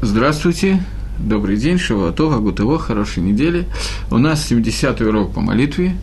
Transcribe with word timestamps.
Здравствуйте, 0.00 0.80
добрый 1.18 1.56
день, 1.56 1.76
Шавуатова, 1.76 2.38
Гутово, 2.38 2.78
хорошей 2.78 3.20
недели. 3.20 3.66
У 4.12 4.18
нас 4.18 4.48
70-й 4.48 5.04
урок 5.04 5.34
по 5.34 5.40
молитве, 5.40 5.96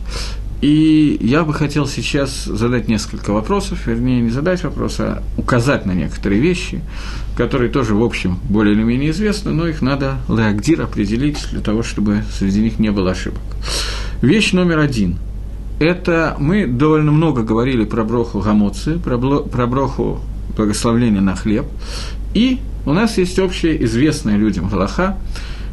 и 0.60 1.16
я 1.18 1.44
бы 1.44 1.54
хотел 1.54 1.86
сейчас 1.86 2.44
задать 2.44 2.88
несколько 2.88 3.32
вопросов, 3.32 3.86
вернее, 3.86 4.20
не 4.20 4.28
задать 4.28 4.62
вопрос, 4.64 4.96
а 4.98 5.22
указать 5.38 5.86
на 5.86 5.92
некоторые 5.92 6.42
вещи, 6.42 6.82
которые 7.38 7.70
тоже, 7.70 7.94
в 7.94 8.02
общем, 8.04 8.38
более 8.50 8.74
или 8.74 8.82
менее 8.82 9.12
известны, 9.12 9.52
но 9.52 9.66
их 9.66 9.80
надо 9.80 10.18
леагдир 10.28 10.82
определить 10.82 11.46
для 11.50 11.62
того, 11.62 11.82
чтобы 11.82 12.22
среди 12.38 12.60
них 12.60 12.78
не 12.78 12.90
было 12.92 13.12
ошибок. 13.12 13.40
Вещь 14.20 14.52
номер 14.52 14.80
один– 14.80 15.16
это 15.80 16.36
мы 16.38 16.66
довольно 16.66 17.12
много 17.12 17.42
говорили 17.42 17.86
про 17.86 18.04
броху 18.04 18.40
гамоцы, 18.40 18.98
про, 18.98 19.16
про 19.16 19.66
броху 19.66 20.20
благословления 20.54 21.22
на 21.22 21.34
хлеб, 21.34 21.64
и 22.34 22.60
у 22.86 22.92
нас 22.92 23.18
есть 23.18 23.38
общее 23.38 23.84
известное 23.84 24.36
людям 24.36 24.68
Галаха, 24.68 25.18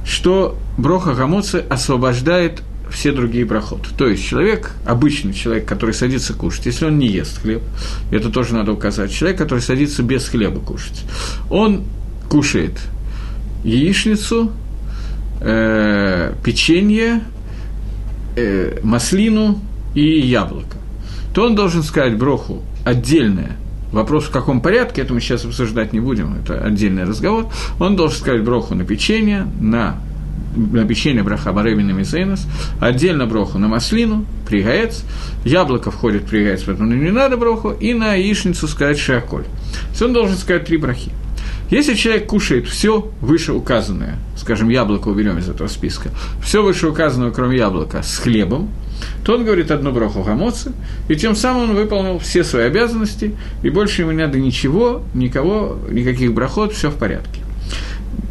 что 0.06 0.58
броха 0.78 1.14
гамоцы 1.14 1.64
освобождает 1.70 2.64
все 2.90 3.12
другие 3.12 3.46
проходы. 3.46 3.88
То 3.98 4.08
есть 4.08 4.26
человек, 4.26 4.72
обычный 4.86 5.34
человек, 5.34 5.66
который 5.66 5.94
садится 5.94 6.34
кушать, 6.34 6.66
если 6.66 6.86
он 6.86 6.98
не 6.98 7.08
ест 7.08 7.42
хлеб, 7.42 7.62
это 8.12 8.30
тоже 8.30 8.54
надо 8.54 8.72
указать, 8.74 9.12
человек, 9.12 9.38
который 9.38 9.60
садится 9.60 10.04
без 10.04 10.28
хлеба 10.28 10.60
кушать, 10.60 11.04
он 11.50 11.84
кушает 12.30 12.80
яичницу, 13.64 14.52
э, 15.42 16.34
печенье, 16.44 17.22
э, 18.36 18.80
маслину 18.84 19.60
и 19.96 20.20
яблоко, 20.20 20.78
то 21.34 21.46
он 21.46 21.56
должен 21.56 21.84
сказать 21.84 22.18
броху 22.18 22.64
отдельное 22.84 23.58
Вопрос, 23.94 24.26
в 24.26 24.32
каком 24.32 24.60
порядке, 24.60 25.04
это 25.04 25.14
мы 25.14 25.22
сейчас 25.22 25.46
обсуждать 25.46 25.94
не 25.94 26.00
будем, 26.00 26.36
это 26.42 26.60
отдельный 26.60 27.04
разговор. 27.04 27.48
Он 27.80 27.96
должен 27.96 28.18
сказать 28.18 28.44
броху 28.44 28.74
на 28.76 28.84
печенье, 28.84 29.48
на 29.62 29.98
на 30.56 30.86
печенье 30.86 31.24
браха 31.24 31.52
баремина 31.52 31.92
мизейнос, 31.92 32.46
отдельно 32.80 33.26
броху 33.26 33.58
на 33.58 33.68
маслину, 33.68 34.26
пригаец, 34.48 35.04
яблоко 35.46 35.90
входит 35.90 36.26
пригаец, 36.26 36.64
поэтому 36.64 36.94
не 36.94 37.10
надо 37.10 37.38
броху, 37.38 37.72
и 37.72 37.94
на 37.94 38.14
яичницу 38.14 38.68
сказать 38.68 39.00
шиаколь. 39.00 39.44
То 39.44 39.90
есть 39.90 40.02
он 40.02 40.14
должен 40.14 40.38
сказать 40.38 40.66
три 40.66 40.78
брахи. 40.78 41.12
Если 41.70 41.96
человек 41.96 42.28
кушает 42.28 42.68
все 42.68 43.12
вышеуказанное, 43.20 44.18
скажем, 44.38 44.70
яблоко 44.70 45.08
уберем 45.08 45.40
из 45.40 45.50
этого 45.50 45.68
списка, 45.68 46.12
все 46.44 46.62
вышеуказанное, 46.62 47.32
кроме 47.32 47.58
яблока, 47.58 48.04
с 48.04 48.18
хлебом, 48.18 48.70
то 49.24 49.36
он 49.36 49.46
говорит 49.46 49.72
одну 49.72 49.92
броху 49.92 50.24
гамоцы, 50.24 50.74
и 51.08 51.16
тем 51.16 51.36
самым 51.36 51.72
он 51.72 51.76
выполнил 51.76 52.20
все 52.20 52.44
свои 52.44 52.66
обязанности, 52.66 53.36
и 53.62 53.70
больше 53.70 54.02
ему 54.02 54.12
не 54.12 54.24
надо 54.24 54.40
ничего, 54.40 55.04
никого, 55.14 55.80
никаких 55.90 56.34
брахот, 56.34 56.74
все 56.74 56.90
в 56.90 56.96
порядке. 56.96 57.42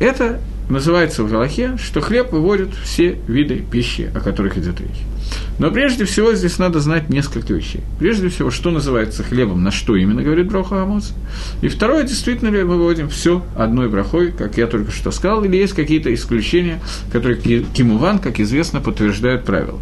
Это 0.01 0.41
называется 0.69 1.23
в 1.23 1.31
Галахе, 1.31 1.77
что 1.77 2.01
хлеб 2.01 2.33
выводит 2.33 2.71
все 2.83 3.19
виды 3.29 3.57
пищи, 3.71 4.11
о 4.15 4.21
которых 4.21 4.57
идет 4.59 4.81
речь. 4.81 5.12
Но 5.59 5.71
прежде 5.71 6.05
всего 6.05 6.35
здесь 6.35 6.59
надо 6.59 6.81
знать 6.81 7.09
несколько 7.09 7.55
вещей. 7.55 7.83
Прежде 7.99 8.29
всего, 8.29 8.51
что 8.51 8.71
называется 8.71 9.23
хлебом, 9.23 9.63
на 9.63 9.71
что 9.71 9.97
именно 9.97 10.23
говорит 10.23 10.49
Броха 10.49 10.83
Амоц. 10.83 11.13
И 11.61 11.69
второе, 11.69 12.05
действительно 12.05 12.49
ли 12.49 12.63
мы 12.63 12.77
выводим 12.77 13.09
все 13.09 13.45
одной 13.57 13.89
брахой, 13.89 14.33
как 14.33 14.57
я 14.57 14.67
только 14.67 14.91
что 14.91 15.11
сказал, 15.11 15.45
или 15.45 15.57
есть 15.57 15.75
какие-то 15.75 16.13
исключения, 16.13 16.81
которые 17.13 17.37
Кимуван, 17.37 18.19
как 18.19 18.41
известно, 18.41 18.81
подтверждают 18.81 19.45
правила. 19.45 19.79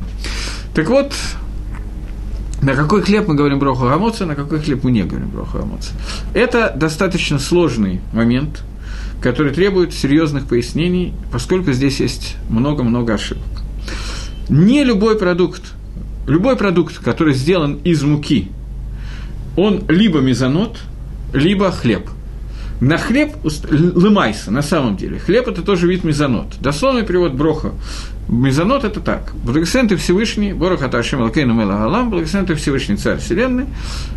Так 0.75 0.89
вот, 0.89 1.13
на 2.63 2.75
какой 2.75 3.03
хлеб 3.03 3.27
мы 3.27 3.35
говорим 3.35 3.59
броху 3.59 3.85
гамоца, 3.85 4.27
на 4.27 4.35
какой 4.35 4.61
хлеб 4.61 4.85
мы 4.85 4.91
не 4.91 5.03
говорим 5.03 5.31
броху 5.31 5.59
гамоца. 5.59 5.93
Это 6.35 6.73
достаточно 6.77 7.39
сложный 7.39 8.01
момент, 8.13 8.63
который 9.23 9.53
требует 9.53 9.95
серьезных 9.95 10.47
пояснений, 10.47 11.15
поскольку 11.33 11.73
здесь 11.73 12.01
есть 12.01 12.37
много-много 12.49 13.15
ошибок. 13.15 13.60
Не 14.51 14.83
любой 14.83 15.17
продукт, 15.17 15.63
любой 16.27 16.57
продукт, 16.57 16.99
который 16.99 17.35
сделан 17.35 17.79
из 17.85 18.03
муки, 18.03 18.49
он 19.57 19.85
либо 19.87 20.19
мезонот, 20.19 20.79
либо 21.33 21.71
хлеб. 21.71 22.11
На 22.81 22.99
хлеб 22.99 23.37
лымайся, 23.71 24.51
на 24.51 24.63
самом 24.63 24.97
деле. 24.97 25.21
Хлеб– 25.21 25.47
это 25.49 25.63
тоже 25.63 25.87
вид 25.87 26.03
мезонот. 26.03 26.57
Дословный 26.61 27.05
перевод 27.05 27.35
броха 27.35 27.75
Мезонот– 28.31 28.85
это 28.85 29.01
так. 29.01 29.33
Благословен 29.45 29.89
ты 29.89 29.97
Всевышний, 29.97 30.53
Борох 30.53 30.83
Аташем 30.83 31.21
Алкейну 31.21 31.53
Мела 31.53 31.73
Галам, 31.73 32.11
благословен 32.11 32.47
ты 32.47 32.55
Всевышний 32.55 32.95
Царь 32.97 33.19
Вселенной, 33.19 33.67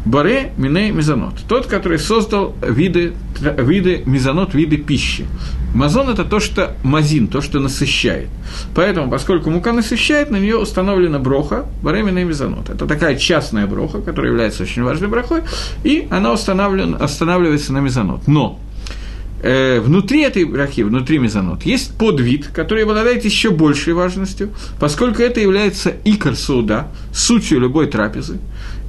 Баре 0.06 0.52
Миней 0.56 0.92
Мезонот. 0.92 1.34
Тот, 1.48 1.66
который 1.66 1.98
создал 1.98 2.56
виды, 2.62 3.14
виды 3.42 4.04
мезонот, 4.06 4.54
виды 4.54 4.78
пищи. 4.78 5.26
Мазон– 5.74 6.10
это 6.12 6.26
то, 6.26 6.40
что 6.40 6.76
мазин, 6.84 7.28
то, 7.28 7.42
что 7.42 7.60
насыщает. 7.60 8.30
Поэтому, 8.76 9.10
поскольку 9.10 9.50
мука 9.50 9.74
насыщает, 9.74 10.30
на 10.30 10.38
нее 10.38 10.58
установлена 10.58 11.18
броха, 11.18 11.66
Баре 11.82 12.04
Миней 12.04 12.24
Мезонот. 12.24 12.70
Это 12.70 12.86
такая 12.86 13.16
частная 13.16 13.66
броха, 13.66 14.00
которая 14.00 14.32
является 14.32 14.62
очень 14.62 14.84
важной 14.84 15.08
брохой, 15.08 15.42
и 15.84 16.08
она 16.12 16.32
устанавливается 16.32 17.74
на 17.74 17.80
мезонот. 17.80 18.28
Но 18.28 18.60
э, 19.44 19.80
внутри 19.80 20.22
этой 20.22 20.46
брахи, 20.46 20.82
внутри 20.82 21.20
мезонот, 21.20 21.64
есть 21.64 21.96
подвид, 21.98 22.48
который 22.48 22.84
обладает 22.84 23.24
еще 23.26 23.52
большей 23.52 23.94
важностью, 23.94 24.50
поскольку 24.80 25.22
это 25.22 25.40
является 25.40 25.94
икор 26.04 26.36
суда, 26.36 26.88
сутью 27.14 27.60
любой 27.60 27.88
трапезы. 27.88 28.40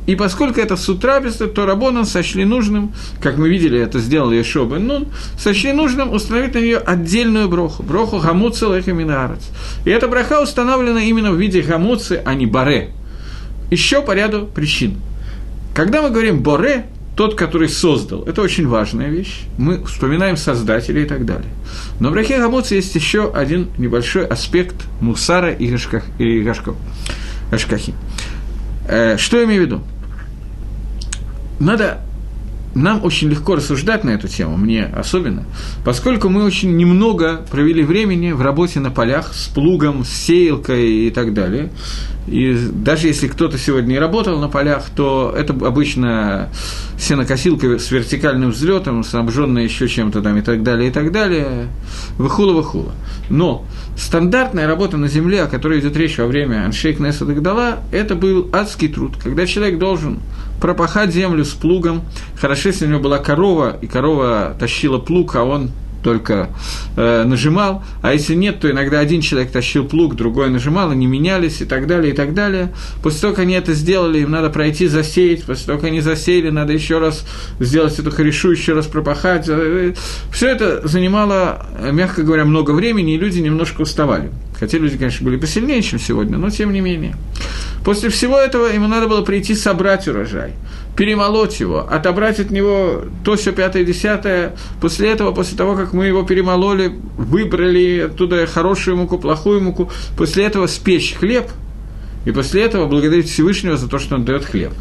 И 0.06 0.16
поскольку 0.16 0.60
это 0.60 0.76
суд 0.76 1.00
трапезы, 1.00 1.47
то 1.47 1.65
Рабонан 1.65 2.04
сочли 2.04 2.44
нужным, 2.44 2.92
как 3.20 3.38
мы 3.38 3.48
видели, 3.48 3.81
это 3.81 3.98
сделал 3.98 4.32
Ешо 4.32 4.66
бен 4.66 4.87
Нун, 4.87 5.06
сочли 5.38 5.72
нужным 5.72 6.12
установить 6.12 6.54
на 6.54 6.59
нее 6.59 6.76
отдельную 6.76 7.48
броху, 7.48 7.82
броху 7.82 8.19
гамуцы 8.19 8.66
лехаминарец. 8.66 9.50
И 9.84 9.91
эта 9.91 10.06
браха 10.06 10.42
установлена 10.42 11.03
именно 11.03 11.32
в 11.32 11.41
виде 11.41 11.62
гамуцы, 11.62 12.21
а 12.25 12.34
не 12.34 12.44
баре. 12.44 12.91
Еще 13.71 14.03
по 14.03 14.12
ряду 14.12 14.47
причин. 14.47 14.98
Когда 15.75 16.03
мы 16.03 16.10
говорим 16.10 16.41
боре, 16.41 16.86
тот, 17.16 17.36
который 17.36 17.69
создал. 17.69 18.25
Это 18.25 18.42
очень 18.42 18.66
важная 18.66 19.08
вещь. 19.08 19.42
Мы 19.56 19.84
вспоминаем 19.84 20.36
создателя 20.36 21.02
и 21.02 21.06
так 21.06 21.25
далее. 21.25 21.50
Но 22.00 22.10
в 22.10 22.12
Брахе 22.12 22.38
Гамоц 22.38 22.72
есть 22.72 22.94
еще 22.94 23.32
один 23.32 23.70
небольшой 23.78 24.26
аспект 24.26 24.76
мусара 25.00 25.53
и, 25.53 25.66
гашках, 25.69 26.04
и 26.19 26.42
гашков, 26.42 26.76
гашкахи. 27.50 27.94
Э, 28.88 29.16
что 29.16 29.38
я 29.38 29.44
имею 29.44 29.62
в 29.62 29.66
виду? 29.66 29.82
Надо 31.60 32.00
нам 32.74 33.04
очень 33.04 33.28
легко 33.28 33.56
рассуждать 33.56 34.04
на 34.04 34.10
эту 34.10 34.28
тему, 34.28 34.56
мне 34.56 34.84
особенно, 34.84 35.44
поскольку 35.84 36.28
мы 36.28 36.44
очень 36.44 36.76
немного 36.76 37.44
провели 37.50 37.82
времени 37.82 38.32
в 38.32 38.42
работе 38.42 38.80
на 38.80 38.90
полях 38.90 39.32
с 39.32 39.48
плугом, 39.48 40.04
с 40.04 40.10
сеялкой 40.10 41.06
и 41.06 41.10
так 41.10 41.34
далее. 41.34 41.70
И 42.26 42.56
даже 42.72 43.08
если 43.08 43.28
кто-то 43.28 43.58
сегодня 43.58 43.92
не 43.92 43.98
работал 43.98 44.38
на 44.38 44.48
полях, 44.48 44.86
то 44.96 45.34
это 45.36 45.52
обычно 45.52 46.48
сенокосилка 46.98 47.78
с 47.78 47.90
вертикальным 47.90 48.50
взлетом, 48.50 49.04
снабженная 49.04 49.64
еще 49.64 49.88
чем-то 49.88 50.22
там 50.22 50.38
и 50.38 50.42
так 50.42 50.62
далее, 50.62 50.88
и 50.88 50.92
так 50.92 51.12
далее. 51.12 51.68
Выхула-выхула. 52.16 52.92
Но 53.28 53.66
стандартная 53.96 54.66
работа 54.66 54.96
на 54.96 55.08
земле, 55.08 55.42
о 55.42 55.46
которой 55.46 55.80
идет 55.80 55.96
речь 55.96 56.16
во 56.16 56.26
время 56.26 56.64
Аншейк 56.64 56.98
Неса 56.98 57.26
Дагдала, 57.26 57.80
это 57.92 58.14
был 58.14 58.48
адский 58.52 58.88
труд, 58.88 59.16
когда 59.22 59.46
человек 59.46 59.78
должен 59.78 60.20
пропахать 60.64 61.12
землю 61.12 61.44
с 61.44 61.50
плугом. 61.50 62.00
Хорошо, 62.41 62.70
если 62.70 62.86
у 62.86 62.88
него 62.88 63.00
была 63.00 63.19
корова, 63.19 63.76
и 63.82 63.86
корова 63.86 64.56
тащила 64.58 64.97
плуг, 64.97 65.36
а 65.36 65.44
он 65.44 65.72
только 66.02 66.48
э, 66.97 67.25
нажимал, 67.25 67.84
а 68.00 68.14
если 68.14 68.34
нет, 68.34 68.60
то 68.60 68.70
иногда 68.70 68.98
один 68.98 69.20
человек 69.20 69.53
тащил 69.53 69.84
плуг, 69.86 70.16
другой 70.16 70.48
нажимал, 70.48 70.91
они 70.91 71.06
менялись 71.06 71.60
и 71.60 71.66
так 71.66 71.86
далее, 71.86 72.14
и 72.14 72.16
так 72.16 72.32
далее. 72.32 72.72
После 73.03 73.20
того, 73.20 73.34
как 73.34 73.42
они 73.42 73.53
это 73.53 73.74
сделали, 73.74 74.20
им 74.20 74.30
надо 74.30 74.48
пройти 74.48 74.86
засеять, 74.86 75.44
после 75.44 75.66
того, 75.66 75.78
как 75.78 75.88
они 75.88 76.00
засеяли, 76.00 76.48
надо 76.48 76.72
еще 76.72 76.98
раз 76.98 77.26
сделать 77.60 77.98
эту 77.98 78.10
хорешу, 78.10 78.50
еще 78.50 78.72
раз 78.72 78.86
пропахать. 78.86 79.50
Все 80.32 80.48
это 80.48 80.88
занимало, 80.88 81.66
мягко 81.92 82.22
говоря, 82.22 82.47
много 82.47 82.71
времени, 82.71 83.16
и 83.16 83.18
люди 83.18 83.41
немножко 83.41 83.83
уставали. 83.83 84.30
Хотя 84.65 84.78
люди, 84.78 84.97
конечно, 84.97 85.27
были 85.27 85.37
посильнее, 85.37 85.83
чем 85.83 85.99
сегодня, 85.99 86.39
но 86.39 86.49
тем 86.49 86.72
не 86.72 86.81
менее. 86.81 87.16
После 87.84 88.09
всего 88.09 88.39
этого 88.39 88.69
ему 88.69 88.89
надо 88.89 89.09
было 89.09 89.21
прийти 89.21 89.55
собрать 89.55 90.09
урожай 90.09 90.55
перемолоть 90.97 91.61
его, 91.61 91.81
отобрать 91.81 92.41
от 92.41 92.51
него 92.51 93.03
то, 93.25 93.37
все 93.37 93.53
пятое, 93.53 93.84
десятое. 93.84 94.57
После 94.81 95.11
этого, 95.11 95.33
после 95.33 95.59
того, 95.59 95.77
как 95.77 95.93
мы 95.93 96.07
его 96.07 96.22
перемололи, 96.22 96.95
выбрали 97.19 98.07
оттуда 98.07 98.47
хорошую 98.47 98.97
муку, 98.97 99.19
плохую 99.19 99.61
муку, 99.61 99.91
после 100.16 100.45
этого 100.45 100.66
спечь 100.66 101.15
хлеб, 101.15 101.49
и 102.25 102.31
после 102.31 102.63
этого 102.63 102.87
благодарить 102.87 103.28
Всевышнего 103.28 103.77
за 103.77 103.89
то, 103.89 103.99
что 103.99 104.15
он 104.15 104.25
дает 104.25 104.47
хлеб. 104.47 104.72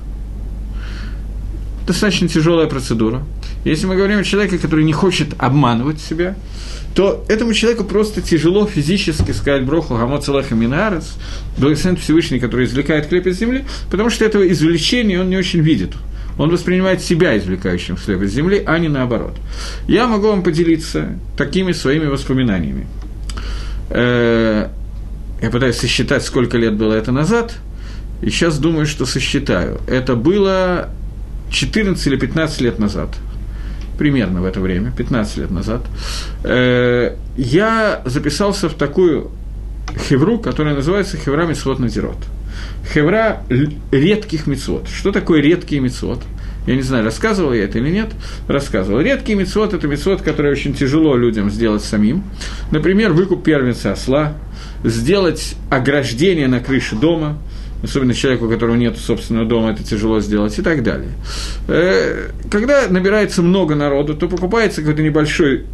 Достаточно 1.85 2.27
тяжелая 2.27 2.67
процедура. 2.67 3.23
Если 3.65 3.85
мы 3.85 3.95
говорим 3.95 4.19
о 4.19 4.23
человеке, 4.23 4.57
который 4.57 4.85
не 4.85 4.93
хочет 4.93 5.29
обманывать 5.37 5.99
себя, 5.99 6.35
то 6.95 7.25
этому 7.27 7.53
человеку 7.53 7.83
просто 7.83 8.21
тяжело 8.21 8.65
физически 8.65 9.31
сказать 9.31 9.65
броху 9.65 9.95
гамоцелаха 9.95 10.55
минарес, 10.55 11.15
благословен 11.57 11.97
Всевышний, 11.97 12.39
который 12.39 12.65
извлекает 12.65 13.07
хлеб 13.07 13.25
из 13.27 13.39
земли, 13.39 13.65
потому 13.89 14.09
что 14.09 14.25
этого 14.25 14.47
извлечения 14.49 15.19
он 15.19 15.29
не 15.29 15.37
очень 15.37 15.61
видит. 15.61 15.91
Он 16.37 16.49
воспринимает 16.49 17.01
себя 17.01 17.37
извлекающим 17.37 17.95
хлеб 17.95 18.21
из 18.21 18.33
земли, 18.33 18.63
а 18.65 18.77
не 18.79 18.89
наоборот. 18.89 19.35
Я 19.87 20.07
могу 20.07 20.27
вам 20.27 20.43
поделиться 20.43 21.19
такими 21.37 21.71
своими 21.73 22.05
воспоминаниями. 22.05 22.87
Э, 23.89 24.69
я 25.41 25.49
пытаюсь 25.49 25.75
сосчитать, 25.75 26.23
сколько 26.23 26.57
лет 26.57 26.75
было 26.75 26.93
это 26.93 27.11
назад, 27.11 27.55
и 28.21 28.29
сейчас 28.29 28.57
думаю, 28.57 28.85
что 28.85 29.05
сосчитаю. 29.05 29.79
Это 29.87 30.15
было 30.15 30.89
14 31.53 32.07
или 32.07 32.17
15 32.17 32.61
лет 32.61 32.79
назад– 32.79 33.09
примерно 33.97 34.41
в 34.41 34.45
это 34.45 34.59
время, 34.59 34.91
15 34.91 35.37
лет 35.37 35.51
назад, 35.51 35.81
э, 36.43 37.15
я 37.37 38.01
записался 38.05 38.69
в 38.69 38.73
такую 38.73 39.31
хевру, 40.09 40.39
которая 40.39 40.75
называется 40.75 41.17
Хевра 41.17 41.45
Мицвод 41.45 41.79
Назирот. 41.79 42.17
Хевра 42.93 43.43
редких 43.91 44.47
мицвод. 44.47 44.87
Что 44.87 45.11
такое 45.11 45.41
редкие 45.41 45.81
мицвод? 45.81 46.21
Я 46.67 46.75
не 46.75 46.81
знаю, 46.81 47.03
рассказывал 47.03 47.53
я 47.53 47.65
это 47.65 47.79
или 47.79 47.89
нет. 47.89 48.11
Рассказывал. 48.47 49.01
Редкий 49.01 49.35
мицвод– 49.35 49.73
это 49.75 49.87
мицвод, 49.87 50.21
который 50.21 50.51
очень 50.51 50.73
тяжело 50.73 51.15
людям 51.15 51.49
сделать 51.49 51.83
самим. 51.83 52.23
Например, 52.71 53.11
выкуп 53.11 53.43
первенца 53.43 53.91
осла, 53.91 54.33
сделать 54.83 55.55
ограждение 55.69 56.47
на 56.47 56.59
крыше 56.59 56.95
дома– 56.95 57.37
особенно 57.83 58.13
человеку, 58.13 58.45
у 58.45 58.49
которого 58.49 58.75
нет 58.75 58.97
собственного 58.97 59.45
дома, 59.45 59.71
это 59.71 59.83
тяжело 59.83 60.19
сделать 60.19 60.57
и 60.57 60.61
так 60.61 60.83
далее. 60.83 61.11
Э, 61.67 62.29
когда 62.49 62.87
набирается 62.87 63.41
много 63.41 63.75
народу, 63.75 64.15
то 64.15 64.27
покупается 64.27 64.81
какой-то 64.81 65.01
небольшой 65.01 65.65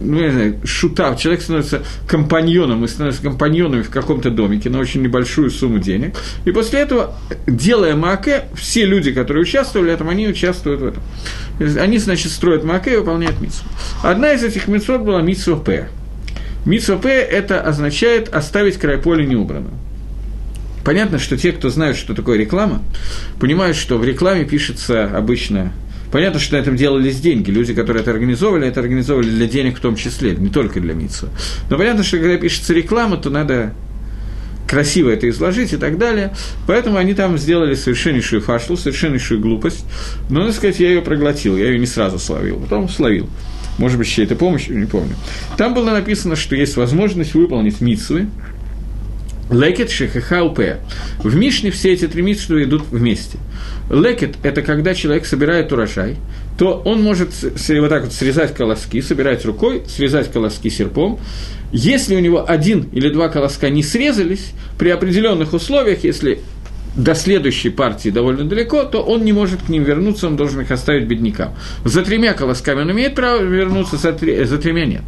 ну, 0.00 0.18
я 0.18 0.26
не 0.28 0.32
знаю, 0.32 0.60
шутав, 0.64 1.20
человек 1.20 1.42
становится 1.42 1.82
компаньоном, 2.06 2.80
мы 2.80 2.88
становимся 2.88 3.22
компаньонами 3.22 3.82
в 3.82 3.90
каком-то 3.90 4.30
домике 4.30 4.70
на 4.70 4.78
очень 4.78 5.02
небольшую 5.02 5.50
сумму 5.50 5.78
денег. 5.78 6.16
И 6.44 6.50
после 6.50 6.80
этого, 6.80 7.14
делая 7.46 7.94
Мааке, 7.94 8.44
все 8.54 8.86
люди, 8.86 9.12
которые 9.12 9.42
участвовали 9.42 9.90
в 9.90 9.92
этом, 9.92 10.08
они 10.08 10.28
участвуют 10.28 10.80
в 10.80 10.86
этом. 10.86 11.02
Они, 11.78 11.98
значит, 11.98 12.32
строят 12.32 12.64
Мааке 12.64 12.94
и 12.94 12.96
выполняют 12.96 13.40
митсу. 13.40 13.64
Одна 14.02 14.32
из 14.32 14.42
этих 14.42 14.66
митцвот 14.66 15.02
была 15.02 15.20
митсва 15.20 15.56
П. 15.56 15.88
Митсва 16.64 16.96
П– 16.96 17.08
это 17.10 17.60
означает 17.60 18.28
оставить 18.30 18.78
край 18.78 18.98
поля 18.98 19.24
неубранным. 19.26 19.74
Понятно, 20.84 21.18
что 21.18 21.36
те, 21.36 21.52
кто 21.52 21.68
знают, 21.68 21.96
что 21.96 22.14
такое 22.14 22.38
реклама, 22.38 22.82
понимают, 23.38 23.76
что 23.76 23.98
в 23.98 24.04
рекламе 24.04 24.44
пишется 24.44 25.04
обычно 25.04 25.72
Понятно, 26.12 26.40
что 26.40 26.56
на 26.56 26.60
этом 26.60 26.76
делались 26.76 27.20
деньги. 27.20 27.50
Люди, 27.50 27.72
которые 27.72 28.02
это 28.02 28.10
организовывали, 28.10 28.66
это 28.66 28.80
организовывали 28.80 29.30
для 29.30 29.46
денег 29.46 29.78
в 29.78 29.80
том 29.80 29.94
числе, 29.94 30.34
не 30.34 30.48
только 30.48 30.80
для 30.80 30.92
МИЦу. 30.92 31.28
Но 31.68 31.78
понятно, 31.78 32.02
что 32.02 32.18
когда 32.18 32.36
пишется 32.36 32.74
реклама, 32.74 33.16
то 33.16 33.30
надо 33.30 33.74
красиво 34.66 35.10
это 35.10 35.28
изложить 35.28 35.72
и 35.72 35.76
так 35.76 35.98
далее. 35.98 36.34
Поэтому 36.66 36.96
они 36.96 37.14
там 37.14 37.38
сделали 37.38 37.74
совершеннейшую 37.74 38.42
фашлу, 38.42 38.76
совершеннейшую 38.76 39.40
глупость. 39.40 39.84
Но, 40.28 40.40
надо 40.40 40.52
сказать, 40.52 40.80
я 40.80 40.88
ее 40.88 41.02
проглотил, 41.02 41.56
я 41.56 41.66
ее 41.66 41.78
не 41.78 41.86
сразу 41.86 42.18
словил, 42.18 42.58
потом 42.58 42.88
словил. 42.88 43.28
Может 43.78 43.98
быть, 43.98 44.08
чьей-то 44.08 44.34
помощью, 44.36 44.78
не 44.78 44.86
помню. 44.86 45.14
Там 45.56 45.74
было 45.74 45.90
написано, 45.90 46.36
что 46.36 46.54
есть 46.54 46.76
возможность 46.76 47.34
выполнить 47.34 47.80
митсвы, 47.80 48.28
Лекет, 49.50 49.90
шехеха, 49.90 50.44
упе. 50.44 50.78
В 51.18 51.34
Мишне 51.34 51.70
все 51.70 51.92
эти 51.92 52.06
три 52.06 52.22
митсвы 52.22 52.62
идут 52.64 52.84
вместе. 52.90 53.38
Лекет– 53.90 54.36
это 54.42 54.62
когда 54.62 54.94
человек 54.94 55.26
собирает 55.26 55.72
урожай, 55.72 56.16
то 56.56 56.80
он 56.84 57.02
может 57.02 57.30
вот 57.42 57.88
так 57.88 58.04
вот 58.04 58.12
срезать 58.12 58.54
колоски, 58.54 59.00
собирать 59.00 59.44
рукой, 59.44 59.82
срезать 59.88 60.30
колоски 60.30 60.68
серпом. 60.70 61.18
Если 61.72 62.14
у 62.14 62.20
него 62.20 62.48
один 62.48 62.88
или 62.92 63.10
два 63.10 63.28
колоска 63.28 63.70
не 63.70 63.82
срезались, 63.82 64.52
при 64.78 64.90
определенных 64.90 65.52
условиях, 65.52 66.04
если 66.04 66.40
до 66.96 67.14
следующей 67.14 67.70
партии 67.70 68.10
довольно 68.10 68.44
далеко, 68.44 68.84
то 68.84 69.02
он 69.02 69.24
не 69.24 69.32
может 69.32 69.62
к 69.62 69.68
ним 69.68 69.84
вернуться, 69.84 70.26
он 70.26 70.36
должен 70.36 70.60
их 70.60 70.70
оставить 70.70 71.06
беднякам. 71.06 71.54
За 71.84 72.02
тремя 72.02 72.34
колосками 72.34 72.82
он 72.82 72.90
имеет 72.92 73.14
право 73.14 73.40
вернуться, 73.40 73.96
за, 73.96 74.12
три, 74.12 74.44
за 74.44 74.58
тремя 74.58 74.86
нет. 74.86 75.02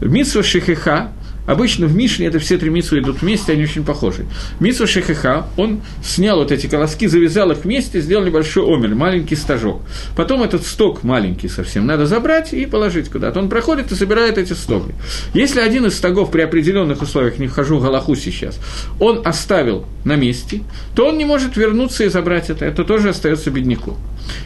Митсва 0.00 0.42
шехеха 0.42 1.12
Обычно 1.46 1.86
в 1.86 1.94
Мишне 1.94 2.26
это 2.26 2.38
все 2.38 2.58
три 2.58 2.70
митсвы 2.70 3.00
идут 3.00 3.22
вместе, 3.22 3.52
они 3.52 3.64
очень 3.64 3.84
похожи. 3.84 4.26
Митсва 4.60 4.86
Шехеха, 4.86 5.46
он 5.56 5.82
снял 6.02 6.38
вот 6.38 6.52
эти 6.52 6.66
колоски, 6.66 7.06
завязал 7.06 7.50
их 7.50 7.64
вместе, 7.64 8.00
сделал 8.00 8.24
небольшой 8.24 8.64
омель, 8.64 8.94
маленький 8.94 9.36
стажок. 9.36 9.82
Потом 10.16 10.42
этот 10.42 10.64
сток 10.64 11.02
маленький 11.02 11.48
совсем 11.48 11.86
надо 11.86 12.06
забрать 12.06 12.52
и 12.52 12.66
положить 12.66 13.08
куда-то. 13.08 13.40
Он 13.40 13.48
проходит 13.48 13.90
и 13.90 13.94
собирает 13.94 14.38
эти 14.38 14.52
стоки. 14.52 14.94
Если 15.34 15.60
один 15.60 15.86
из 15.86 15.96
стогов 15.96 16.30
при 16.30 16.42
определенных 16.42 17.02
условиях, 17.02 17.38
не 17.38 17.48
вхожу 17.48 17.78
в 17.78 17.82
Галаху 17.82 18.14
сейчас, 18.14 18.58
он 19.00 19.22
оставил 19.24 19.84
на 20.04 20.16
месте, 20.16 20.62
то 20.94 21.08
он 21.08 21.18
не 21.18 21.24
может 21.24 21.56
вернуться 21.56 22.04
и 22.04 22.08
забрать 22.08 22.50
это. 22.50 22.64
Это 22.64 22.84
тоже 22.84 23.08
остается 23.08 23.50
бедняку. 23.50 23.96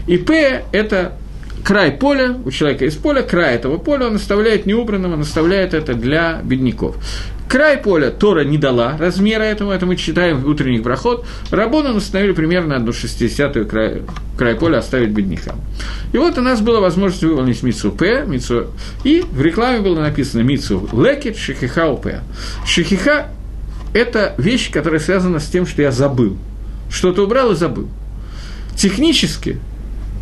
И 0.06 0.16
פאה – 0.16 0.72
это 0.72 1.18
край 1.64 1.92
поля, 1.92 2.36
у 2.44 2.50
человека 2.50 2.84
есть 2.84 3.00
поле, 3.00 3.22
край 3.22 3.54
этого 3.56 3.78
поля 3.78 4.06
он 4.06 4.16
оставляет 4.16 4.66
неубранным, 4.66 5.12
он 5.12 5.20
оставляет 5.20 5.74
это 5.74 5.94
для 5.94 6.40
бедняков. 6.42 6.96
Край 7.48 7.78
поля 7.78 8.10
Тора 8.10 8.44
не 8.44 8.58
дала 8.58 8.96
размера 8.98 9.44
этому, 9.44 9.70
это 9.70 9.86
мы 9.86 9.94
читаем 9.94 10.40
в 10.40 10.48
утренних 10.48 10.82
ברכות. 10.82 11.24
רבנן 11.50 11.96
установили 11.96 12.32
примерно 12.32 12.74
одну 12.76 12.92
шестидесятую 12.92 13.68
край, 13.68 14.02
край 14.36 14.56
поля 14.56 14.78
оставить 14.78 15.10
беднякам. 15.10 15.60
И 16.12 16.18
вот 16.18 16.36
у 16.38 16.40
нас 16.40 16.60
была 16.60 16.80
возможность 16.80 17.22
выполнить 17.22 17.62
мицву 17.62 17.92
פאה, 17.92 18.24
мицву, 18.26 18.66
и 19.04 19.24
в 19.30 19.40
рекламе 19.40 19.80
было 19.80 20.00
написано 20.00 20.42
мицву 20.42 20.88
לקט 20.92 21.36
שכחה 21.36 21.94
פאה. 21.94 22.20
Шихиха– 22.66 23.28
это 23.94 24.34
вещь, 24.38 24.72
которая 24.72 24.98
связана 24.98 25.38
с 25.38 25.46
тем, 25.46 25.66
что 25.66 25.82
я 25.82 25.92
забыл. 25.92 26.36
Что-то 26.90 27.24
убрал 27.24 27.52
и 27.52 27.56
забыл. 27.56 27.88
Технически 28.76 29.60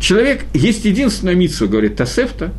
Человек, 0.05 0.45
есть 0.53 0.85
единственная 0.85 1.33
митсва, 1.33 1.65
говорит 1.65 1.95
Тасефта, 1.95 2.53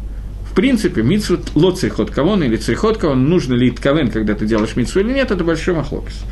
в 0.50 0.54
принципе, 0.56 1.04
митсва 1.04 1.38
лоцейхот 1.54 2.10
кавон 2.10 2.42
или 2.42 2.56
цейхот 2.56 2.98
кавон, 2.98 3.28
нужно 3.28 3.54
ли 3.54 3.68
итковен, 3.68 4.10
когда 4.10 4.34
ты 4.34 4.46
делаешь 4.46 4.74
митсву 4.74 5.00
или 5.00 5.12
нет, 5.12 5.30
это 5.30 5.44
большой 5.44 5.76
махлокис. 5.76 6.24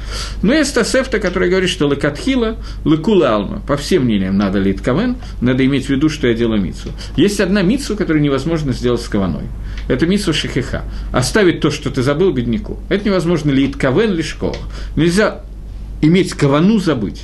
Но 0.42 0.52
есть 0.52 0.74
Тасефта, 0.74 1.20
который 1.20 1.50
говорит, 1.50 1.70
что 1.70 1.88
лекатхила, 1.88 2.56
лекула 2.84 3.36
алма, 3.36 3.60
по 3.60 3.76
всем 3.76 4.06
мнениям 4.06 4.36
надо 4.36 4.58
ли 4.58 4.72
итковен, 4.72 5.14
надо 5.40 5.64
иметь 5.64 5.86
в 5.86 5.90
виду, 5.90 6.08
что 6.08 6.26
я 6.26 6.34
делаю 6.34 6.60
митсву. 6.60 6.90
Есть 7.14 7.38
одна 7.38 7.62
митсва, 7.62 7.94
которую 7.94 8.20
невозможно 8.20 8.72
сделать 8.72 9.00
с 9.00 9.08
каваной. 9.08 9.44
Это 9.86 10.08
митсва 10.08 10.32
шехиха. 10.32 10.82
Оставить 11.12 11.60
то, 11.60 11.70
что 11.70 11.92
ты 11.92 12.02
забыл 12.02 12.32
бедняку. 12.32 12.80
Это 12.88 13.06
невозможно 13.06 13.52
ли 13.52 13.66
итковен, 13.68 14.12
ли 14.14 14.24
школа. 14.24 14.56
Нельзя 14.96 15.42
иметь 16.02 16.32
кавану 16.32 16.80
забыть. 16.80 17.22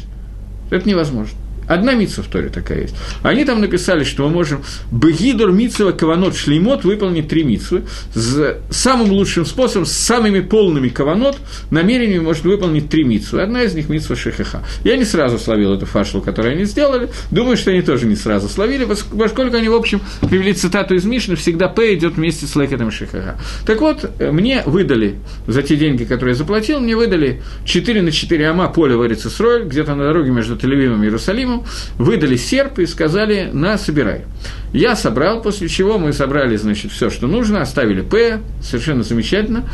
Это 0.70 0.88
невозможно. 0.88 1.39
Одна 1.70 1.94
митсва 1.94 2.24
в 2.24 2.26
Торе 2.26 2.48
такая 2.48 2.82
есть. 2.82 2.96
Они 3.22 3.44
там 3.44 3.60
написали, 3.60 4.02
что 4.02 4.24
мы 4.24 4.30
можем 4.30 4.64
Бегидор 4.90 5.52
Митсова 5.52 5.92
Каванот 5.92 6.34
Шлеймот 6.36 6.82
выполнить 6.82 7.28
три 7.28 7.44
митсвы. 7.44 7.84
С 8.12 8.56
самым 8.70 9.12
лучшим 9.12 9.46
способом, 9.46 9.86
с 9.86 9.92
самыми 9.92 10.40
полными 10.40 10.88
Каванот 10.88 11.38
намерениями 11.70 12.24
может 12.24 12.42
выполнить 12.42 12.88
три 12.88 13.04
митсвы. 13.04 13.42
Одна 13.42 13.62
из 13.62 13.74
них 13.74 13.88
митсва 13.88 14.16
Шехеха. 14.16 14.64
Я 14.82 14.96
не 14.96 15.04
сразу 15.04 15.38
словил 15.38 15.72
эту 15.72 15.86
фашлу, 15.86 16.20
которую 16.20 16.54
они 16.56 16.64
сделали. 16.64 17.08
Думаю, 17.30 17.56
что 17.56 17.70
они 17.70 17.82
тоже 17.82 18.06
не 18.06 18.16
сразу 18.16 18.48
словили, 18.48 18.84
поскольку 18.84 19.56
они, 19.56 19.68
в 19.68 19.74
общем, 19.74 20.00
привели 20.28 20.54
цитату 20.54 20.96
из 20.96 21.04
Мишны, 21.04 21.36
всегда 21.36 21.68
פאה 21.68 21.94
идет 21.94 22.14
вместе 22.14 22.46
с 22.46 22.56
לקט 22.56 22.77
ом 22.77 22.90
שכחה. 22.90 23.38
Так 23.64 23.80
вот, 23.80 24.10
мне 24.18 24.64
выдали 24.66 25.20
за 25.46 25.62
те 25.62 25.76
деньги, 25.76 26.02
которые 26.02 26.32
я 26.32 26.36
заплатил, 26.36 26.80
мне 26.80 26.96
выдали 26.96 27.42
4 27.64 28.02
на 28.02 28.10
4 28.10 28.48
אמה 28.48 28.68
поле 28.68 28.96
в 28.96 29.06
ארץ 29.06 29.28
ישראל, 29.28 29.66
где-то 29.66 29.94
на 29.94 30.02
дороге 30.02 30.32
между 30.32 30.56
Тель-Авивом 30.56 31.02
и 31.02 31.04
Иерусалимом, 31.04 31.59
выдали 31.98 32.36
серп 32.36 32.78
и 32.78 32.86
сказали 32.86 33.50
«на, 33.52 33.78
собирай». 33.78 34.24
Я 34.72 34.94
собрал, 34.94 35.42
после 35.42 35.68
чего 35.68 35.98
мы 35.98 36.12
собрали, 36.12 36.56
значит, 36.56 36.92
все, 36.92 37.10
что 37.10 37.26
нужно, 37.26 37.60
оставили 37.60 38.02
פאה, 38.02 38.40
совершенно 38.62 39.02
замечательно. 39.02 39.64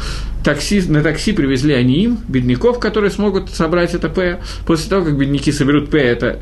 Такси, 0.42 0.80
на 0.88 1.02
такси 1.02 1.32
привезли 1.32 1.74
עניים, 1.74 2.18
бедняков, 2.28 2.78
которые 2.78 3.10
смогут 3.10 3.50
собрать 3.50 3.94
это 3.94 4.08
פאה. 4.08 4.40
После 4.66 4.88
того, 4.88 5.04
как 5.04 5.18
бедняки 5.18 5.52
соберут 5.52 5.90
פאה, 5.90 5.98
это 5.98 6.38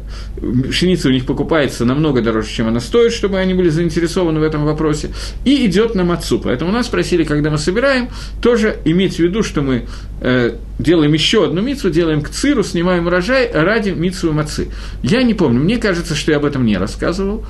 пшеница 0.68 1.08
у 1.08 1.11
них 1.11 1.26
покупается 1.26 1.84
намного 1.84 2.20
дороже, 2.20 2.49
чем 2.49 2.68
она 2.68 2.80
стоит, 2.80 3.12
чтобы 3.12 3.38
они 3.38 3.54
были 3.54 3.70
заинтересованы 3.70 4.38
в 4.38 4.42
этом 4.42 4.64
вопросе, 4.64 5.11
и 5.44 5.66
идет 5.66 5.94
на 5.94 6.04
мацу. 6.04 6.38
Поэтому 6.38 6.70
нас 6.70 6.87
просили, 6.88 7.25
когда 7.25 7.50
мы 7.50 7.58
собираем, 7.58 8.08
тоже 8.40 8.78
иметь 8.84 9.16
в 9.16 9.18
виду, 9.20 9.42
что 9.42 9.62
мы 9.62 9.87
э, 10.20 10.56
делаем 10.78 11.12
еще 11.12 11.46
одну 11.46 11.62
мицу, 11.62 11.90
делаем 11.90 12.23
к 12.23 12.28
циру, 12.28 12.62
снимаем 12.62 13.06
урожай 13.06 13.50
ради 13.52 13.90
мицу 13.90 14.28
и 14.28 14.32
мацы. 14.32 14.68
Я 15.02 15.23
не 15.23 15.34
помню, 15.34 15.61
мне 15.61 15.78
кажется, 15.78 16.14
что 16.14 16.30
я 16.30 16.37
об 16.37 16.44
этом 16.44 16.64
не 16.64 16.76
рассказывал. 16.76 17.44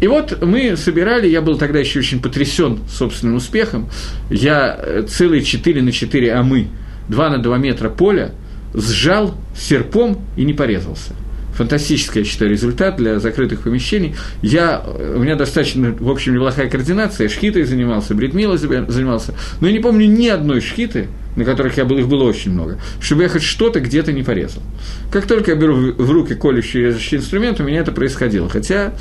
И 0.00 0.08
вот 0.08 0.41
мы 0.42 0.76
собирали, 0.76 1.28
я 1.28 1.40
был 1.40 1.58
тогда 1.58 1.78
еще 1.78 2.00
очень 2.00 2.20
потрясен 2.20 2.80
собственным 2.88 3.36
успехом. 3.36 3.88
Я 4.30 4.78
э, 4.78 5.06
целые 5.08 5.42
4 5.42 5.82
на 5.82 5.92
4 5.92 6.34
амы, 6.34 6.68
2 7.08 7.30
на 7.30 7.38
2 7.38 7.58
метра 7.58 7.88
поля 7.88 8.32
сжал 8.74 9.34
серпом 9.56 10.24
и 10.36 10.44
не 10.44 10.54
порезался. 10.54 11.14
Фантастический, 11.54 12.20
я 12.20 12.24
считаю, 12.26 12.50
результат 12.50 12.96
для 12.96 13.18
закрытых 13.18 13.60
помещений. 13.60 14.14
Я, 14.42 14.84
у 15.14 15.18
меня 15.18 15.36
достаточно, 15.36 15.94
в 15.98 16.10
общем, 16.10 16.34
неплохая 16.34 16.68
координация, 16.68 17.28
шхитой 17.28 17.64
занимался, 17.64 18.14
бритмилой 18.14 18.58
занимался, 18.58 19.34
но 19.60 19.66
я 19.66 19.72
не 19.72 19.80
помню 19.80 20.06
ни 20.06 20.28
одной 20.28 20.60
шхиты, 20.60 21.08
на 21.36 21.44
которых 21.44 21.76
я 21.78 21.84
был, 21.84 21.98
их 21.98 22.08
было 22.08 22.24
очень 22.24 22.52
много, 22.52 22.78
чтобы 23.00 23.22
я 23.22 23.28
хоть 23.28 23.42
что-то 23.42 23.80
где-то 23.80 24.12
не 24.12 24.22
порезал. 24.22 24.62
Как 25.10 25.26
только 25.26 25.52
я 25.52 25.56
беру 25.56 25.74
в 25.74 26.10
руки 26.10 26.34
колющий 26.34 26.86
режущий 26.86 27.18
инструмент, 27.18 27.60
у 27.60 27.64
меня 27.64 27.80
это 27.80 27.92
происходило. 27.92 28.48
Хотя, 28.48 28.92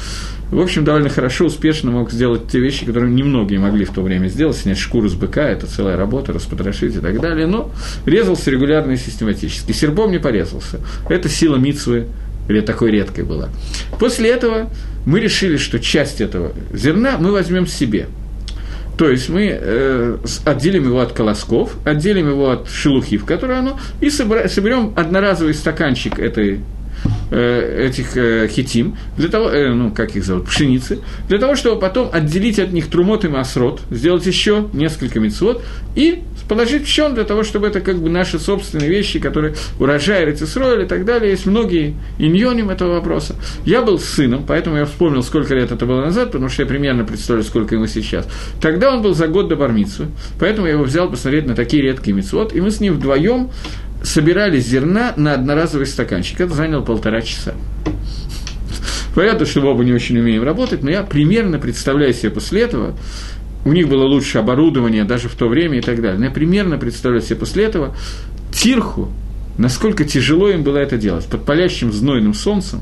в 0.49 0.59
общем, 0.59 0.85
довольно 0.85 1.09
хорошо, 1.09 1.45
успешно 1.45 1.91
мог 1.91 2.11
сделать 2.11 2.47
те 2.49 2.59
вещи, 2.59 2.85
которые 2.85 3.11
немногие 3.11 3.59
могли 3.59 3.85
в 3.85 3.91
то 3.91 4.01
время 4.01 4.27
сделать, 4.27 4.57
снять 4.57 4.77
шкуру 4.77 5.09
с 5.09 5.13
быка, 5.13 5.43
это 5.43 5.67
целая 5.67 5.97
работа, 5.97 6.31
распотрошить 6.31 6.95
и 6.95 6.99
так 6.99 7.19
далее, 7.19 7.47
но 7.47 7.71
резался 8.05 8.49
регулярно 8.49 8.93
и 8.93 8.97
систематически. 8.97 9.73
Серпом 9.73 10.11
не 10.11 10.19
порезался. 10.19 10.79
Это 11.09 11.27
сила 11.27 11.57
мицвы, 11.57 12.07
или 12.51 12.61
такой 12.61 12.91
редкой 12.91 13.23
была. 13.23 13.49
После 13.99 14.29
этого 14.29 14.69
мы 15.05 15.19
решили, 15.19 15.57
что 15.57 15.79
часть 15.79 16.21
этого 16.21 16.51
зерна 16.73 17.17
мы 17.17 17.31
возьмем 17.31 17.67
себе– 17.67 18.07
то 19.01 19.09
есть 19.09 19.29
мы 19.29 19.57
э, 19.59 20.17
отделим 20.45 20.85
его 20.85 20.99
от 20.99 21.11
колосков, 21.13 21.75
отделим 21.85 22.29
его 22.29 22.51
от 22.51 22.69
шелухи, 22.69 23.17
в 23.17 23.25
которой 23.25 23.57
оно, 23.57 23.79
и 23.99 24.11
соберем 24.11 24.93
одноразовый 24.95 25.55
стаканчик 25.55 26.19
этой 26.19 26.59
этих 27.31 28.17
э, 28.17 28.47
хитим, 28.49 28.97
для 29.17 29.29
того, 29.29 29.49
э, 29.49 29.73
ну, 29.73 29.91
как 29.91 30.15
их 30.15 30.25
зовут, 30.25 30.47
пшеницы, 30.47 30.99
для 31.29 31.37
того, 31.37 31.55
чтобы 31.55 31.79
потом 31.79 32.09
отделить 32.11 32.59
от 32.59 32.73
них 32.73 32.87
трумот 32.87 33.23
и 33.23 33.29
масрот, 33.29 33.81
сделать 33.89 34.25
еще 34.25 34.67
несколько 34.73 35.19
мецвод 35.19 35.63
и 35.95 36.23
положить 36.49 36.83
в 36.83 36.87
щен 36.87 37.13
для 37.13 37.23
того, 37.23 37.43
чтобы 37.43 37.67
это 37.67 37.79
как 37.79 37.99
бы 37.99 38.09
наши 38.09 38.37
собственные 38.37 38.89
вещи, 38.89 39.19
которые 39.19 39.55
урожай, 39.79 40.25
рецесройль 40.25 40.83
и 40.83 40.85
так 40.85 41.05
далее. 41.05 41.31
Есть 41.31 41.45
многие 41.45 41.95
иньоним 42.19 42.69
этого 42.69 42.95
вопроса. 42.95 43.35
Я 43.63 43.81
был 43.81 43.99
сыном, 43.99 44.43
поэтому 44.45 44.75
я 44.75 44.85
вспомнил, 44.85 45.23
сколько 45.23 45.55
лет 45.55 45.71
это 45.71 45.85
было 45.85 46.01
назад, 46.01 46.31
потому 46.33 46.49
что 46.49 46.63
я 46.63 46.67
примерно 46.67 47.05
представляю, 47.05 47.45
сколько 47.45 47.75
ему 47.75 47.87
сейчас. 47.87 48.27
Тогда 48.59 48.93
он 48.93 49.01
был 49.01 49.13
за 49.13 49.27
год 49.27 49.47
до 49.47 49.55
бармицу, 49.55 50.07
поэтому 50.39 50.67
я 50.67 50.73
его 50.73 50.83
взял 50.83 51.09
посмотреть 51.09 51.45
на 51.45 51.55
такие 51.55 51.81
редкие 51.83 52.13
мецвод, 52.13 52.53
и 52.53 52.59
мы 52.59 52.69
с 52.69 52.81
ним 52.81 52.95
вдвоем 52.95 53.49
собирали 54.03 54.59
зерна 54.59 55.13
на 55.15 55.33
одноразовый 55.33 55.85
стаканчик. 55.85 56.41
Это 56.41 56.53
заняло 56.53 56.81
полтора 56.81 57.21
часа. 57.21 57.53
Понятно, 59.15 59.45
что 59.45 59.61
мы 59.61 59.69
оба 59.69 59.83
не 59.83 59.93
очень 59.93 60.17
умеем 60.17 60.43
работать, 60.43 60.83
но 60.83 60.89
я 60.89 61.03
примерно 61.03 61.59
представляю 61.59 62.13
себе 62.13 62.29
после 62.29 62.61
этого, 62.61 62.97
у 63.65 63.73
них 63.73 63.89
было 63.89 64.05
лучше 64.05 64.37
оборудование 64.37 65.03
даже 65.03 65.29
в 65.29 65.35
то 65.35 65.47
время 65.47 65.79
и 65.79 65.81
так 65.81 66.01
далее. 66.01 66.17
Но 66.17 66.25
я 66.25 66.31
примерно 66.31 66.77
представляю 66.77 67.21
себе 67.21 67.35
после 67.35 67.65
этого 67.65 67.95
Тирху, 68.53 69.11
насколько 69.57 70.05
тяжело 70.05 70.49
им 70.49 70.63
было 70.63 70.77
это 70.77 70.97
делать, 70.97 71.25
под 71.25 71.45
палящим 71.45 71.91
знойным 71.91 72.33
солнцем 72.33 72.79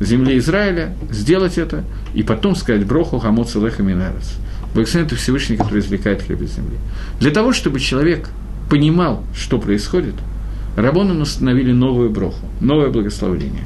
земле 0.00 0.38
Израиля, 0.38 0.94
сделать 1.10 1.56
это, 1.56 1.84
и 2.14 2.22
потом 2.22 2.56
сказать 2.56 2.84
«Броху 2.84 3.18
хамоца 3.18 3.60
леха 3.60 3.82
минарец». 3.82 4.34
Благословен 4.74 5.06
это 5.06 5.14
Всевышний, 5.14 5.56
который 5.56 5.78
извлекает 5.80 6.22
хлеб 6.22 6.42
из 6.42 6.56
земли. 6.56 6.76
Для 7.20 7.30
того, 7.30 7.52
чтобы 7.52 7.78
человек 7.78 8.28
понимал, 8.68 9.22
что 9.36 9.58
происходит, 9.58 10.14
Рабоном 10.76 11.20
установили 11.20 11.72
новую 11.72 12.10
броху, 12.10 12.46
новое 12.60 12.90
благословение. 12.90 13.64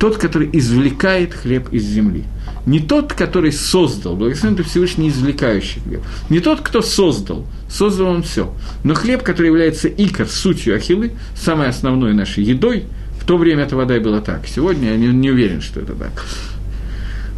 Тот, 0.00 0.18
который 0.18 0.50
извлекает 0.52 1.34
хлеб 1.34 1.72
из 1.72 1.84
земли– 1.84 2.24
не 2.66 2.80
тот, 2.80 3.12
который 3.12 3.52
создал, 3.52 4.16
благословен 4.16 4.56
ты 4.56 4.62
Всевышний 4.62 5.10
извлекающий 5.10 5.82
хлеб. 5.82 6.00
Не 6.30 6.40
тот, 6.40 6.60
кто 6.60 6.80
создал, 6.80 7.46
создал 7.68 8.06
он 8.06 8.22
все. 8.22 8.54
Но 8.84 8.94
хлеб, 8.94 9.22
который 9.22 9.48
является 9.48 9.88
икор, 9.88 10.26
сутью 10.26 10.74
ахилы, 10.76 11.12
самой 11.36 11.68
основной 11.68 12.14
нашей 12.14 12.42
едой, 12.42 12.84
в 13.20 13.26
то 13.26 13.36
время 13.36 13.64
это 13.64 13.76
вода 13.76 13.96
и 13.96 14.00
было 14.00 14.20
так. 14.22 14.46
Сегодня 14.46 14.92
я 14.92 14.96
не, 14.96 15.08
не 15.08 15.30
уверен, 15.30 15.60
что 15.60 15.80
это 15.80 15.94
так. 15.94 16.24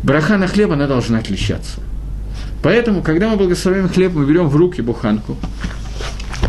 Браха 0.05 0.37
на 0.37 0.47
хлеб, 0.47 0.71
она 0.71 0.87
должна 0.87 1.19
отличаться. 1.19 1.81
Поэтому, 2.62 3.03
когда 3.03 3.29
мы 3.29 3.37
благословляем 3.37 3.88
хлеб, 3.88 4.12
мы 4.15 4.26
берем 4.26 4.49
в 4.49 4.55
руки 4.55 4.81
буханку, 4.81 5.37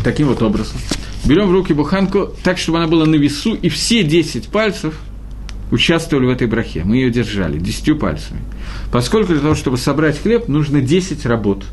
таким 0.04 0.28
вот 0.28 0.42
образом. 0.44 0.78
Берем 1.26 1.48
в 1.48 1.52
руки 1.52 1.74
буханку 1.74 2.30
так, 2.44 2.58
чтобы 2.58 2.78
она 2.78 2.88
была 2.88 3.06
на 3.06 3.16
весу, 3.16 3.54
и 3.56 3.70
все 3.70 4.04
10 4.04 4.50
пальцев– 4.50 4.94
участвовали 5.72 6.26
в 6.26 6.30
этой 6.30 6.48
брахе. 6.48 6.84
Мы 6.84 6.98
ее 6.98 7.12
держали 7.12 7.60
десятью 7.60 7.98
пальцами. 7.98 8.42
Поскольку 8.92 9.34
для 9.34 9.42
того, 9.42 9.56
чтобы 9.56 9.78
собрать 9.78 10.22
хлеб, 10.22 10.48
нужно 10.48 10.82
10 10.82 11.26
работ, 11.26 11.64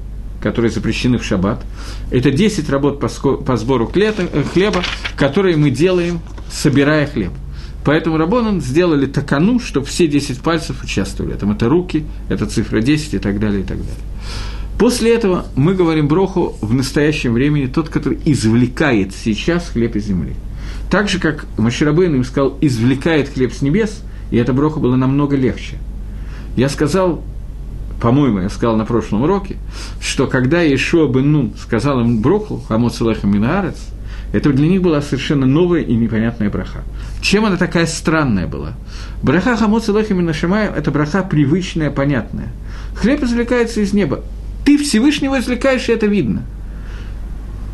которые 0.43 0.71
запрещены 0.71 1.19
в 1.19 1.25
шаббат. 1.25 1.65
Это 2.11 2.31
10 2.31 2.69
работ 2.71 3.01
по, 3.01 3.57
сбору 3.57 3.91
э, 3.95 4.43
хлеба, 4.53 4.83
которые 5.17 5.57
мы 5.57 5.71
делаем, 5.71 6.21
собирая 6.51 7.07
хлеб. 7.07 7.33
Поэтому 7.85 8.17
Рабонан 8.17 8.63
сделали 8.63 9.07
такану, 9.07 9.61
чтобы 9.61 9.87
все 9.87 10.07
10 10.09 10.41
пальцев 10.41 10.83
участвовали. 10.83 11.35
Там 11.35 11.53
это 11.53 11.69
руки, 11.69 12.05
это 12.31 12.47
цифра 12.47 12.81
10 12.81 13.15
и 13.15 13.19
так 13.19 13.39
далее, 13.39 13.61
и 13.61 13.65
так 13.65 13.77
далее. 13.77 13.95
После 14.85 15.15
этого 15.15 15.47
мы 15.57 15.73
говорим 15.73 16.09
Броху 16.09 16.57
в 16.61 16.75
настоящем 16.75 17.33
времени 17.33 17.69
тот, 17.69 17.89
который 17.89 18.21
извлекает 18.27 19.15
сейчас 19.15 19.71
хлеб 19.71 19.97
из 19.97 20.05
земли. 20.05 20.35
Так 20.91 21.09
же, 21.09 21.19
как 21.19 21.47
Маширабейн 21.57 22.17
им 22.17 22.23
сказал, 22.23 22.59
извлекает 22.61 23.31
хлеб 23.31 23.55
с 23.55 23.63
небес, 23.63 24.03
и 24.31 24.37
эта 24.37 24.53
броха 24.53 24.81
была 24.81 24.99
намного 24.99 25.37
легче. 25.37 25.79
Я 26.55 26.69
сказал, 26.69 27.25
по-моему, 27.99 28.41
я 28.41 28.51
сказал 28.51 28.77
на 28.77 28.85
прошлом 28.85 29.23
уроке, 29.23 29.57
что 30.03 30.27
когда 30.27 30.63
Ишуа 30.63 31.09
бен 31.09 31.33
Нун 31.33 31.53
сказал 31.59 32.03
им 32.03 32.21
броху, 32.21 32.63
хамот 32.69 32.95
салеха 32.95 33.27
минаарец, 33.27 33.79
это 34.35 34.53
для 34.53 34.69
них 34.69 34.83
была 34.83 35.01
совершенно 35.01 35.47
новая 35.47 35.81
и 35.81 35.97
непонятная 35.97 36.51
браха. 36.51 36.83
Чем 37.23 37.47
она 37.47 37.57
такая 37.57 37.87
странная 37.87 38.47
была? 38.47 38.75
Браха 39.23 39.57
хамот 39.57 39.83
салеха 39.83 40.13
минашамая– 40.13 40.71
это 40.77 40.91
браха 40.91 41.23
привычная, 41.23 41.91
понятная. 41.91 42.53
Хлеб 42.95 43.23
извлекается 43.23 43.81
из 43.81 43.95
неба. 43.95 44.23
Ты 44.65 44.79
Всевышнего 44.79 45.39
извлекаешь, 45.39 45.89
и 45.89 45.93
это 45.93 46.07
видно. 46.07 46.43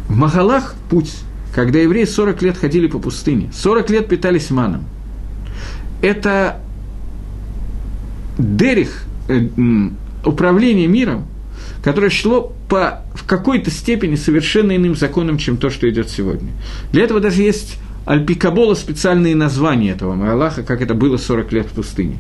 В 0.09 0.17
Махалах 0.17 0.75
путь 0.91 1.13
когда 1.55 1.79
евреи 1.81 2.05
40 2.05 2.43
лет 2.43 2.57
ходили 2.57 2.87
по 2.87 2.99
пустыне, 2.99 3.51
40 3.53 3.91
лет 3.91 4.09
питались 4.09 4.51
маном. 4.51 4.85
Это 6.01 6.61
дерих, 8.39 9.05
э, 9.29 9.49
управление 10.25 10.87
миром, 10.87 11.27
которое 11.83 12.11
шло 12.11 12.53
по, 12.69 13.03
в 13.15 13.27
какой-то 13.27 13.71
степени 13.71 14.15
совершенно 14.15 14.77
иным 14.77 14.95
законам, 14.95 15.39
чем 15.39 15.57
то, 15.57 15.71
что 15.71 15.89
идет 15.91 16.09
сегодня. 16.09 16.51
Для 16.93 17.05
этого 17.05 17.21
даже 17.21 17.43
есть 17.43 17.79
Альпикабола 18.07 18.75
специальные 18.75 19.35
названия 19.35 19.91
этого 19.91 20.31
Аллаха, 20.31 20.63
как 20.63 20.81
это 20.81 20.95
было 20.95 21.17
40 21.17 21.53
лет 21.53 21.67
в 21.67 21.71
пустыне. 21.71 22.17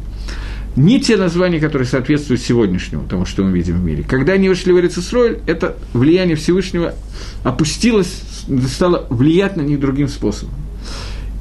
Не 0.76 1.00
те 1.00 1.16
названия, 1.16 1.60
которые 1.60 1.86
соответствуют 1.86 2.40
сегодняшнему, 2.40 3.06
тому, 3.08 3.26
что 3.26 3.42
мы 3.42 3.52
видим 3.52 3.80
в 3.80 3.84
мире. 3.84 4.04
Когда 4.06 4.34
они 4.34 4.48
вышли 4.48 4.72
в 4.72 4.78
Эрицесроль, 4.78 5.38
это 5.46 5.76
влияние 5.92 6.36
Всевышнего 6.36 6.94
опустилось 7.42 8.22
стало 8.68 9.06
влиять 9.10 9.56
на 9.56 9.62
них 9.62 9.80
другим 9.80 10.08
способом. 10.08 10.54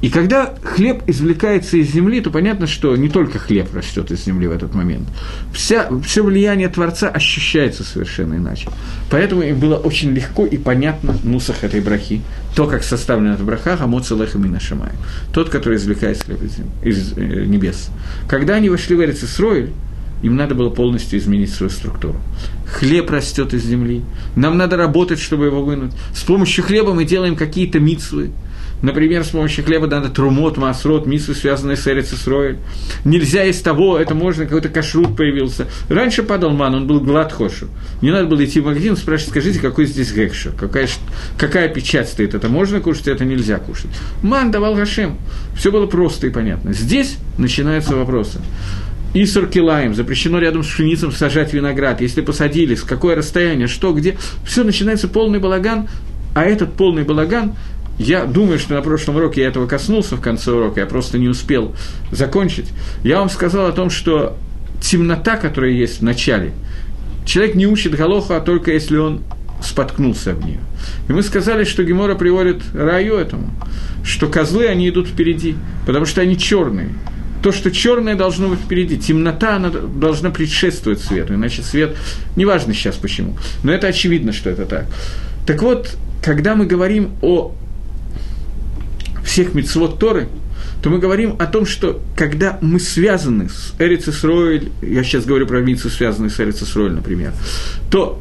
И 0.00 0.08
когда 0.08 0.54
хлеб 0.62 1.02
извлекается 1.06 1.76
из 1.76 1.92
земли, 1.92 2.20
то 2.20 2.30
понятно, 2.30 2.66
что 2.66 2.96
не 2.96 3.08
только 3.08 3.38
хлеб 3.38 3.74
растет 3.74 4.10
из 4.10 4.24
земли 4.24 4.46
в 4.46 4.52
этот 4.52 4.74
момент. 4.74 5.06
Вся, 5.52 5.90
все 6.02 6.22
влияние 6.22 6.68
Творца 6.68 7.08
ощущается 7.08 7.84
совершенно 7.84 8.34
иначе. 8.34 8.68
Поэтому 9.10 9.42
им 9.42 9.58
было 9.58 9.76
очень 9.76 10.10
легко 10.12 10.46
и 10.46 10.56
понятно 10.56 11.14
нусах 11.22 11.64
этой 11.64 11.80
брахи, 11.80 12.22
то, 12.56 12.66
как 12.66 12.82
составлена 12.82 13.34
эта 13.34 13.44
браха, 13.44 13.76
Амоца 13.78 14.14
Леха 14.14 14.38
Минашамай, 14.38 14.92
тот, 15.34 15.50
который 15.50 15.76
извлекает 15.76 16.22
хлеб 16.22 16.42
из, 16.42 16.56
из 16.82 17.12
э, 17.16 17.44
небес. 17.44 17.90
Когда 18.26 18.54
они 18.54 18.70
вошли 18.70 18.96
в 18.96 19.02
Эрицисроиль, 19.02 19.70
им 20.22 20.36
надо 20.36 20.54
было 20.54 20.70
полностью 20.70 21.18
изменить 21.18 21.50
свою 21.50 21.70
структуру. 21.70 22.16
Хлеб 22.66 23.10
растет 23.10 23.54
из 23.54 23.64
земли, 23.64 24.02
нам 24.36 24.56
надо 24.56 24.76
работать, 24.76 25.18
чтобы 25.18 25.46
его 25.46 25.62
вынуть. 25.62 25.92
С 26.14 26.22
помощью 26.22 26.64
хлеба 26.64 26.92
мы 26.92 27.04
делаем 27.04 27.36
какие-то 27.36 27.80
митсвы. 27.80 28.30
Например, 28.82 29.24
с 29.24 29.28
помощью 29.28 29.64
хлеба 29.64 29.86
надо 29.86 30.08
трумот, 30.08 30.56
масрот, 30.56 31.06
митсвы, 31.06 31.34
связанные 31.34 31.76
с 31.76 31.86
Эрицесроем. 31.86 32.58
Нельзя 33.04 33.44
из 33.44 33.60
того, 33.60 33.98
это 33.98 34.14
можно, 34.14 34.44
какой-то 34.44 34.68
кашрут 34.68 35.16
появился. 35.16 35.66
Раньше 35.88 36.22
падал 36.22 36.50
ман, 36.50 36.74
он 36.74 36.86
был 36.86 37.00
глад 37.00 37.32
хошу. 37.32 37.68
Не 38.00 38.10
надо 38.10 38.26
было 38.26 38.44
идти 38.44 38.60
в 38.60 38.66
магазин 38.66 38.96
спрашивать, 38.96 39.30
скажите, 39.30 39.60
какой 39.60 39.86
здесь 39.86 40.12
гекшер, 40.12 40.52
какая, 40.52 40.88
какая 41.36 41.68
печать 41.68 42.08
стоит, 42.08 42.34
это 42.34 42.48
можно 42.48 42.80
кушать, 42.80 43.08
это 43.08 43.24
нельзя 43.24 43.58
кушать. 43.58 43.90
Ман 44.22 44.50
давал 44.50 44.74
Гашем. 44.74 45.18
Все 45.54 45.70
было 45.70 45.86
просто 45.86 46.28
и 46.28 46.30
понятно. 46.30 46.72
Здесь 46.72 47.18
начинаются 47.36 47.94
вопросы. 47.94 48.40
Исур 49.12 49.48
килаем, 49.48 49.94
запрещено 49.94 50.38
рядом 50.38 50.62
с 50.62 50.68
пшеницем 50.68 51.10
сажать 51.10 51.52
виноград. 51.52 52.00
Если 52.00 52.20
посадили, 52.20 52.76
какое 52.76 53.16
расстояние, 53.16 53.66
что, 53.66 53.92
где. 53.92 54.16
Все, 54.46 54.62
начинается 54.62 55.08
полный 55.08 55.40
балаган, 55.40 55.88
а 56.34 56.44
этот 56.44 56.74
полный 56.74 57.02
балаган, 57.02 57.54
я 58.00 58.24
думаю, 58.24 58.58
что 58.58 58.74
на 58.74 58.80
прошлом 58.80 59.16
уроке 59.16 59.42
я 59.42 59.48
этого 59.48 59.66
коснулся 59.66 60.16
в 60.16 60.22
конце 60.22 60.50
урока, 60.50 60.80
я 60.80 60.86
просто 60.86 61.18
не 61.18 61.28
успел 61.28 61.74
закончить. 62.10 62.66
Я 63.04 63.18
вам 63.18 63.28
сказал 63.28 63.66
о 63.66 63.72
том, 63.72 63.90
что 63.90 64.38
темнота, 64.80 65.36
которая 65.36 65.72
есть 65.72 66.00
в 66.00 66.02
начале, 66.02 66.52
человек 67.26 67.56
не 67.56 67.66
учит 67.66 67.94
Галоха, 67.94 68.38
а 68.38 68.40
только 68.40 68.72
если 68.72 68.96
он 68.96 69.20
споткнулся 69.62 70.32
в 70.32 70.42
нее. 70.42 70.60
И 71.10 71.12
мы 71.12 71.22
сказали, 71.22 71.64
что 71.64 71.84
Гемора 71.84 72.14
приводит 72.14 72.62
раю 72.72 73.16
этому, 73.16 73.50
что 74.02 74.28
козлы, 74.28 74.66
они 74.66 74.88
идут 74.88 75.06
впереди, 75.06 75.56
потому 75.84 76.06
что 76.06 76.22
они 76.22 76.38
черные. 76.38 76.94
то, 77.42 77.52
что 77.52 77.70
черное 77.70 78.14
должно 78.14 78.48
быть 78.48 78.60
впереди. 78.60 78.96
Темнота, 78.96 79.56
она 79.56 79.68
должна 79.70 80.30
предшествовать 80.30 81.00
свету, 81.00 81.34
иначе 81.34 81.60
свет, 81.60 81.96
неважно 82.36 82.72
сейчас 82.72 82.96
почему, 82.96 83.36
но 83.62 83.72
это 83.72 83.88
очевидно, 83.88 84.32
что 84.32 84.48
это 84.48 84.64
так. 84.64 84.86
Так 85.46 85.62
вот, 85.62 85.96
когда 86.22 86.54
мы 86.54 86.64
говорим 86.64 87.12
о 87.20 87.54
всех 89.24 89.54
мецвод 89.54 89.98
Торы, 89.98 90.28
то 90.82 90.90
мы 90.90 90.98
говорим 90.98 91.36
о 91.38 91.46
том, 91.46 91.66
что 91.66 92.00
когда 92.16 92.58
мы 92.60 92.80
связаны 92.80 93.48
с 93.48 93.74
Эрицесройль, 93.78 94.70
я 94.82 95.02
сейчас 95.04 95.24
говорю 95.24 95.46
про 95.46 95.60
мицу, 95.60 95.90
связанную 95.90 96.30
с 96.30 96.40
Эрицесройль, 96.40 96.92
например, 96.92 97.32
то 97.90 98.20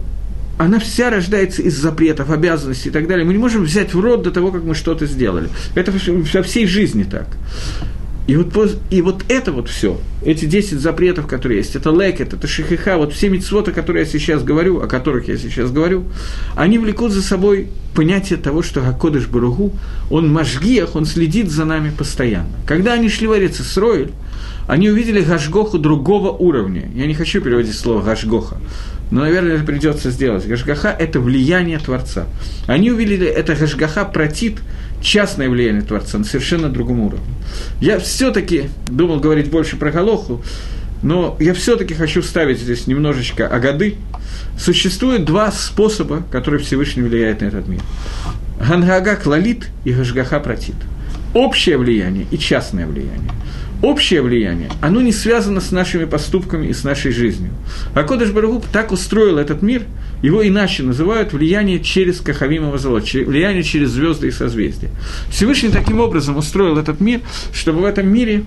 она 0.57 0.79
вся 0.79 1.09
рождается 1.09 1.61
из 1.61 1.77
запретов, 1.77 2.29
обязанностей 2.29 2.89
и 2.89 2.91
так 2.91 3.07
далее. 3.07 3.25
Мы 3.25 3.31
не 3.31 3.39
можем 3.39 3.63
взять 3.63 3.93
в 3.93 3.99
рот 3.99 4.23
до 4.23 4.31
того, 4.31 4.51
как 4.51 4.63
мы 4.63 4.75
что-то 4.75 5.05
сделали. 5.05 5.49
Это 5.73 5.93
во 5.93 6.43
всей 6.43 6.67
жизни 6.67 7.03
так. 7.03 7.27
И 8.29 8.35
вот, 8.35 8.77
и 8.91 9.01
вот 9.01 9.23
это 9.27 9.51
вот 9.51 9.69
все, 9.69 9.99
эти 10.23 10.45
10 10.45 10.79
запретов, 10.79 11.25
которые 11.25 11.57
есть, 11.57 11.75
это 11.75 11.89
лекет, 11.89 12.31
это 12.31 12.45
шихиха, 12.45 12.97
вот 12.97 13.11
все 13.11 13.27
митцвоты, 13.27 13.71
которые 13.71 14.05
я 14.05 14.07
сейчас 14.07 14.43
говорю, 14.43 14.83
о 14.83 14.85
которых 14.85 15.27
я 15.27 15.35
сейчас 15.35 15.71
говорю, 15.71 16.03
они 16.55 16.77
влекут 16.77 17.11
за 17.11 17.23
собой 17.23 17.69
понятие 17.95 18.37
того, 18.37 18.61
что 18.61 18.81
Гакодыш 18.81 19.25
Баругу, 19.25 19.73
он 20.11 20.31
мажгиях, 20.31 20.95
он 20.95 21.05
следит 21.05 21.49
за 21.49 21.65
нами 21.65 21.89
постоянно. 21.89 22.51
Когда 22.67 22.93
они 22.93 23.09
шли 23.09 23.25
в 23.25 23.35
Эрицесроиль, 23.35 24.11
они 24.67 24.91
увидели 24.91 25.21
Гашгоху 25.21 25.79
другого 25.79 26.29
уровня. 26.29 26.87
Я 26.93 27.07
не 27.07 27.15
хочу 27.15 27.41
переводить 27.41 27.75
слово 27.75 28.03
Гашгоха, 28.03 28.57
но, 29.09 29.21
наверное, 29.21 29.55
это 29.55 29.63
придется 29.63 30.11
сделать. 30.11 30.45
Гашгаха– 30.45 30.89
это 30.99 31.19
влияние 31.19 31.79
Творца. 31.79 32.27
Они 32.67 32.91
увидели 32.91 33.25
это 33.25 33.55
Гашгаха 33.55 34.05
протит, 34.05 34.59
частное 35.01 35.49
влияние 35.49 35.81
Творца 35.81 36.17
на 36.17 36.23
совершенно 36.23 36.69
другом 36.69 37.01
уровне. 37.01 37.25
Я 37.81 37.99
все-таки 37.99 38.69
думал 38.87 39.19
говорить 39.19 39.49
больше 39.49 39.77
про 39.77 39.91
Галоху, 39.91 40.43
но 41.01 41.37
я 41.39 41.53
все-таки 41.53 41.93
хочу 41.93 42.21
вставить 42.21 42.59
здесь 42.59 42.87
немножечко 42.87 43.47
агады. 43.47 43.95
Существует 44.57 45.25
два 45.25 45.51
способа, 45.51 46.23
которые 46.31 46.61
Всевышний 46.61 47.03
влияет 47.03 47.41
на 47.41 47.45
этот 47.45 47.67
мир. 47.67 47.81
Гангага 48.59 49.15
клалит 49.15 49.67
и 49.85 49.93
Гашгаха 49.93 50.39
протит. 50.39 50.75
Общее 51.33 51.77
влияние 51.77 52.25
и 52.31 52.37
частное 52.37 52.85
влияние 52.85 53.31
общее 53.81 54.21
влияние, 54.21 54.69
оно 54.81 55.01
не 55.01 55.11
связано 55.11 55.61
с 55.61 55.71
нашими 55.71 56.05
поступками 56.05 56.67
и 56.67 56.73
с 56.73 56.83
нашей 56.83 57.11
жизнью. 57.11 57.51
А 57.93 58.03
Кодыш 58.03 58.31
Барагуб 58.31 58.65
так 58.71 58.91
устроил 58.91 59.37
этот 59.37 59.61
мир, 59.61 59.83
его 60.21 60.47
иначе 60.47 60.83
называют 60.83 61.33
влияние 61.33 61.79
через 61.79 62.19
Кахавимово 62.21 62.77
золото, 62.77 63.07
влияние 63.25 63.63
через 63.63 63.89
звезды 63.89 64.27
и 64.27 64.31
созвездия. 64.31 64.89
Всевышний 65.29 65.69
таким 65.69 65.99
образом 65.99 66.37
устроил 66.37 66.77
этот 66.77 66.99
мир, 66.99 67.21
чтобы 67.53 67.81
в 67.81 67.85
этом 67.85 68.07
мире 68.07 68.43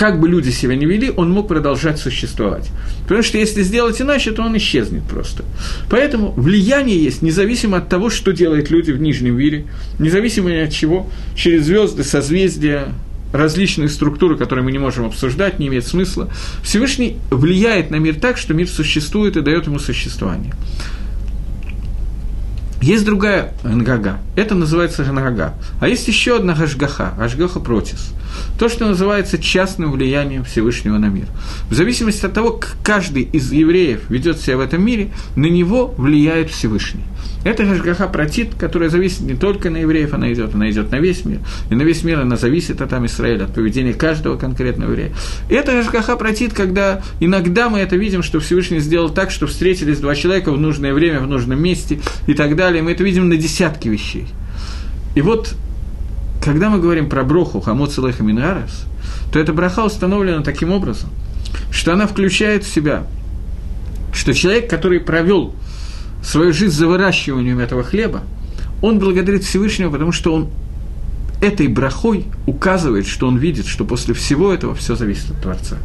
как 0.00 0.18
бы 0.18 0.30
люди 0.30 0.48
себя 0.48 0.76
не 0.76 0.86
вели, 0.86 1.12
он 1.14 1.30
мог 1.30 1.46
продолжать 1.46 1.98
существовать. 1.98 2.70
Потому 3.02 3.22
что 3.22 3.36
если 3.36 3.62
сделать 3.62 4.00
иначе, 4.00 4.30
то 4.30 4.42
он 4.42 4.56
исчезнет 4.56 5.02
просто. 5.02 5.44
Поэтому 5.90 6.32
влияние 6.32 7.04
есть 7.04 7.20
независимо 7.20 7.76
от 7.76 7.90
того, 7.90 8.08
что 8.08 8.32
делают 8.32 8.70
люди 8.70 8.92
в 8.92 9.00
нижнем 9.00 9.36
мире, 9.36 9.66
независимо 9.98 10.62
от 10.62 10.72
чего, 10.72 11.10
через 11.36 11.66
звезды, 11.66 12.02
созвездия, 12.02 12.94
различные 13.32 13.88
структуры, 13.88 14.36
которые 14.36 14.64
мы 14.64 14.72
не 14.72 14.78
можем 14.78 15.06
обсуждать, 15.06 15.58
не 15.58 15.68
имеет 15.68 15.86
смысла. 15.86 16.30
Всевышний 16.62 17.18
влияет 17.30 17.90
на 17.90 17.96
мир 17.96 18.18
так, 18.18 18.36
что 18.36 18.54
мир 18.54 18.68
существует 18.68 19.36
и 19.36 19.40
дает 19.40 19.66
ему 19.66 19.78
существование. 19.78 20.52
Есть 22.80 23.04
другая 23.04 23.52
нгага, 23.62 24.18
это 24.36 24.54
называется 24.54 25.04
нгага. 25.04 25.54
А 25.80 25.88
есть 25.88 26.08
еще 26.08 26.36
одна 26.36 26.54
гашгаха, 26.54 27.12
гашгаха 27.16 27.60
протис. 27.60 28.12
То, 28.58 28.68
что 28.68 28.86
называется 28.86 29.38
частным 29.38 29.92
влиянием 29.92 30.44
Всевышнего 30.44 30.98
на 30.98 31.06
мир. 31.06 31.26
В 31.70 31.74
зависимости 31.74 32.24
от 32.26 32.32
того, 32.32 32.52
как 32.52 32.76
каждый 32.82 33.22
из 33.22 33.52
евреев 33.52 34.08
ведет 34.08 34.40
себя 34.40 34.56
в 34.56 34.60
этом 34.60 34.84
мире, 34.84 35.10
на 35.36 35.46
него 35.46 35.94
влияет 35.96 36.50
Всевышний. 36.50 37.04
Это 37.42 37.64
Гашгаха 37.64 38.06
протит, 38.06 38.54
которая 38.54 38.90
зависит 38.90 39.20
не 39.20 39.34
только 39.34 39.70
на 39.70 39.78
евреев, 39.78 40.12
она 40.12 40.30
идет, 40.32 40.54
она 40.54 40.70
идет 40.70 40.90
на 40.90 41.00
весь 41.00 41.24
мир. 41.24 41.38
И 41.70 41.74
на 41.74 41.82
весь 41.82 42.04
мир 42.04 42.20
она 42.20 42.36
зависит 42.36 42.82
от 42.82 42.90
там 42.90 43.06
Израиля, 43.06 43.44
от 43.44 43.54
поведения 43.54 43.94
каждого 43.94 44.36
конкретного 44.36 44.90
еврея. 44.90 45.12
И 45.48 45.54
это 45.54 45.72
Гашгаха 45.72 46.16
протит, 46.16 46.52
когда 46.52 47.02
иногда 47.18 47.70
мы 47.70 47.78
это 47.78 47.96
видим, 47.96 48.22
что 48.22 48.40
Всевышний 48.40 48.80
сделал 48.80 49.08
так, 49.08 49.30
что 49.30 49.46
встретились 49.46 49.98
два 50.00 50.14
человека 50.14 50.52
в 50.52 50.58
нужное 50.58 50.92
время, 50.92 51.20
в 51.20 51.26
нужном 51.26 51.62
месте 51.62 52.00
и 52.26 52.34
так 52.34 52.56
далее. 52.56 52.82
Мы 52.82 52.92
это 52.92 53.04
видим 53.04 53.28
на 53.30 53.36
десятки 53.36 53.88
вещей. 53.88 54.26
И 55.14 55.22
вот, 55.22 55.54
когда 56.40 56.70
мы 56.70 56.80
говорим 56.80 57.08
про 57.08 57.22
броху 57.22 57.60
Хамот 57.60 57.92
Салеха 57.92 58.22
Мингарес, 58.22 58.84
то 59.32 59.38
эта 59.38 59.52
браха 59.52 59.84
установлена 59.84 60.42
таким 60.42 60.72
образом, 60.72 61.10
что 61.70 61.92
она 61.92 62.06
включает 62.06 62.64
в 62.64 62.72
себя, 62.72 63.06
что 64.12 64.34
человек, 64.34 64.68
который 64.68 65.00
провел 65.00 65.54
свою 66.22 66.52
жизнь 66.52 66.74
за 66.74 66.86
выращиванием 66.86 67.58
этого 67.58 67.82
хлеба, 67.82 68.22
он 68.82 68.98
благодарит 68.98 69.44
Всевышнего, 69.44 69.90
потому 69.90 70.12
что 70.12 70.34
он 70.34 70.48
этой 71.40 71.68
брахой 71.68 72.26
указывает, 72.46 73.06
что 73.06 73.26
он 73.26 73.36
видит, 73.36 73.66
что 73.66 73.84
после 73.84 74.14
всего 74.14 74.52
этого 74.52 74.74
все 74.74 74.96
зависит 74.96 75.30
от 75.30 75.42
Творца. 75.42 75.76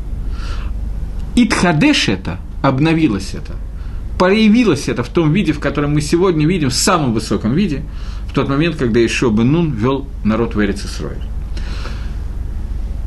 Итхадеш 1.35 2.09
это, 2.09 2.39
обновилось 2.61 3.33
это, 3.33 3.53
проявилось 4.17 4.87
это 4.87 5.03
в 5.03 5.09
том 5.09 5.33
виде, 5.33 5.53
в 5.53 5.59
котором 5.59 5.93
мы 5.93 6.01
сегодня 6.01 6.47
видим, 6.47 6.69
в 6.69 6.73
самом 6.73 7.13
высоком 7.13 7.53
виде, 7.53 7.83
тот 8.35 8.49
момент, 8.49 8.75
когда 8.75 9.03
Ишо 9.03 9.29
бен 9.31 9.51
Нун 9.51 9.71
вел 9.71 10.07
народ 10.23 10.55
в 10.55 10.61
Эрицесройль. 10.61 11.17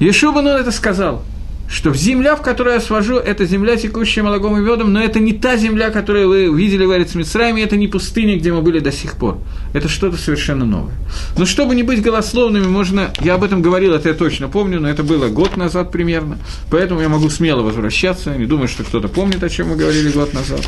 Ишо 0.01 0.33
бен 0.33 0.45
Нун 0.45 0.57
это 0.57 0.73
сказал– 0.73 1.23
что 1.71 1.93
земля, 1.93 2.35
в 2.35 2.43
которую 2.43 2.75
я 2.75 2.81
свожу, 2.81 3.17
это 3.17 3.45
земля, 3.45 3.77
текущая 3.77 4.23
молоком 4.23 4.57
и 4.57 4.61
медом, 4.61 4.93
но 4.93 5.03
это 5.03 5.21
не 5.21 5.35
та 5.35 5.57
земля, 5.59 5.91
которую 5.91 6.29
вы 6.29 6.59
видели 6.59 6.87
в 6.87 6.93
Эрицмицрайме, 6.93 7.63
это 7.63 7.77
не 7.77 7.89
пустыня, 7.89 8.39
где 8.39 8.53
мы 8.53 8.63
были 8.63 8.79
до 8.79 8.91
сих 8.91 9.17
пор. 9.17 9.39
Это 9.75 9.89
что-то 9.89 10.17
совершенно 10.17 10.65
новое. 10.65 10.95
Но 11.37 11.45
чтобы 11.45 11.75
не 11.75 11.83
быть 11.83 12.01
голословными, 12.01 12.67
можно, 12.67 13.13
я 13.21 13.35
об 13.35 13.45
этом 13.45 13.61
говорил, 13.61 13.93
это 13.93 14.09
я 14.09 14.15
точно 14.15 14.49
помню, 14.49 14.81
но 14.81 14.89
это 14.89 15.03
было 15.03 15.29
год 15.29 15.59
назад 15.59 15.93
примерно, 15.93 16.39
поэтому 16.71 17.03
я 17.03 17.11
могу 17.11 17.29
смело 17.29 17.61
возвращаться, 17.61 18.35
не 18.35 18.47
думаю, 18.47 18.69
что 18.69 18.83
кто-то 18.83 19.09
помнит, 19.09 19.43
о 19.43 19.49
чем 19.51 19.69
мы 19.69 19.77
говорили 19.77 20.11
год 20.11 20.33
назад. 20.33 20.67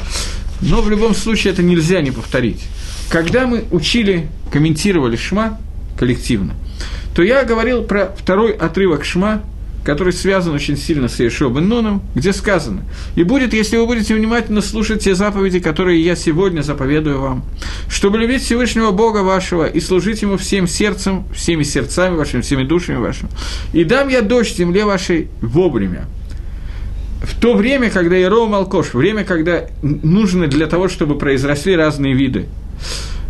Но 0.60 0.82
в 0.82 0.90
любом 0.90 1.14
случае 1.14 1.54
это 1.54 1.62
нельзя 1.62 2.02
не 2.02 2.10
повторить. 2.10 2.62
Когда 3.08 3.46
мы 3.46 3.64
учили, 3.70 4.28
комментировали 4.52 5.16
Шма 5.16 5.58
коллективно, 5.98 6.54
то 7.14 7.22
я 7.22 7.44
говорил 7.44 7.82
про 7.82 8.14
второй 8.16 8.52
отрывок 8.52 9.04
Шма, 9.04 9.42
который 9.84 10.12
связан 10.12 10.54
очень 10.54 10.76
сильно 10.76 11.08
с 11.08 11.18
Иешуа 11.20 11.48
бен 11.48 11.68
Нуном, 11.68 12.02
где 12.14 12.32
сказано, 12.32 12.82
«И 13.16 13.22
будет, 13.22 13.54
если 13.54 13.76
вы 13.76 13.86
будете 13.86 14.14
внимательно 14.14 14.60
слушать 14.60 15.04
те 15.04 15.14
заповеди, 15.14 15.60
которые 15.60 16.02
я 16.02 16.16
сегодня 16.16 16.62
заповедую 16.62 17.20
вам, 17.20 17.44
чтобы 17.88 18.18
любить 18.18 18.42
Всевышнего 18.42 18.90
Бога 18.90 19.18
вашего 19.18 19.66
и 19.66 19.80
служить 19.80 20.22
Ему 20.22 20.36
всем 20.36 20.66
сердцем, 20.66 21.24
всеми 21.34 21.62
сердцами 21.62 22.16
вашими, 22.16 22.42
всеми 22.42 22.64
душами 22.64 22.98
вашими, 22.98 23.30
и 23.72 23.84
дам 23.84 24.08
я 24.08 24.22
дождь 24.22 24.56
земле 24.56 24.84
вашей 24.84 25.28
вовремя». 25.40 26.06
В 27.22 27.38
то 27.38 27.54
время, 27.54 27.90
когда 27.90 28.16
Иеро 28.16 28.46
Малкош, 28.46 28.94
время, 28.94 29.24
когда 29.24 29.66
нужно 29.82 30.46
для 30.46 30.66
того, 30.66 30.88
чтобы 30.88 31.18
произросли 31.18 31.76
разные 31.76 32.14
виды, 32.14 32.46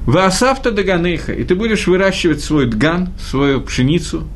Ваасавта 0.06 0.70
Даганейха, 0.70 1.32
и 1.32 1.44
ты 1.44 1.54
будешь 1.54 1.86
выращивать 1.86 2.40
свой 2.40 2.66
дган, 2.66 3.10
свою 3.18 3.60
пшеницу, 3.60 4.26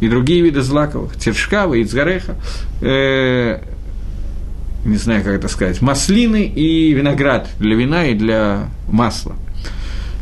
и 0.00 0.08
другие 0.08 0.42
виды 0.42 0.62
злаковых, 0.62 1.16
тершкава, 1.16 1.80
ицгареха, 1.82 2.36
э, 2.80 3.60
не 4.84 4.96
знаю, 4.96 5.24
как 5.24 5.34
это 5.34 5.48
сказать, 5.48 5.80
маслины 5.82 6.44
и 6.44 6.92
виноград 6.92 7.48
для 7.58 7.76
вина 7.76 8.06
и 8.06 8.14
для 8.14 8.68
масла. 8.88 9.36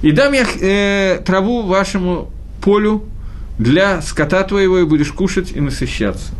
И 0.02 0.12
дам 0.12 0.32
я 0.32 0.46
э, 0.60 1.20
траву 1.24 1.62
вашему 1.62 2.30
полю 2.62 3.04
для 3.58 4.02
скота 4.02 4.42
твоего, 4.42 4.78
и 4.78 4.84
будешь 4.84 5.12
кушать 5.12 5.52
и 5.52 5.60
насыщаться. 5.60 6.32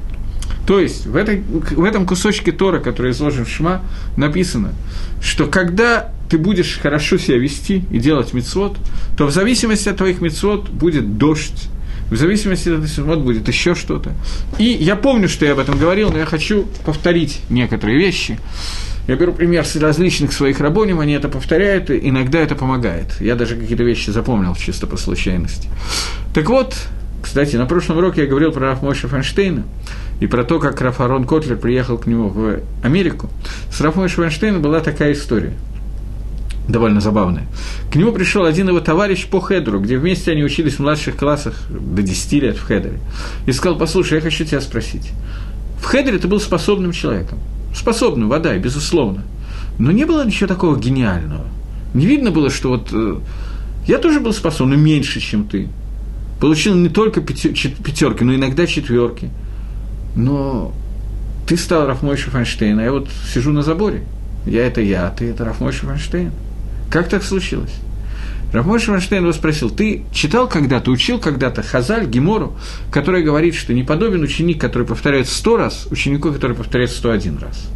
То 0.66 0.80
есть 0.80 1.06
в, 1.06 1.14
этой, 1.16 1.40
в 1.40 1.84
этом 1.84 2.06
кусочке 2.06 2.52
Тора, 2.52 2.80
который 2.80 3.12
изложен 3.12 3.44
в 3.44 3.48
Шма, 3.48 3.82
написано, 4.16 4.72
что 5.20 5.46
когда 5.46 6.10
ты 6.28 6.38
будешь 6.38 6.78
хорошо 6.78 7.18
себя 7.18 7.38
вести 7.38 7.84
и 7.90 7.98
делать 7.98 8.32
мецвод, 8.32 8.76
то 9.16 9.26
в 9.26 9.30
зависимости 9.30 9.88
от 9.88 9.96
твоих 9.96 10.20
мецвод 10.20 10.68
будет 10.68 11.18
дождь, 11.18 11.68
в 12.10 12.16
зависимости 12.16 12.68
от 12.68 12.84
этого 12.84 13.16
будет 13.16 13.48
еще 13.48 13.74
что-то. 13.74 14.12
И 14.58 14.64
я 14.64 14.96
помню, 14.96 15.28
что 15.28 15.44
я 15.44 15.52
об 15.52 15.58
этом 15.58 15.78
говорил, 15.78 16.10
но 16.10 16.18
я 16.18 16.26
хочу 16.26 16.66
повторить 16.84 17.40
некоторые 17.50 17.98
вещи. 17.98 18.38
Я 19.08 19.14
беру 19.16 19.32
пример 19.32 19.64
с 19.64 19.76
различных 19.76 20.32
своих 20.32 20.60
рабоним, 20.60 20.98
они 20.98 21.12
это 21.12 21.28
повторяют, 21.28 21.90
и 21.90 22.08
иногда 22.08 22.40
это 22.40 22.56
помогает. 22.56 23.20
Я 23.20 23.36
даже 23.36 23.56
какие-то 23.56 23.84
вещи 23.84 24.10
запомнил 24.10 24.54
чисто 24.56 24.86
по 24.86 24.96
случайности. 24.96 25.68
Так 26.34 26.48
вот, 26.48 26.76
кстати, 27.22 27.56
на 27.56 27.66
прошлом 27.66 27.98
уроке 27.98 28.22
я 28.22 28.26
говорил 28.26 28.50
про 28.50 28.70
Рафмойша 28.70 29.06
Фанштейна 29.06 29.64
и 30.18 30.26
про 30.26 30.42
то, 30.44 30.58
как 30.58 30.80
Раф 30.80 31.00
Арон 31.00 31.24
Котлер 31.24 31.56
приехал 31.56 31.98
к 31.98 32.06
нему 32.06 32.28
в 32.28 32.60
Америку. 32.82 33.30
С 33.70 33.80
Рафмойша 33.80 34.16
Фанштейна 34.16 34.58
была 34.58 34.80
такая 34.80 35.12
история. 35.12 35.52
Довольно 36.68 37.00
забавное. 37.00 37.46
К 37.90 37.96
нему 37.96 38.12
пришел 38.12 38.44
один 38.44 38.68
его 38.68 38.80
товарищ 38.80 39.26
по 39.26 39.40
Хедеру, 39.40 39.80
где 39.80 39.98
вместе 39.98 40.32
они 40.32 40.42
учились 40.42 40.74
в 40.74 40.80
младших 40.80 41.16
классах 41.16 41.54
до 41.70 42.02
10 42.02 42.32
лет 42.42 42.56
в 42.56 42.64
Хедере. 42.64 42.98
И 43.46 43.52
сказал, 43.52 43.78
послушай, 43.78 44.14
я 44.14 44.20
хочу 44.20 44.44
тебя 44.44 44.60
спросить. 44.60 45.12
В 45.80 45.84
Хедере 45.84 46.18
ты 46.18 46.28
был 46.28 46.40
способным 46.40 46.92
человеком. 46.92 47.38
Способным, 47.74 48.28
вода, 48.28 48.56
безусловно. 48.56 49.22
Но 49.78 49.92
не 49.92 50.04
было 50.04 50.24
ничего 50.24 50.48
такого 50.48 50.78
гениального. 50.78 51.44
Не 51.94 52.06
видно 52.06 52.30
было, 52.30 52.50
что 52.50 52.70
вот 52.70 52.88
э, 52.92 53.16
я 53.86 53.98
тоже 53.98 54.20
был 54.20 54.32
способным 54.32 54.80
меньше, 54.80 55.20
чем 55.20 55.46
ты. 55.46 55.68
Получил 56.40 56.74
не 56.74 56.88
только 56.88 57.20
пятерки, 57.20 58.24
но 58.24 58.34
иногда 58.34 58.66
четверки. 58.66 59.30
Но 60.14 60.72
ты 61.46 61.56
стал 61.56 61.86
Рафмойшем 61.86 62.32
Файнштейн, 62.32 62.78
а 62.78 62.82
я 62.82 62.92
вот 62.92 63.08
сижу 63.32 63.52
на 63.52 63.62
заборе. 63.62 64.02
Я 64.46 64.66
это 64.66 64.80
я, 64.80 65.06
а 65.06 65.10
ты 65.10 65.30
это 65.30 65.44
Рафмойшем 65.44 65.88
Файнштейн. 65.88 66.32
Как 66.90 67.08
так 67.08 67.22
случилось? 67.22 67.74
Рафмойшем 68.52 68.94
Файнштейн 68.94 69.22
его 69.22 69.32
спросил, 69.32 69.70
ты 69.70 70.04
читал 70.12 70.48
когда-то, 70.48 70.90
учил 70.90 71.18
когда-то 71.18 71.62
Хазаль, 71.62 72.06
Гемору, 72.06 72.56
который 72.90 73.22
говорит, 73.22 73.54
что 73.54 73.74
не 73.74 73.82
подобен 73.82 74.22
ученик, 74.22 74.60
который 74.60 74.86
повторяет 74.86 75.28
сто 75.28 75.56
раз, 75.56 75.88
ученику, 75.90 76.32
который 76.32 76.56
повторяет 76.56 76.90
сто 76.90 77.10
один 77.10 77.38
раз? 77.38 77.68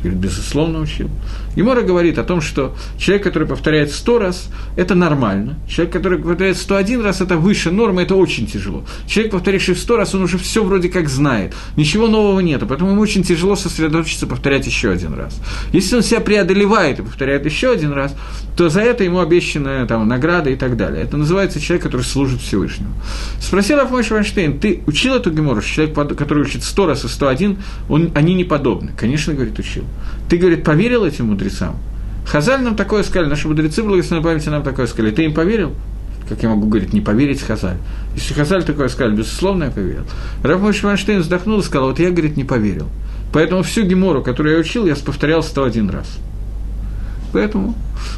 Говорит, 0.00 0.18
безусловно, 0.18 0.80
учил. 0.80 1.10
Емора 1.56 1.82
говорит 1.82 2.18
о 2.18 2.24
том, 2.24 2.40
что 2.40 2.74
человек, 2.98 3.24
который 3.24 3.48
повторяет 3.48 3.90
сто 3.90 4.18
раз, 4.18 4.48
это 4.76 4.94
нормально. 4.94 5.58
Человек, 5.68 5.92
который 5.92 6.18
повторяет 6.18 6.56
сто 6.56 6.76
один 6.76 7.00
раз, 7.00 7.20
это 7.20 7.36
выше 7.36 7.70
нормы, 7.70 8.02
это 8.02 8.14
очень 8.14 8.46
тяжело. 8.46 8.84
Человек, 9.06 9.32
повторивший 9.32 9.74
сто 9.74 9.96
раз, 9.96 10.14
он 10.14 10.22
уже 10.22 10.38
все 10.38 10.62
вроде 10.62 10.88
как 10.88 11.08
знает. 11.08 11.54
Ничего 11.76 12.06
нового 12.06 12.40
нет, 12.40 12.62
поэтому 12.68 12.92
ему 12.92 13.00
очень 13.00 13.22
тяжело 13.22 13.56
сосредоточиться, 13.56 14.26
повторять 14.26 14.66
еще 14.66 14.90
один 14.90 15.14
раз. 15.14 15.40
Если 15.72 15.96
он 15.96 16.02
себя 16.02 16.20
преодолевает 16.20 16.98
и 16.98 17.02
повторяет 17.02 17.44
еще 17.46 17.72
один 17.72 17.92
раз, 17.92 18.14
то 18.56 18.68
за 18.68 18.80
это 18.80 19.04
ему 19.04 19.20
обещанная 19.20 19.86
там, 19.86 20.06
награда 20.08 20.50
и 20.50 20.56
так 20.56 20.76
далее. 20.76 21.02
Это 21.02 21.16
называется 21.16 21.60
человек, 21.60 21.84
который 21.84 22.02
служит 22.02 22.40
Всевышнему. 22.40 22.92
Спросил 23.40 23.78
Афмойш 23.80 24.10
Вайнштейн, 24.10 24.58
ты 24.58 24.82
учил 24.86 25.14
эту 25.14 25.30
гемору, 25.30 25.62
человек, 25.62 25.94
который 26.16 26.42
учит 26.42 26.64
сто 26.64 26.86
раз 26.86 27.04
и 27.04 27.08
сто 27.08 27.28
один, 27.28 27.58
он, 27.88 28.12
они 28.14 28.34
не 28.34 28.44
подобны. 28.44 28.92
Конечно, 28.96 29.34
говорит, 29.34 29.58
учил. 29.58 29.84
Ты, 30.28 30.38
говорит, 30.38 30.64
поверил 30.64 31.04
этим 31.04 31.26
мудрецам? 31.26 31.76
Хазаль 32.26 32.62
нам 32.62 32.74
такое 32.74 33.02
сказали, 33.04 33.28
наши 33.28 33.46
мудрецы 33.46 33.82
благословенной 33.82 34.24
памяти 34.24 34.48
нам 34.48 34.62
такое 34.62 34.86
сказали. 34.86 35.12
Ты 35.12 35.24
им 35.24 35.34
поверил? 35.34 35.72
Как 36.28 36.42
я 36.42 36.48
могу 36.48 36.66
говорить, 36.66 36.92
не 36.92 37.00
поверить 37.00 37.40
Хазаль? 37.40 37.76
Если 38.16 38.34
Хазаль 38.34 38.64
такое 38.64 38.88
сказали, 38.88 39.14
безусловно, 39.14 39.64
я 39.64 39.70
поверил. 39.70 40.04
Рафмойш 40.42 40.82
Вайнштейн 40.82 41.20
вздохнул 41.20 41.60
и 41.60 41.62
сказал, 41.62 41.88
вот 41.88 42.00
я, 42.00 42.10
говорит, 42.10 42.36
не 42.36 42.42
поверил. 42.42 42.88
Поэтому 43.32 43.62
всю 43.62 43.84
гемору, 43.84 44.22
которую 44.22 44.54
я 44.54 44.60
учил, 44.60 44.86
я 44.86 44.96
повторял 44.96 45.42
101 45.42 45.90
раз. 45.90 46.18
Поэтому 47.32 47.74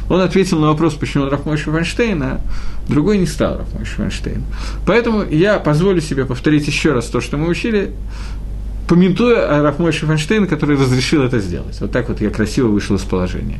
он 0.09 0.21
ответил 0.21 0.59
на 0.59 0.67
вопрос, 0.67 0.93
почему 0.95 1.25
он 1.25 1.29
Рафмойша 1.29 1.69
Вайнштейн, 1.71 2.23
а 2.23 2.41
другой 2.87 3.17
не 3.17 3.27
стал 3.27 3.59
Рафмойша 3.59 4.01
Вайнштейн. 4.01 4.43
Поэтому 4.85 5.23
я 5.23 5.59
позволю 5.59 6.01
себе 6.01 6.25
повторить 6.25 6.65
еще 6.67 6.93
раз 6.93 7.07
то, 7.07 7.21
что 7.21 7.37
мы 7.37 7.47
учили, 7.47 7.91
помятуя 8.89 9.59
о 9.59 9.61
Рафмойше 9.61 10.07
Фанштейна, 10.07 10.47
который 10.47 10.75
разрешил 10.75 11.23
это 11.23 11.39
сделать. 11.39 11.79
Вот 11.79 11.91
так 11.91 12.09
вот 12.09 12.21
я 12.21 12.31
красиво 12.31 12.67
вышел 12.67 12.95
из 12.95 13.03
положения. 13.03 13.59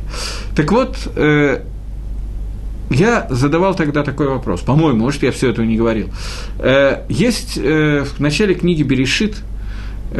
Так 0.56 0.72
вот, 0.72 0.96
э, 1.14 1.62
я 2.90 3.28
задавал 3.30 3.76
тогда 3.76 4.02
такой 4.02 4.28
вопрос, 4.28 4.60
по-моему, 4.60 4.98
может, 4.98 5.22
я 5.22 5.30
все 5.30 5.50
этого 5.50 5.64
не 5.64 5.76
говорил. 5.76 6.08
Э, 6.58 7.04
есть 7.08 7.56
э, 7.56 8.04
в 8.04 8.18
начале 8.18 8.54
книги 8.54 8.82
Берешит 8.82 9.36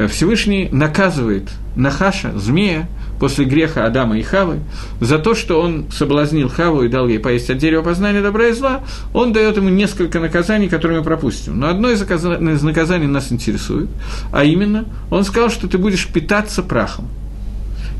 Всевышний 0.09 0.69
наказывает 0.71 1.51
Нахаша, 1.75 2.39
змея, 2.39 2.89
после 3.19 3.45
греха 3.45 3.85
Адама 3.85 4.19
и 4.19 4.23
Хавы, 4.23 4.61
за 5.01 5.19
то, 5.19 5.35
что 5.35 5.61
он 5.61 5.91
соблазнил 5.93 6.49
Хаву 6.49 6.83
и 6.83 6.89
дал 6.89 7.07
ей 7.07 7.19
поесть 7.19 7.51
от 7.51 7.59
дерева 7.59 7.83
познания 7.83 8.23
добра 8.23 8.49
и 8.49 8.53
зла, 8.53 8.81
он 9.13 9.33
дает 9.33 9.57
ему 9.57 9.69
несколько 9.69 10.21
наказаний, 10.21 10.69
которые 10.69 11.01
мы 11.01 11.05
пропустим. 11.05 11.61
Но 11.61 11.69
одно 11.69 11.91
из 11.91 12.01
наказаний 12.01 13.07
нас 13.07 13.31
интересует, 13.31 13.91
а 14.33 14.43
именно, 14.45 14.87
он 15.11 15.25
сказал, 15.25 15.51
что 15.51 15.69
ты 15.69 15.77
будешь 15.77 16.07
питаться 16.09 16.63
прахом. 16.63 17.09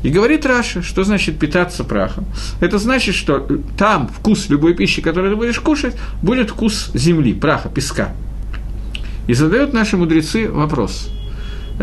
И 0.03 0.09
говорит 0.09 0.47
Раша, 0.47 0.81
что 0.81 1.03
значит 1.03 1.37
питаться 1.37 1.83
прахом. 1.83 2.25
Это 2.59 2.79
значит, 2.79 3.13
что 3.13 3.47
там 3.77 4.07
вкус 4.07 4.49
любой 4.49 4.73
пищи, 4.73 5.01
которую 5.01 5.33
ты 5.33 5.37
будешь 5.37 5.59
кушать, 5.59 5.95
будет 6.23 6.49
вкус 6.49 6.89
земли, 6.95 7.33
праха, 7.33 7.69
песка. 7.69 8.09
И 9.27 9.35
задают 9.35 9.73
наши 9.73 9.97
мудрецы 9.97 10.49
вопрос. 10.49 11.11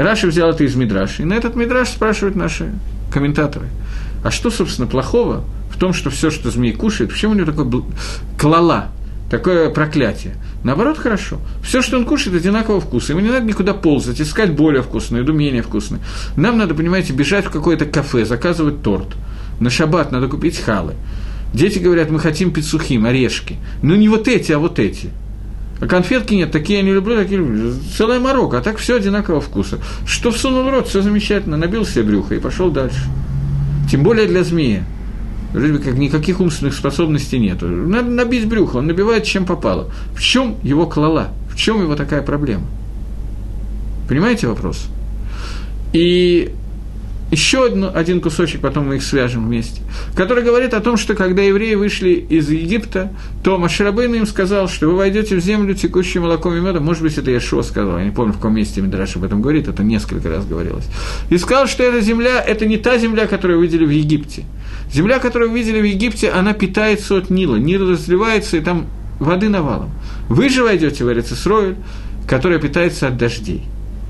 Раша 0.03 0.29
взял 0.29 0.51
это 0.51 0.63
из 0.63 0.77
Мидраши, 0.77 1.23
и 1.23 1.25
на 1.25 1.35
этот 1.35 1.57
Мидраш 1.57 1.89
спрашивают 1.89 2.37
наши 2.37 2.73
комментаторы. 3.13 3.67
А 4.23 4.31
что, 4.31 4.51
собственно, 4.51 4.87
плохого 4.87 5.45
в 5.73 5.79
том, 5.79 5.93
что 5.93 6.11
все, 6.11 6.31
что 6.31 6.51
змей 6.51 6.73
кушает, 6.73 7.11
почему 7.11 7.33
у 7.33 7.35
него 7.35 7.51
такое 7.51 7.83
клала, 8.39 8.89
такое 9.29 9.71
проклятие? 9.71 10.37
Наоборот, 10.63 10.99
хорошо. 10.99 11.39
Все, 11.65 11.83
что 11.83 11.97
он 11.97 12.05
кушает, 12.05 12.37
одинакового 12.37 12.81
вкуса. 12.81 13.13
Ему 13.13 13.23
не 13.23 13.31
надо 13.31 13.45
никуда 13.45 13.75
ползать, 13.75 14.21
искать 14.21 14.53
более 14.53 14.83
вкусное, 14.83 15.23
еду 15.23 15.33
менее 15.33 15.63
вкусное. 15.63 16.01
Нам 16.37 16.59
надо, 16.59 16.75
понимаете, 16.75 17.13
бежать 17.13 17.47
в 17.47 17.51
какое-то 17.51 17.85
кафе, 17.85 18.25
заказывать 18.25 18.83
торт. 18.83 19.09
На 19.59 19.69
шаббат 19.69 20.13
надо 20.13 20.29
купить 20.29 20.59
халы. 20.61 20.95
Дети 21.53 21.81
говорят, 21.81 22.11
мы 22.11 22.21
хотим 22.21 22.53
пиццухим, 22.53 23.05
орешки. 23.05 23.57
Ну, 23.83 23.97
не 23.97 24.09
вот 24.09 24.29
эти, 24.29 24.53
а 24.53 24.59
вот 24.59 24.79
эти. 24.79 25.11
А 25.81 25.87
конфетки 25.87 26.35
нет, 26.35 26.51
такие 26.51 26.81
я 26.81 26.85
не 26.85 26.93
люблю, 26.93 27.17
такие 27.17 27.39
люблю. 27.39 27.73
Целая 27.97 28.19
морока, 28.19 28.59
а 28.59 28.61
так 28.61 28.79
все 28.79 28.97
одинакового 28.97 29.41
вкуса. 29.41 29.79
Что 30.07 30.31
всунул 30.31 30.65
в 30.65 30.71
рот, 30.71 30.89
все 30.89 31.03
замечательно, 31.03 31.57
набил 31.57 31.85
себе 31.85 32.05
брюхо 32.05 32.35
и 32.35 32.41
пошел 32.41 32.71
дальше. 32.71 33.05
Тем 33.91 34.03
более 34.03 34.27
для 34.27 34.43
змеи. 34.43 34.83
Вроде 35.53 35.79
как 35.79 35.95
никаких 35.95 36.41
умственных 36.41 36.75
способностей 36.75 37.39
нет. 37.39 37.63
Надо 37.63 38.11
набить 38.11 38.47
брюхо, 38.47 38.79
он 38.79 38.87
набивает 38.87 39.25
чем 39.25 39.47
попало. 39.47 39.91
В 40.15 40.21
чем 40.21 40.57
его 40.63 40.87
клала? 40.87 41.29
В 41.51 41.57
чем 41.57 41.81
его 41.81 41.95
такая 41.95 42.23
проблема? 42.23 42.67
Понимаете 44.09 44.49
вопрос? 44.49 44.87
И 45.93 46.55
еще 47.31 47.67
один, 47.67 47.91
один 47.95 48.21
кусочек, 48.21 48.61
потом 48.61 48.89
мы 48.89 48.97
их 48.97 49.03
свяжем 49.03 49.47
вместе, 49.47 49.83
который 50.15 50.43
говорит 50.43 50.73
о 50.73 50.81
том, 50.81 50.97
что 50.97 51.15
когда 51.15 51.43
евреи 51.43 51.75
вышли 51.75 52.11
из 52.11 52.49
Египта, 52.49 53.13
то 53.43 53.59
Маширабейн 53.59 54.15
им 54.15 54.27
сказал, 54.27 54.69
что 54.69 54.89
вы 54.89 54.97
войдете 54.97 55.37
в 55.37 55.41
землю, 55.41 55.75
текущую 55.75 56.23
молоком 56.23 56.55
и 56.55 56.61
медом, 56.61 56.85
может 56.85 57.03
быть, 57.03 57.19
это 57.19 57.31
Яшуа 57.31 57.63
сказал, 57.63 57.99
я 57.99 58.05
не 58.05 58.11
помню, 58.11 58.33
в 58.33 58.37
каком 58.37 58.55
месте 58.55 58.81
Мидраш 58.81 59.17
об 59.17 59.25
этом 59.25 59.43
говорит, 59.43 59.69
это 59.69 59.83
несколько 59.83 60.31
раз 60.31 60.47
говорилось, 60.47 60.87
и 61.29 61.37
сказал, 61.37 61.67
что 61.67 61.83
эта 61.83 62.01
земля, 62.01 62.41
это 62.41 62.65
не 62.65 62.79
та 62.79 62.97
земля, 62.99 63.27
которую 63.27 63.59
вы 63.59 63.67
видели 63.67 63.85
в 63.85 63.91
Египте. 63.91 64.45
Земля, 64.91 65.19
которую 65.19 65.51
вы 65.51 65.59
видели 65.59 65.81
в 65.81 65.85
Египте, 65.85 66.31
она 66.31 66.55
питается 66.55 67.19
от 67.19 67.29
Нила, 67.29 67.57
Нил 67.57 67.91
разливается, 67.91 68.57
и 68.57 68.61
там 68.61 68.87
воды 69.19 69.51
навалом. 69.51 69.91
Вы 70.29 70.49
же 70.49 70.63
войдете 70.63 71.05
в 71.05 71.13
Эрицесройль, 71.13 71.77
которая 72.27 72.59
питается 72.59 73.09
от 73.09 73.19
дождей. 73.19 73.65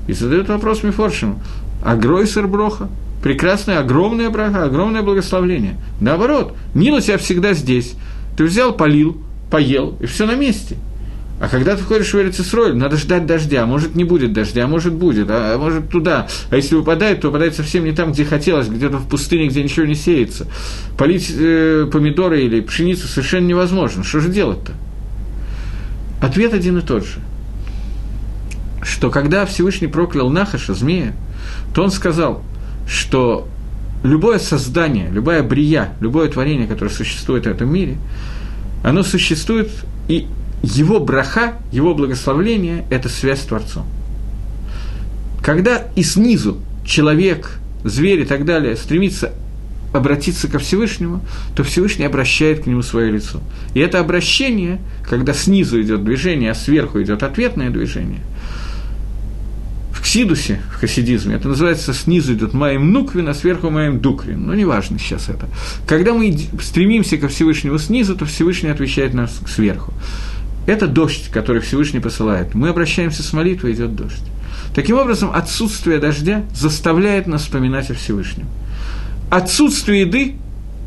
И 0.07 0.13
задают 0.13 0.47
вопрос 0.49 0.83
Мифоршему, 0.83 1.41
а 1.83 1.95
Гройсер 1.95 2.47
Броха, 2.47 2.89
прекрасная, 3.21 3.79
огромная 3.79 4.29
браха, 4.29 4.63
огромное 4.63 5.01
благословление. 5.01 5.77
Наоборот, 5.99 6.55
Нил 6.73 6.95
у 6.95 6.99
всегда 6.99 7.53
здесь. 7.53 7.95
Ты 8.37 8.43
взял, 8.43 8.73
полил, 8.73 9.21
поел, 9.51 9.97
и 9.99 10.05
все 10.05 10.25
на 10.25 10.35
месте. 10.35 10.77
А 11.41 11.47
когда 11.47 11.77
ты 11.77 11.83
входишь 11.83 12.13
в 12.13 12.19
Эрицесроль, 12.19 12.75
надо 12.75 12.97
ждать 12.97 13.25
дождя. 13.25 13.65
Может, 13.65 13.95
не 13.95 14.03
будет 14.03 14.33
дождя, 14.33 14.65
а 14.65 14.67
может, 14.67 14.93
будет, 14.93 15.27
а 15.29 15.57
может, 15.57 15.89
туда. 15.89 16.27
А 16.49 16.55
если 16.57 16.75
выпадает, 16.75 17.21
то 17.21 17.27
выпадает 17.27 17.55
совсем 17.55 17.85
не 17.85 17.93
там, 17.93 18.11
где 18.11 18.25
хотелось, 18.25 18.67
где-то 18.67 18.97
в 18.97 19.07
пустыне, 19.07 19.47
где 19.47 19.63
ничего 19.63 19.85
не 19.85 19.95
сеется. 19.95 20.47
Полить 20.97 21.33
э, 21.33 21.87
помидоры 21.91 22.41
или 22.41 22.59
пшеницу 22.59 23.07
совершенно 23.07 23.47
невозможно. 23.47 24.03
Что 24.03 24.19
же 24.19 24.29
делать-то? 24.29 24.73
Ответ 26.21 26.53
один 26.53 26.77
и 26.77 26.81
тот 26.81 27.05
же. 27.05 27.19
Что 28.81 29.09
когда 29.09 29.45
Всевышний 29.45 29.87
проклял 29.87 30.29
Нахаша, 30.29 30.73
змея, 30.73 31.13
то 31.73 31.83
он 31.83 31.91
сказал– 31.91 32.43
что 32.89 33.47
любое 34.03 34.39
создание, 34.39 35.09
любая 35.11 35.43
брия, 35.43 35.93
любое 36.01 36.27
творение, 36.27 36.67
которое 36.67 36.89
существует 36.89 37.45
в 37.45 37.49
этом 37.49 37.71
мире, 37.71 37.97
оно 38.83 39.03
существует, 39.03 39.69
и 40.07 40.27
его 40.63 40.99
браха, 40.99 41.53
его 41.71 41.93
благословление– 41.93 42.85
это 42.89 43.07
связь 43.07 43.41
с 43.41 43.45
Творцом. 43.45 43.85
Когда 45.43 45.83
и 45.95 46.01
снизу 46.01 46.57
человек, 46.85 47.59
зверь 47.83 48.21
и 48.21 48.25
так 48.25 48.43
далее 48.43 48.75
стремится 48.75 49.33
обратиться 49.93 50.47
ко 50.47 50.59
Всевышнему, 50.59 51.21
то 51.55 51.63
Всевышний 51.63 52.05
обращает 52.05 52.63
к 52.63 52.65
нему 52.65 52.81
свое 52.81 53.11
лицо. 53.11 53.39
И 53.73 53.79
это 53.79 53.99
обращение, 53.99 54.79
когда 55.07 55.33
снизу 55.33 55.81
идет 55.81 56.03
движение, 56.03 56.51
а 56.51 56.55
сверху 56.55 57.01
идет 57.01 57.21
ответное 57.21 57.69
движение– 57.69 58.21
Ксидусе, 60.01 60.61
в 60.71 60.75
хасидизме, 60.75 61.35
это 61.35 61.47
называется 61.47 61.93
снизу 61.93 62.33
идет 62.33 62.53
Маем 62.53 62.91
Нуквин, 62.91 63.27
а 63.27 63.33
сверху 63.33 63.69
Маем 63.69 63.99
Дуквин. 63.99 64.45
Ну, 64.45 64.53
неважно 64.53 64.99
сейчас 64.99 65.29
это. 65.29 65.47
Когда 65.87 66.13
мы 66.13 66.37
стремимся 66.61 67.17
ко 67.17 67.27
Всевышнему 67.27 67.77
снизу, 67.77 68.15
то 68.15 68.25
Всевышний 68.25 68.69
отвечает 68.69 69.13
нас 69.13 69.39
сверху. 69.47 69.93
Это 70.65 70.87
дождь, 70.87 71.29
который 71.31 71.61
Всевышний 71.61 71.99
посылает. 71.99 72.53
Мы 72.53 72.69
обращаемся 72.69 73.23
с 73.23 73.33
молитвой, 73.33 73.73
идет 73.73 73.95
дождь. 73.95 74.23
Таким 74.75 74.97
образом, 74.97 75.31
отсутствие 75.33 75.99
дождя 75.99 76.43
заставляет 76.53 77.27
нас 77.27 77.41
вспоминать 77.41 77.89
о 77.89 77.95
Всевышнем. 77.95 78.47
Отсутствие 79.29 80.01
еды 80.01 80.35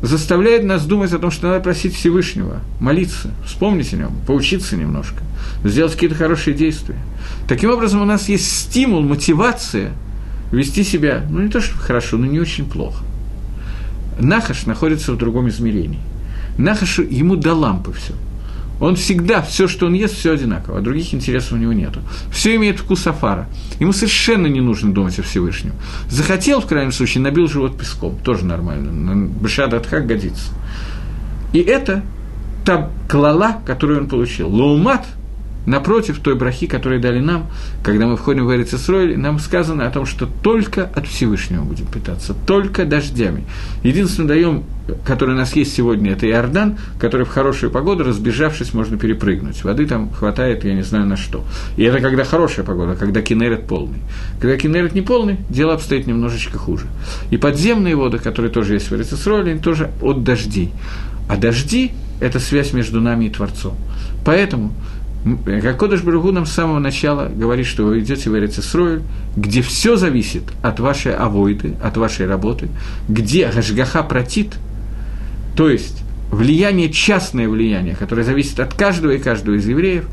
заставляет 0.03 0.65
нас 0.65 0.85
думать 0.85 1.13
о 1.13 1.17
том, 1.17 1.31
что 1.31 1.47
надо 1.47 1.61
просить 1.61 1.95
Всевышнего, 1.95 2.59
молиться, 2.81 3.31
вспомнить 3.45 3.93
о 3.93 3.97
нем, 3.97 4.11
поучиться 4.27 4.75
немножко, 4.75 5.23
сделать 5.63 5.93
какие-то 5.93 6.15
хорошие 6.15 6.53
действия. 6.53 6.97
Таким 7.47 7.71
образом, 7.71 8.01
у 8.01 8.05
нас 8.05 8.27
есть 8.27 8.51
стимул, 8.51 9.01
мотивация 9.01 9.93
вести 10.51 10.83
себя, 10.83 11.23
ну 11.29 11.41
не 11.41 11.49
то, 11.49 11.61
что 11.61 11.77
хорошо, 11.77 12.17
но 12.17 12.25
не 12.25 12.39
очень 12.41 12.65
плохо. 12.69 13.05
Нахаш 14.19 14.65
находится 14.65 15.13
в 15.13 15.17
другом 15.17 15.47
измерении. 15.47 16.01
Нахашу 16.57 17.01
ему 17.03 17.37
до 17.37 17.53
лампы 17.53 17.93
все. 17.93 18.13
Он 18.83 18.97
всегда, 18.97 19.41
все, 19.41 19.69
что 19.69 19.85
он 19.85 19.93
ест, 19.93 20.13
все 20.17 20.33
одинаково, 20.33 20.79
а 20.79 20.81
других 20.81 21.13
интересов 21.13 21.53
у 21.53 21.55
него 21.55 21.71
нету. 21.71 22.01
Все 22.33 22.53
имеет 22.57 22.79
вкус 22.79 23.07
афара. 23.07 23.47
Ему 23.79 23.93
совершенно 23.93 24.47
не 24.47 24.59
нужно 24.59 24.93
думать 24.93 25.17
о 25.19 25.23
Всевышнем. 25.23 25.71
Захотел, 26.09 26.59
в 26.59 26.67
крайнем 26.67 26.91
случае, 26.91 27.23
набил 27.23 27.47
живот 27.47 27.77
песком. 27.77 28.17
Тоже 28.25 28.43
нормально. 28.43 29.29
Бешад 29.39 29.73
Адхак 29.73 30.05
годится. 30.05 30.51
И 31.53 31.59
это 31.59 32.03
та 32.65 32.89
клала, 33.07 33.61
которую 33.65 34.01
он 34.01 34.09
получил. 34.09 34.53
Лаумат– 34.53 35.05
Напротив 35.65 36.19
той 36.19 36.35
брахи, 36.35 36.67
которую 36.67 36.99
дали 36.99 37.19
нам, 37.19 37.47
когда 37.83 38.05
мы 38.05 38.17
входим 38.17 38.45
в 38.45 38.55
Эрицесроль, 38.55 39.17
нам 39.17 39.39
сказано 39.39 39.87
о 39.87 39.91
том, 39.91 40.05
что 40.05 40.25
только 40.25 40.83
от 40.83 41.07
Всевышнего 41.07 41.63
будем 41.63 41.85
питаться, 41.87 42.33
только 42.45 42.85
дождями. 42.85 43.45
Единственный 43.81 44.27
даем, 44.27 44.63
который 45.05 45.35
у 45.35 45.37
нас 45.37 45.55
есть 45.55 45.73
сегодня, 45.73 46.11
это 46.11 46.27
Иордан, 46.27 46.77
который 46.99 47.25
в 47.25 47.29
хорошую 47.29 47.71
погоду, 47.71 48.03
разбежавшись, 48.03 48.73
можно 48.73 48.97
перепрыгнуть. 48.97 49.63
Воды 49.63 49.85
там 49.85 50.11
хватает, 50.11 50.65
я 50.65 50.73
не 50.73 50.83
знаю 50.83 51.05
на 51.05 51.15
что. 51.15 51.45
И 51.77 51.83
это 51.83 52.01
когда 52.01 52.25
хорошая 52.25 52.65
погода, 52.65 52.95
когда 52.95 53.21
кинерет 53.21 53.65
полный. 53.65 53.99
Когда 54.41 54.57
кинерет 54.57 54.93
не 54.93 55.01
полный, 55.01 55.37
дело 55.49 55.73
обстоит 55.73 56.07
немножечко 56.07 56.57
хуже. 56.57 56.87
И 57.31 57.37
подземные 57.37 57.95
воды, 57.95 58.17
которые 58.17 58.51
тоже 58.51 58.73
есть 58.73 58.91
в 58.91 58.95
Эрицесроле, 58.95 59.51
они 59.51 59.61
тоже 59.61 59.91
от 60.01 60.23
дождей. 60.23 60.71
А 61.29 61.37
дожди– 61.37 61.91
это 62.19 62.39
связь 62.39 62.73
между 62.73 62.99
нами 62.99 63.25
и 63.25 63.29
Творцом. 63.29 63.77
Поэтому 64.25 64.73
как 65.45 65.77
Кодыш 65.77 66.01
Баругу 66.01 66.31
нам 66.31 66.45
с 66.45 66.51
самого 66.51 66.79
начала 66.79 67.29
говорит, 67.33 67.65
что 67.65 67.83
вы 67.83 67.99
идете 67.99 68.29
в 68.29 68.37
Эрицесройль, 68.37 69.01
где 69.37 69.61
все 69.61 69.95
зависит 69.95 70.43
от 70.61 70.79
вашей 70.79 71.15
авойды, 71.15 71.75
от 71.81 71.95
вашей 71.97 72.27
работы, 72.27 72.67
где 73.07 73.49
Гашгаха 73.49 74.03
протит, 74.03 74.55
то 75.55 75.69
есть 75.69 76.03
влияние, 76.29 76.91
частное 76.91 77.47
влияние, 77.47 77.95
которое 77.95 78.23
зависит 78.23 78.59
от 78.59 78.73
каждого 78.73 79.11
и 79.11 79.17
каждого 79.17 79.55
из 79.55 79.67
евреев, 79.67 80.05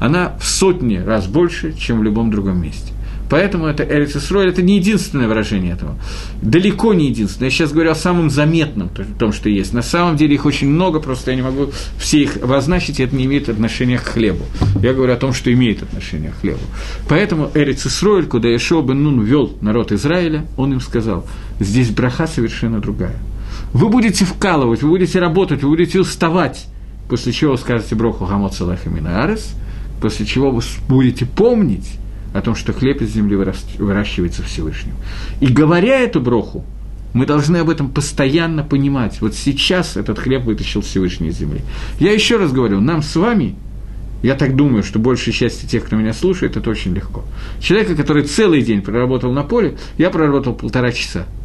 она 0.00 0.36
в 0.38 0.46
сотни 0.46 0.96
раз 0.96 1.26
больше, 1.26 1.72
чем 1.72 2.00
в 2.00 2.02
любом 2.02 2.30
другом 2.30 2.60
месте. 2.60 2.92
Поэтому 3.30 3.66
это 3.66 3.84
Эрец 3.84 4.16
Исроэль, 4.16 4.48
это 4.48 4.62
не 4.62 4.76
единственное 4.76 5.28
выражение 5.28 5.72
этого. 5.72 5.96
Далеко 6.40 6.94
не 6.94 7.08
единственное. 7.08 7.48
Я 7.48 7.50
сейчас 7.50 7.72
говорю 7.72 7.90
о 7.90 7.94
самом 7.94 8.30
заметном, 8.30 8.90
том, 9.18 9.32
что 9.32 9.48
есть. 9.48 9.72
На 9.72 9.82
самом 9.82 10.16
деле 10.16 10.34
их 10.34 10.46
очень 10.46 10.68
много, 10.68 11.00
просто 11.00 11.30
я 11.30 11.36
не 11.36 11.42
могу 11.42 11.70
все 11.98 12.22
их 12.22 12.36
обозначить, 12.36 13.00
и 13.00 13.02
это 13.02 13.14
не 13.14 13.26
имеет 13.26 13.48
отношения 13.48 13.98
к 13.98 14.04
хлебу. 14.04 14.44
Я 14.82 14.94
говорю 14.94 15.12
о 15.12 15.16
том, 15.16 15.32
что 15.32 15.52
имеет 15.52 15.82
отношение 15.82 16.30
к 16.30 16.40
хлебу. 16.40 16.60
Поэтому 17.08 17.50
Эрец 17.54 17.86
Исроэль, 17.86 18.26
куда 18.26 18.54
Ишо 18.54 18.80
бен 18.82 19.02
Нун 19.02 19.22
вел 19.22 19.56
народ 19.60 19.92
Израиля, 19.92 20.46
он 20.56 20.72
им 20.72 20.80
сказал, 20.80 21.26
здесь 21.60 21.90
браха 21.90 22.26
совершенно 22.26 22.80
другая. 22.80 23.16
Вы 23.72 23.88
будете 23.88 24.24
вкалывать, 24.24 24.82
вы 24.82 24.88
будете 24.88 25.18
работать, 25.18 25.62
вы 25.62 25.70
будете 25.70 26.00
уставать, 26.00 26.66
после 27.08 27.32
чего 27.32 27.56
скажете 27.56 27.94
броху 27.94 28.24
Хамот 28.24 28.54
Салах 28.54 28.86
и 28.86 28.88
Минаарес, 28.88 29.54
после 30.00 30.24
чего 30.24 30.50
вы 30.50 30.62
будете 30.88 31.26
помнить, 31.26 31.98
о 32.32 32.40
том, 32.40 32.54
что 32.54 32.72
хлеб 32.72 33.02
из 33.02 33.12
земли 33.12 33.36
выращивается 33.36 34.42
Всевышним. 34.42 34.94
И 35.40 35.46
говоря 35.46 36.00
эту 36.00 36.20
броху, 36.20 36.64
мы 37.14 37.26
должны 37.26 37.56
об 37.58 37.70
этом 37.70 37.90
постоянно 37.90 38.62
понимать. 38.62 39.20
Вот 39.20 39.34
сейчас 39.34 39.96
этот 39.96 40.18
хлеб 40.18 40.44
вытащил 40.44 40.82
Всевышний 40.82 41.28
из 41.28 41.38
земли. 41.38 41.62
Я 41.98 42.12
еще 42.12 42.36
раз 42.36 42.52
говорю, 42.52 42.80
нам 42.80 43.02
с 43.02 43.16
вами, 43.16 43.56
я 44.22 44.34
так 44.34 44.56
думаю, 44.56 44.82
что 44.82 44.98
большая 44.98 45.34
часть 45.34 45.68
тех, 45.70 45.84
кто 45.84 45.96
меня 45.96 46.12
слушает, 46.12 46.56
это 46.56 46.68
очень 46.68 46.94
легко. 46.94 47.24
Человека, 47.60 47.94
который 47.94 48.24
целый 48.24 48.62
день 48.62 48.82
проработал 48.82 49.32
на 49.32 49.42
поле, 49.42 49.78
я 49.96 50.10
проработал 50.10 50.54
полтора 50.54 50.92
часа– 50.92 51.26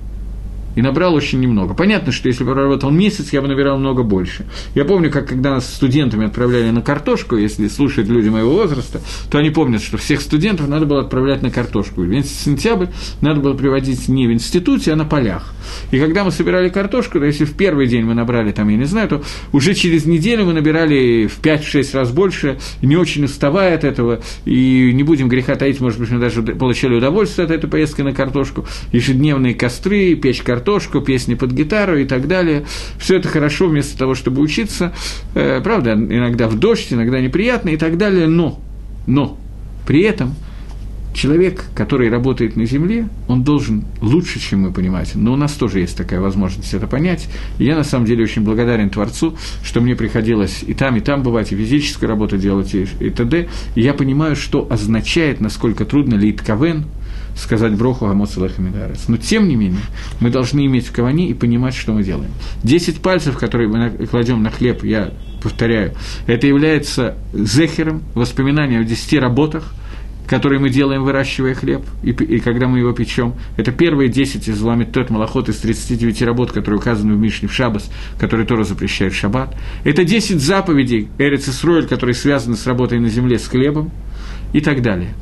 и 0.76 0.82
набрал 0.82 1.14
очень 1.14 1.40
немного. 1.40 1.74
Понятно, 1.74 2.12
что 2.12 2.28
если 2.28 2.44
бы 2.44 2.54
проработал 2.54 2.92
месяц, 2.92 3.34
я 3.34 3.42
бы 3.42 3.48
набирал 3.48 3.78
много 3.78 4.04
больше. 4.04 4.46
Я 4.76 4.86
помню, 4.86 5.12
как 5.12 5.28
когда 5.28 5.52
нас 5.52 5.72
студентами 5.74 6.26
отправляли 6.26 6.72
на 6.72 6.82
картошку, 6.82 7.38
если 7.38 7.68
слушают 7.68 8.10
люди 8.10 8.30
моего 8.30 8.54
возраста, 8.54 9.02
то 9.30 9.38
они 9.38 9.50
помнят, 9.50 9.82
что 9.82 9.98
всех 9.98 10.22
студентов 10.22 10.68
надо 10.68 10.86
было 10.86 11.02
отправлять 11.02 11.42
на 11.42 11.52
картошку. 11.52 12.02
В 12.02 12.24
сентябрь 12.24 12.88
надо 13.22 13.40
было 13.40 13.54
приводить 13.54 14.08
не 14.08 14.28
в 14.28 14.32
институте, 14.32 14.94
а 14.94 14.96
на 14.96 15.06
полях. 15.06 15.54
И 15.92 16.00
когда 16.00 16.24
мы 16.24 16.32
собирали 16.32 16.70
картошку, 16.70 17.20
то 17.20 17.26
если 17.26 17.46
в 17.46 17.56
первый 17.56 17.88
день 17.88 18.04
мы 18.04 18.14
набрали, 18.14 18.52
там, 18.52 18.70
я 18.70 18.78
не 18.78 18.86
знаю, 18.86 19.08
то 19.08 19.24
уже 19.52 19.74
через 19.74 20.06
неделю 20.06 20.46
мы 20.46 20.54
набирали 20.54 21.28
в 21.28 21.42
5-6 21.42 21.96
раз 21.96 22.12
больше, 22.12 22.60
не 22.82 22.98
очень 22.98 23.24
уставая 23.26 23.76
от 23.76 23.84
этого, 23.84 24.22
и 24.46 24.92
не 24.94 25.04
будем 25.04 25.30
греха 25.30 25.56
таить, 25.56 25.80
может 25.80 26.00
быть, 26.00 26.10
мы 26.12 26.20
даже 26.20 26.42
получали 26.42 26.96
удовольствие 26.96 27.46
от 27.46 27.52
этой 27.52 27.70
поездки 27.70 28.02
на 28.02 28.14
картошку, 28.14 28.66
ежедневные 28.92 29.54
костры, 29.56 30.16
печь 30.16 30.42
картошку, 30.42 30.63
песни 31.06 31.36
под 31.36 31.52
гитару 31.52 31.98
и 31.98 32.06
так 32.06 32.28
далее. 32.28 32.66
Все 32.98 33.18
это 33.18 33.28
хорошо 33.28 33.68
вместо 33.68 33.98
того, 33.98 34.16
чтобы 34.16 34.42
учиться. 34.42 34.94
Э, 35.36 35.62
правда, 35.64 35.94
иногда 35.94 36.48
в 36.48 36.58
дождь, 36.58 36.88
иногда 36.92 37.20
неприятно 37.20 37.70
и 37.70 37.78
так 37.78 37.98
далее, 37.98 38.28
но, 38.28 38.60
но 39.08 39.38
при 39.86 40.02
этом– 40.02 40.36
человек, 41.14 41.66
который 41.76 42.10
работает 42.10 42.56
на 42.56 42.66
Земле, 42.66 43.08
он 43.28 43.44
должен 43.44 43.86
лучше, 44.02 44.40
чем 44.40 44.62
мы 44.62 44.72
понимаем. 44.72 45.08
Но 45.16 45.34
у 45.34 45.36
нас 45.36 45.54
тоже 45.54 45.80
есть 45.80 45.96
такая 45.96 46.20
возможность 46.20 46.74
это 46.74 46.88
понять. 46.88 47.28
И 47.60 47.66
я, 47.66 47.76
на 47.76 47.84
самом 47.84 48.06
деле, 48.06 48.24
очень 48.24 48.44
благодарен 48.44 48.90
Творцу, 48.90 49.38
что 49.64 49.82
мне 49.82 49.96
приходилось 49.96 50.64
и 50.66 50.74
там, 50.74 50.96
и 50.98 51.00
там 51.00 51.24
бывать, 51.24 51.52
и 51.52 51.56
физическую 51.56 52.10
работу 52.10 52.38
делать, 52.38 52.74
и, 52.74 52.88
и 53.00 53.10
т.д. 53.10 53.48
И 53.76 53.82
я 53.82 53.94
понимаю, 53.94 54.36
что 54.36 54.68
означает, 54.70 55.40
насколько 55.40 55.86
трудно 55.86 56.16
лит 56.16 56.42
кавен, 56.42 56.86
сказать 57.36 57.74
броху 57.74 58.06
Амоцелах 58.06 58.58
Мидарес. 58.58 59.08
Но, 59.08 59.18
тем 59.18 59.48
не 59.48 59.56
менее, 59.56 59.82
мы 60.20 60.30
должны 60.30 60.66
иметь 60.66 60.88
в 60.88 60.92
каване 60.92 61.30
и 61.30 61.34
понимать, 61.34 61.76
что 61.76 61.94
мы 61.94 62.04
делаем. 62.04 62.32
Десять 62.64 63.02
пальцев, 63.02 63.38
которые 63.38 63.70
мы 63.70 64.08
кладем 64.08 64.44
на 64.44 64.50
хлеб, 64.50 64.84
я 64.84 65.12
повторяю, 65.42 65.94
это 66.28 66.48
является 66.48 67.18
зехером, 67.34 68.04
воспоминанием 68.16 68.82
о 68.82 68.86
десяти 68.86 69.20
работах– 69.20 69.74
которые 70.28 70.60
мы 70.60 70.70
делаем, 70.70 71.04
выращивая 71.04 71.54
хлеб, 71.54 71.84
и, 72.02 72.12
и 72.12 72.40
когда 72.40 72.68
мы 72.68 72.80
его 72.80 72.92
печем. 72.94 73.36
Это 73.58 73.72
первые 73.72 74.10
10 74.10 74.48
из 74.48 74.62
ламит 74.62 74.92
тот 74.92 75.10
малоход 75.10 75.50
из 75.50 75.58
39 75.58 76.22
работ, 76.22 76.52
которые 76.52 76.80
указаны 76.80 77.14
в 77.14 77.20
Мишне 77.20 77.48
в 77.48 77.54
Шабас, 77.54 77.90
которые 78.20 78.48
Тора 78.48 78.64
запрещает 78.64 79.14
в 79.14 79.16
Шаббат. 79.16 79.56
Это 79.84 80.04
10 80.04 80.40
заповедей 80.40 81.10
Эрец 81.18 81.48
Исроэль, 81.48 81.88
которые 81.88 82.16
связаны 82.16 82.56
с 82.56 82.66
работой 82.66 83.00
на 83.00 83.10
земле, 83.10 83.38
с 83.38 83.48
хлебом 83.48 83.92
и 84.54 84.62
так 84.62 84.82
далее. 84.82 85.14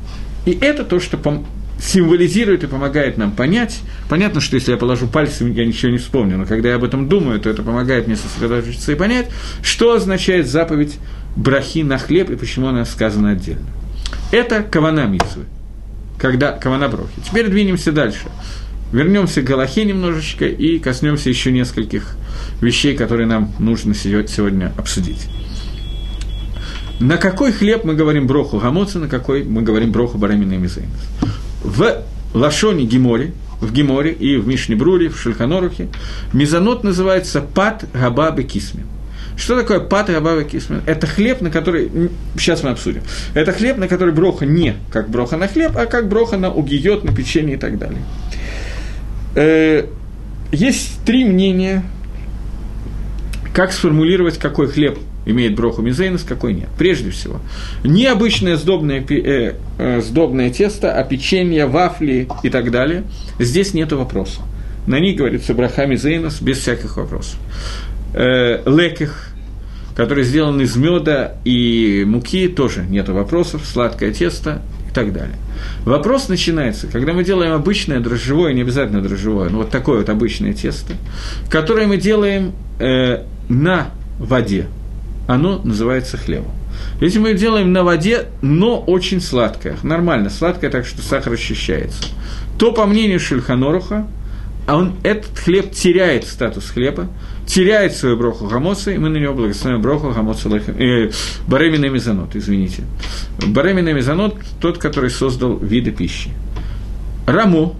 И 0.46 0.56
это 0.60 0.84
то, 0.84 1.00
что 1.00 1.16
пом- 1.16 1.44
символизирует 1.82 2.62
и 2.64 2.66
помогает 2.66 3.18
нам 3.18 3.32
понять. 3.32 3.80
Понятно, 4.08 4.40
что 4.40 4.54
если 4.54 4.72
я 4.72 4.76
положу 4.76 5.08
пальцы, 5.08 5.44
я 5.44 5.66
ничего 5.66 5.90
не 5.90 5.98
вспомню, 5.98 6.38
но 6.38 6.46
когда 6.46 6.70
я 6.70 6.76
об 6.76 6.84
этом 6.84 7.08
думаю, 7.08 7.40
то 7.40 7.50
это 7.50 7.62
помогает 7.62 8.06
мне 8.06 8.16
сосредоточиться 8.16 8.92
и 8.92 8.94
понять, 8.94 9.28
что 9.62 9.92
означает 9.92 10.48
заповедь 10.48 10.98
брахи 11.34 11.80
на 11.80 11.98
хлеб 11.98 12.30
и 12.30 12.36
почему 12.36 12.68
она 12.68 12.84
сказана 12.84 13.32
отдельно. 13.32 13.66
Это 14.30 14.62
кавана 14.62 15.06
митсвы, 15.06 15.44
когда 16.18 16.52
кавана 16.52 16.88
брохи. 16.88 17.12
Теперь 17.24 17.48
двинемся 17.48 17.90
дальше. 17.90 18.28
Вернемся 18.92 19.40
к 19.40 19.44
Галахе 19.44 19.84
немножечко 19.84 20.44
и 20.46 20.78
коснемся 20.78 21.30
еще 21.30 21.50
нескольких 21.50 22.14
вещей, 22.60 22.94
которые 22.94 23.26
нам 23.26 23.50
нужно 23.58 23.94
сегодня 23.94 24.72
обсудить. 24.76 25.28
На 27.00 27.16
какой 27.16 27.52
хлеб 27.52 27.84
мы 27.84 27.94
говорим 27.94 28.26
броху 28.26 28.58
гамоца, 28.58 28.98
на 28.98 29.08
какой 29.08 29.42
мы 29.44 29.62
говорим 29.62 29.90
броху 29.90 30.18
барамина 30.18 30.52
и 30.52 30.58
В 31.64 32.02
Лашоне 32.34 32.84
Гиморе, 32.84 33.32
в 33.60 33.72
Гиморе 33.72 34.12
и 34.12 34.36
в 34.36 34.46
Мишне 34.46 34.76
Бруре, 34.76 35.08
в 35.08 35.18
Шульханорухе, 35.18 35.88
мезонот 36.32 36.84
называется 36.84 37.40
пат 37.40 37.84
габа 37.92 38.42
кисмин. 38.42 38.86
Что 39.36 39.58
такое 39.58 39.80
пата 39.80 40.16
абава 40.16 40.44
кисмен? 40.44 40.82
Это 40.86 41.06
хлеб, 41.06 41.40
на 41.40 41.50
который... 41.50 41.90
Сейчас 42.36 42.62
мы 42.62 42.70
обсудим. 42.70 43.02
Это 43.34 43.52
хлеб, 43.52 43.78
на 43.78 43.88
который 43.88 44.12
броха 44.12 44.44
не 44.44 44.76
как 44.90 45.08
броха 45.08 45.36
на 45.36 45.48
хлеб, 45.48 45.72
а 45.76 45.86
как 45.86 46.08
броха 46.08 46.36
на 46.36 46.50
угиет, 46.52 47.04
на 47.04 47.14
печенье 47.14 47.56
и 47.56 47.58
так 47.58 47.78
далее. 47.78 48.02
Э, 49.34 49.86
есть 50.52 51.00
три 51.04 51.24
мнения, 51.24 51.82
как 53.54 53.72
сформулировать, 53.72 54.38
какой 54.38 54.68
хлеб 54.68 54.98
имеет 55.24 55.54
броху 55.54 55.82
мизейнус, 55.82 56.22
какой 56.22 56.54
нет. 56.54 56.68
Прежде 56.78 57.10
всего, 57.10 57.40
необычное 57.84 58.56
сдобное, 58.56 59.04
э, 59.08 59.54
э, 59.78 60.00
сдобное 60.00 60.50
тесто, 60.50 60.96
а 60.96 61.04
печенье, 61.04 61.66
вафли 61.66 62.28
и 62.42 62.50
так 62.50 62.70
далее, 62.70 63.04
здесь 63.38 63.74
нет 63.74 63.92
вопроса. 63.92 64.42
На 64.86 64.98
них 64.98 65.16
говорится 65.16 65.54
браха 65.54 65.86
мизейнус 65.86 66.40
без 66.40 66.58
всяких 66.58 66.96
вопросов 66.96 67.38
э, 68.14 68.62
леких, 68.66 69.28
который 69.94 70.24
сделан 70.24 70.60
из 70.60 70.76
меда 70.76 71.34
и 71.44 72.04
муки, 72.06 72.48
тоже 72.48 72.84
нет 72.88 73.08
вопросов, 73.08 73.62
сладкое 73.64 74.12
тесто 74.12 74.62
и 74.88 74.94
так 74.94 75.12
далее. 75.12 75.36
Вопрос 75.84 76.28
начинается, 76.28 76.86
когда 76.86 77.12
мы 77.12 77.24
делаем 77.24 77.52
обычное 77.52 78.00
дрожжевое, 78.00 78.52
не 78.52 78.62
обязательно 78.62 79.02
дрожжевое, 79.02 79.50
но 79.50 79.58
вот 79.58 79.70
такое 79.70 79.98
вот 79.98 80.08
обычное 80.08 80.52
тесто, 80.52 80.94
которое 81.48 81.86
мы 81.86 81.98
делаем 81.98 82.52
э, 82.78 83.24
на 83.48 83.90
воде, 84.18 84.66
оно 85.26 85.60
называется 85.62 86.16
хлебом. 86.16 86.52
Если 87.00 87.18
мы 87.18 87.34
делаем 87.34 87.72
на 87.72 87.84
воде, 87.84 88.26
но 88.40 88.78
очень 88.80 89.20
сладкое, 89.20 89.76
нормально 89.82 90.30
сладкое, 90.30 90.70
так 90.70 90.86
что 90.86 91.02
сахар 91.02 91.32
ощущается, 91.32 92.04
то, 92.58 92.72
по 92.72 92.86
мнению 92.86 93.20
Шульханоруха, 93.20 94.06
он, 94.68 94.94
этот 95.02 95.36
хлеб 95.38 95.72
теряет 95.72 96.24
статус 96.24 96.70
хлеба, 96.70 97.08
теряет 97.46 97.94
свою 97.94 98.16
броху 98.16 98.46
гамоса, 98.46 98.92
и 98.92 98.98
мы 98.98 99.08
на 99.08 99.16
него 99.16 99.34
благословим 99.34 99.82
броху 99.82 100.10
гамоса 100.10 100.48
э, 100.48 101.10
мезонот, 101.48 102.36
извините. 102.36 102.84
Баремина 103.44 103.92
мезонот– 103.92 104.36
тот, 104.60 104.78
который 104.78 105.10
создал 105.10 105.56
виды 105.56 105.90
пищи. 105.90 106.30
Рамо, 107.26 107.74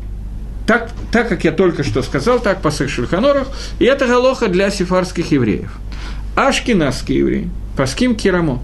так, 0.66 0.90
так 1.12 1.28
как 1.28 1.44
я 1.44 1.52
только 1.52 1.84
что 1.84 2.02
сказал, 2.02 2.40
так 2.40 2.62
по 2.62 2.70
Шульханорах, 2.70 3.48
и 3.78 3.84
это 3.84 4.06
галоха 4.06 4.48
для 4.48 4.70
сифарских 4.70 5.30
евреев. 5.30 5.78
Ашкинасские 6.34 7.18
евреи, 7.18 7.50
паским 7.76 8.14
кирамо. 8.14 8.60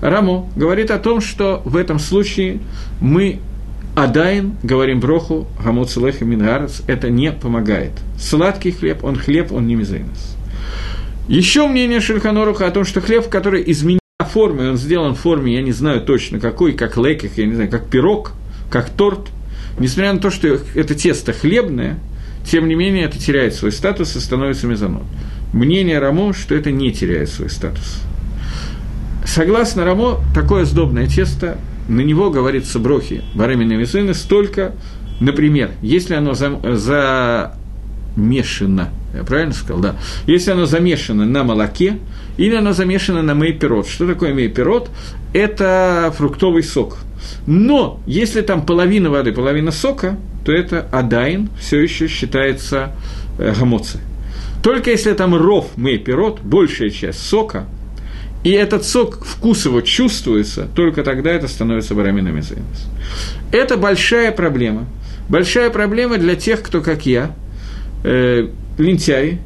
Рамо 0.00 0.48
говорит 0.56 0.90
о 0.90 0.98
том, 0.98 1.20
что 1.20 1.62
в 1.64 1.76
этом 1.76 1.98
случае 1.98 2.60
мы 3.00 3.40
Адайн, 3.94 4.56
говорим 4.62 5.00
броху, 5.00 5.46
и 5.58 6.24
мингарец, 6.24 6.82
это 6.86 7.08
не 7.08 7.32
помогает. 7.32 7.92
Сладкий 8.20 8.72
хлеб, 8.72 9.02
он 9.04 9.16
хлеб, 9.16 9.52
он 9.52 9.66
не 9.66 9.74
мизейнос. 9.74 10.36
Еще 11.28 11.66
мнение 11.66 12.00
Шельханоруха 12.00 12.66
о 12.66 12.70
том, 12.70 12.84
что 12.84 13.00
хлеб, 13.00 13.28
который 13.28 13.62
изменил 13.66 14.00
форме, 14.36 14.68
он 14.68 14.76
сделан 14.76 15.14
в 15.14 15.18
форме, 15.20 15.54
я 15.54 15.62
не 15.62 15.72
знаю 15.72 16.02
точно 16.02 16.38
какой, 16.38 16.74
как 16.74 16.98
леких, 16.98 17.38
я 17.38 17.46
не 17.46 17.54
знаю, 17.54 17.70
как 17.70 17.88
пирог, 17.88 18.32
как 18.70 18.90
торт, 18.90 19.28
несмотря 19.78 20.12
на 20.12 20.18
то, 20.18 20.30
что 20.30 20.60
это 20.74 20.94
тесто 20.94 21.32
хлебное, 21.32 21.98
тем 22.44 22.68
не 22.68 22.74
менее 22.74 23.04
это 23.04 23.18
теряет 23.18 23.54
свой 23.54 23.72
статус 23.72 24.14
и 24.14 24.20
становится 24.20 24.66
мезонот. 24.66 25.04
Мнение 25.56 25.98
Рамо, 26.00 26.34
что 26.34 26.54
это 26.54 26.70
не 26.70 26.92
теряет 26.92 27.30
свой 27.30 27.48
статус. 27.48 28.02
Согласно 29.24 29.86
Рамо, 29.86 30.20
такое 30.34 30.66
сдобное 30.66 31.06
тесто 31.06 31.56
на 31.88 32.02
него 32.02 32.30
говорится 32.30 32.78
брохи 32.78 33.22
барамина 33.34 33.72
мизына 33.72 34.12
столько, 34.12 34.74
например, 35.18 35.70
если 35.80 36.12
оно 36.12 36.34
замешано, 36.34 37.48
я 39.14 39.24
правильно 39.24 39.54
сказал, 39.54 39.80
да, 39.80 39.96
если 40.26 40.50
оно 40.50 40.66
замешано 40.66 41.24
на 41.24 41.42
молоке, 41.42 42.00
или 42.36 42.54
оно 42.54 42.74
замешано 42.74 43.22
на 43.22 43.34
мейпирот. 43.34 43.88
Что 43.88 44.06
такое 44.06 44.34
мейпирот? 44.34 44.90
Это 45.32 46.12
фруктовый 46.14 46.64
сок. 46.64 46.98
Но 47.46 47.98
если 48.04 48.42
там 48.42 48.66
половина 48.66 49.08
воды, 49.08 49.32
половина 49.32 49.70
сока, 49.70 50.18
то 50.44 50.52
это 50.52 50.86
адайн 50.92 51.48
все 51.58 51.80
еще 51.80 52.08
считается 52.08 52.92
э, 53.38 53.54
гамоци. 53.58 54.00
Только 54.66 54.90
если 54.90 55.12
там 55.12 55.32
ров 55.36 55.76
мейпирот, 55.76 56.40
большая 56.40 56.90
часть 56.90 57.20
сока, 57.20 57.68
и 58.42 58.50
этот 58.50 58.84
сок, 58.84 59.24
вкус 59.24 59.64
его 59.64 59.80
чувствуется, 59.80 60.66
только 60.74 61.04
тогда 61.04 61.30
это 61.30 61.46
становится 61.46 61.94
барамином 61.94 62.40
изейнос. 62.40 62.88
Это 63.52 63.76
большая 63.76 64.32
проблема. 64.32 64.86
Большая 65.28 65.70
проблема 65.70 66.18
для 66.18 66.34
тех, 66.34 66.64
кто, 66.64 66.80
как 66.80 67.06
я, 67.06 67.30
э, 68.02 68.48
лентяи, 68.76 69.38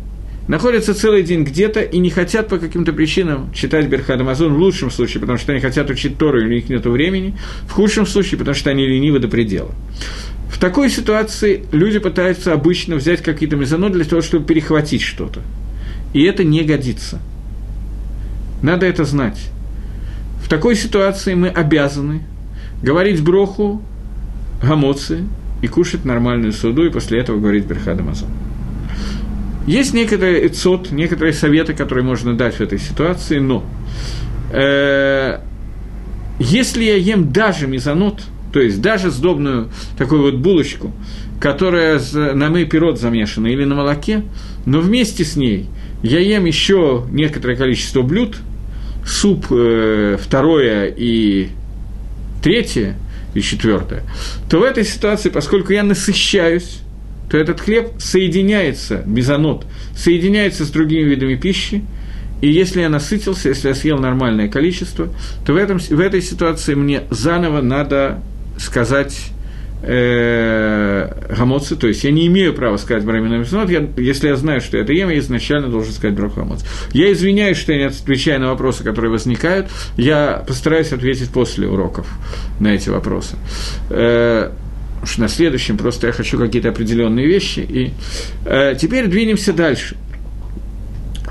находятся 0.51 0.95
целый 0.95 1.23
день 1.23 1.45
где-то 1.45 1.81
и 1.81 1.99
не 1.99 2.11
хотят 2.11 2.49
по 2.49 2.59
каким-то 2.59 2.93
причинам 2.93 3.53
читать 3.55 3.87
Берхад 3.87 4.21
Амазон, 4.21 4.55
в 4.55 4.59
лучшем 4.59 4.91
случае, 4.91 5.21
потому 5.21 5.39
что 5.39 5.53
они 5.53 5.61
хотят 5.61 5.89
учить 5.89 6.19
Тору, 6.19 6.41
или 6.41 6.47
у 6.47 6.53
них 6.53 6.69
нет 6.69 6.85
времени, 6.85 7.37
в 7.67 7.73
худшем 7.73 8.07
случае, 8.07 8.39
потому 8.39 8.55
что 8.55 8.71
они 8.71 8.87
ленивы 8.87 9.19
до 9.19 9.29
предела. 9.29 9.73
В 10.51 10.59
такой 10.59 10.91
ситуации 10.91 11.65
люди 11.73 11.99
пытаются 11.99 12.53
обычно 12.53 12.97
взять 12.97 13.23
какие-то 13.23 13.57
мезонот 13.57 13.93
для 13.93 14.05
того, 14.05 14.21
чтобы 14.21 14.45
перехватить 14.45 15.03
что-то. 15.03 15.41
И 16.13 16.23
это 16.23 16.45
не 16.45 16.63
годится– 16.65 17.21
надо 18.63 18.87
это 18.87 19.05
знать. 19.05 19.51
В 20.43 20.49
такой 20.49 20.77
ситуации 20.77 21.35
мы 21.35 21.49
обязаны 21.49 22.23
говорить 22.83 23.23
броху, 23.23 23.83
гамоцы 24.63 25.25
и 25.63 25.69
кушать 25.69 26.05
нормальную 26.05 26.53
суду, 26.53 26.85
и 26.85 26.91
после 26.91 27.21
этого 27.21 27.39
говорить 27.39 27.65
Берхада 27.65 28.03
Мазон. 28.03 28.29
Есть 29.67 29.95
некоторые 29.95 30.47
эцот, 30.47 30.91
некоторые 30.91 31.33
советы, 31.33 31.75
которые 31.75 32.05
можно 32.05 32.37
дать 32.37 32.55
в 32.55 32.61
этой 32.61 32.79
ситуации, 32.79 33.39
но 33.39 33.65
э, 34.53 35.41
если 36.39 36.85
я 36.85 36.97
ем 36.97 37.33
даже 37.33 37.67
мезонот, 37.67 38.23
то 38.53 38.61
есть 38.61 38.81
даже 38.81 39.11
сдобную 39.11 39.71
такую 39.99 40.23
вот 40.23 40.37
булочку, 40.37 40.93
которая 41.41 42.01
на 42.15 42.49
мой 42.49 42.65
пирот 42.65 42.99
замешана 42.99 43.47
или 43.47 43.65
на 43.65 43.75
молоке, 43.75 44.25
но 44.67 44.81
вместе 44.81 45.25
с 45.25 45.37
ней 45.37 45.69
я 46.03 46.19
ем 46.19 46.47
еще 46.47 47.05
некоторое 47.11 47.57
количество 47.57 48.03
блюд– 48.03 48.37
суп 49.07 49.47
э, 49.51 50.17
второе 50.21 50.87
и 50.97 51.49
третье, 52.43 52.97
и 53.35 53.41
четвертое, 53.41 54.03
то 54.49 54.61
в 54.61 54.63
этой 54.63 54.85
ситуации, 54.85 55.29
поскольку 55.29 55.73
я 55.73 55.83
насыщаюсь, 55.83 56.81
то 57.31 57.39
этот 57.39 57.61
хлеб 57.61 57.93
соединяется, 57.99 59.03
мезонот, 59.07 59.65
соединяется 59.97 60.65
с 60.65 60.71
другими 60.71 61.09
видами 61.09 61.37
пищи, 61.37 61.85
и 62.41 62.49
если 62.51 62.81
я 62.81 62.89
насытился, 62.89 63.49
если 63.49 63.69
я 63.69 63.75
съел 63.75 63.99
нормальное 63.99 64.49
количество, 64.49 65.09
то 65.47 65.53
в, 65.53 65.57
этом, 65.57 65.79
в 65.79 66.01
этой 66.01 66.23
ситуации 66.23 66.75
мне 66.75 67.03
заново 67.11 67.61
надо 67.61 68.21
сказать 68.59 69.31
э, 69.83 71.09
то 71.81 71.87
есть 71.87 72.05
я 72.05 72.11
не 72.11 72.27
имею 72.27 72.53
права 72.53 72.77
сказать 72.77 73.05
Брамина 73.05 73.37
Мисонот, 73.37 73.71
я, 73.71 73.87
если 73.97 74.29
я 74.29 74.37
знаю, 74.37 74.61
что 74.61 74.77
я 74.77 74.83
это 74.83 74.93
ем, 74.93 75.09
я 75.09 75.19
изначально 75.19 75.69
должен 75.69 75.93
сказать 75.93 76.17
Браху 76.17 76.41
гамоцы. 76.41 76.67
Я 76.93 77.13
извиняюсь, 77.13 77.57
что 77.57 77.73
я 77.73 77.79
не 77.79 77.85
отвечаю 77.85 78.41
на 78.41 78.49
вопросы, 78.49 78.85
которые 78.85 79.11
возникают, 79.11 79.69
я 79.97 80.45
постараюсь 80.47 80.93
ответить 80.93 81.31
после 81.31 81.69
уроков 81.69 82.09
на 82.59 82.69
эти 82.75 82.89
вопросы. 82.89 83.37
Э, 83.91 84.51
уж 85.03 85.19
на 85.19 85.29
следующем 85.29 85.77
просто 85.77 86.09
я 86.09 86.13
хочу 86.13 86.39
какие-то 86.39 86.69
определенные 86.69 87.27
вещи. 87.27 87.61
И 87.61 87.93
э, 88.45 88.75
теперь 88.79 89.07
двинемся 89.07 89.53
дальше. 89.53 89.97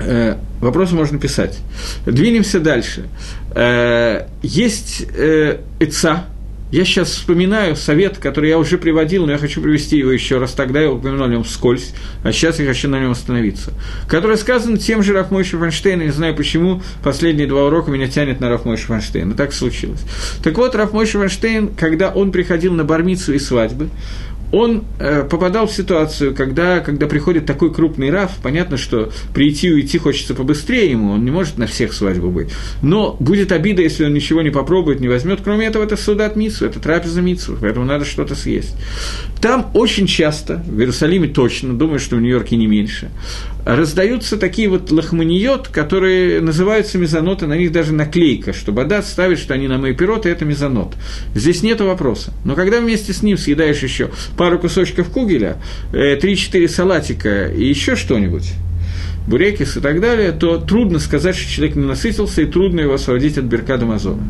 Э, 0.00 0.36
вопросы 0.60 0.94
можно 0.94 1.18
писать. 1.18 1.58
Двинемся 2.06 2.60
дальше. 2.60 3.08
Э, 3.54 4.26
есть 4.42 5.06
э, 5.14 5.60
Ица, 5.78 6.24
я 6.70 6.84
сейчас 6.84 7.10
вспоминаю 7.10 7.74
совет, 7.76 8.18
который 8.18 8.50
я 8.50 8.58
уже 8.58 8.78
приводил, 8.78 9.26
но 9.26 9.32
я 9.32 9.38
хочу 9.38 9.60
привести 9.60 9.98
его 9.98 10.10
еще 10.12 10.38
раз. 10.38 10.52
Тогда 10.52 10.80
я 10.80 10.90
упомянул 10.90 11.24
о 11.24 11.28
нем 11.28 11.42
вскользь, 11.42 11.94
а 12.22 12.32
сейчас 12.32 12.60
я 12.60 12.66
хочу 12.66 12.88
на 12.88 13.00
нем 13.00 13.10
остановиться. 13.10 13.72
Который 14.08 14.36
сказан 14.36 14.76
тем 14.76 15.02
же 15.02 15.12
Рафмойши 15.12 15.58
Фанштейна, 15.58 16.02
не 16.02 16.12
знаю 16.12 16.34
почему, 16.36 16.82
последние 17.02 17.46
два 17.46 17.66
урока 17.66 17.90
меня 17.90 18.08
тянет 18.08 18.40
на 18.40 18.48
Рафмойши 18.48 18.86
Фанштейна. 18.86 19.34
Так 19.34 19.52
случилось. 19.52 20.00
Так 20.42 20.56
вот, 20.58 20.74
Рафмойши 20.74 21.18
Фанштейн, 21.18 21.74
когда 21.74 22.10
он 22.10 22.30
приходил 22.30 22.72
на 22.72 22.84
бармицу 22.84 23.34
и 23.34 23.38
свадьбы, 23.38 23.88
он 24.52 24.84
э, 24.98 25.24
попадал 25.28 25.66
в 25.66 25.72
ситуацию, 25.72 26.34
когда, 26.34 26.80
когда 26.80 27.06
приходит 27.06 27.46
такой 27.46 27.72
крупный 27.72 28.10
раф, 28.10 28.32
понятно, 28.42 28.76
что 28.76 29.10
прийти 29.34 29.68
и 29.68 29.72
уйти 29.72 29.98
хочется 29.98 30.34
побыстрее 30.34 30.90
ему, 30.90 31.12
он 31.12 31.24
не 31.24 31.30
может 31.30 31.58
на 31.58 31.66
всех 31.66 31.92
свадьбу 31.92 32.30
быть. 32.30 32.48
Но 32.82 33.16
будет 33.20 33.52
обида, 33.52 33.82
если 33.82 34.04
он 34.04 34.14
ничего 34.14 34.42
не 34.42 34.50
попробует, 34.50 35.00
не 35.00 35.08
возьмет. 35.08 35.40
Кроме 35.42 35.66
этого, 35.66 35.84
это 35.84 35.96
судат 35.96 36.36
митсу, 36.36 36.66
это 36.66 36.80
трапеза 36.80 37.22
митсу, 37.22 37.56
поэтому 37.60 37.84
надо 37.84 38.04
что-то 38.04 38.34
съесть. 38.34 38.74
Там 39.40 39.70
очень 39.74 40.06
часто, 40.06 40.62
в 40.66 40.78
Иерусалиме 40.78 41.28
точно, 41.28 41.74
думаю, 41.74 41.98
что 41.98 42.16
в 42.16 42.20
Нью-Йорке 42.20 42.56
не 42.56 42.66
меньше, 42.66 43.10
раздаются 43.64 44.36
такие 44.36 44.68
вот 44.68 44.90
лохманиот, 44.90 45.68
которые 45.68 46.40
называются 46.40 46.98
мезоноты, 46.98 47.46
на 47.46 47.56
них 47.56 47.72
даже 47.72 47.92
наклейка, 47.92 48.52
что 48.52 48.72
Бадат 48.72 49.06
ставит, 49.06 49.38
что 49.38 49.54
они 49.54 49.68
на 49.68 49.78
мои 49.78 49.94
пироты, 49.94 50.28
это 50.28 50.44
мезонот. 50.44 50.94
Здесь 51.34 51.62
нет 51.62 51.80
вопроса. 51.80 52.32
Но 52.44 52.54
когда 52.54 52.80
вместе 52.80 53.12
с 53.12 53.22
ним 53.22 53.36
съедаешь 53.36 53.82
еще 53.82 54.10
пару 54.36 54.58
кусочков 54.58 55.10
кугеля, 55.10 55.58
3-4 55.92 56.64
э, 56.64 56.68
салатика 56.68 57.46
и 57.46 57.64
еще 57.64 57.96
что-нибудь, 57.96 58.52
бурекис 59.26 59.76
и 59.76 59.80
так 59.80 60.00
далее, 60.00 60.32
то 60.32 60.58
трудно 60.58 60.98
сказать, 60.98 61.36
что 61.36 61.50
человек 61.50 61.76
не 61.76 61.84
насытился, 61.84 62.42
и 62.42 62.46
трудно 62.46 62.80
его 62.80 62.94
освободить 62.94 63.38
от 63.38 63.44
Беркада 63.44 63.86
Мазона. 63.86 64.22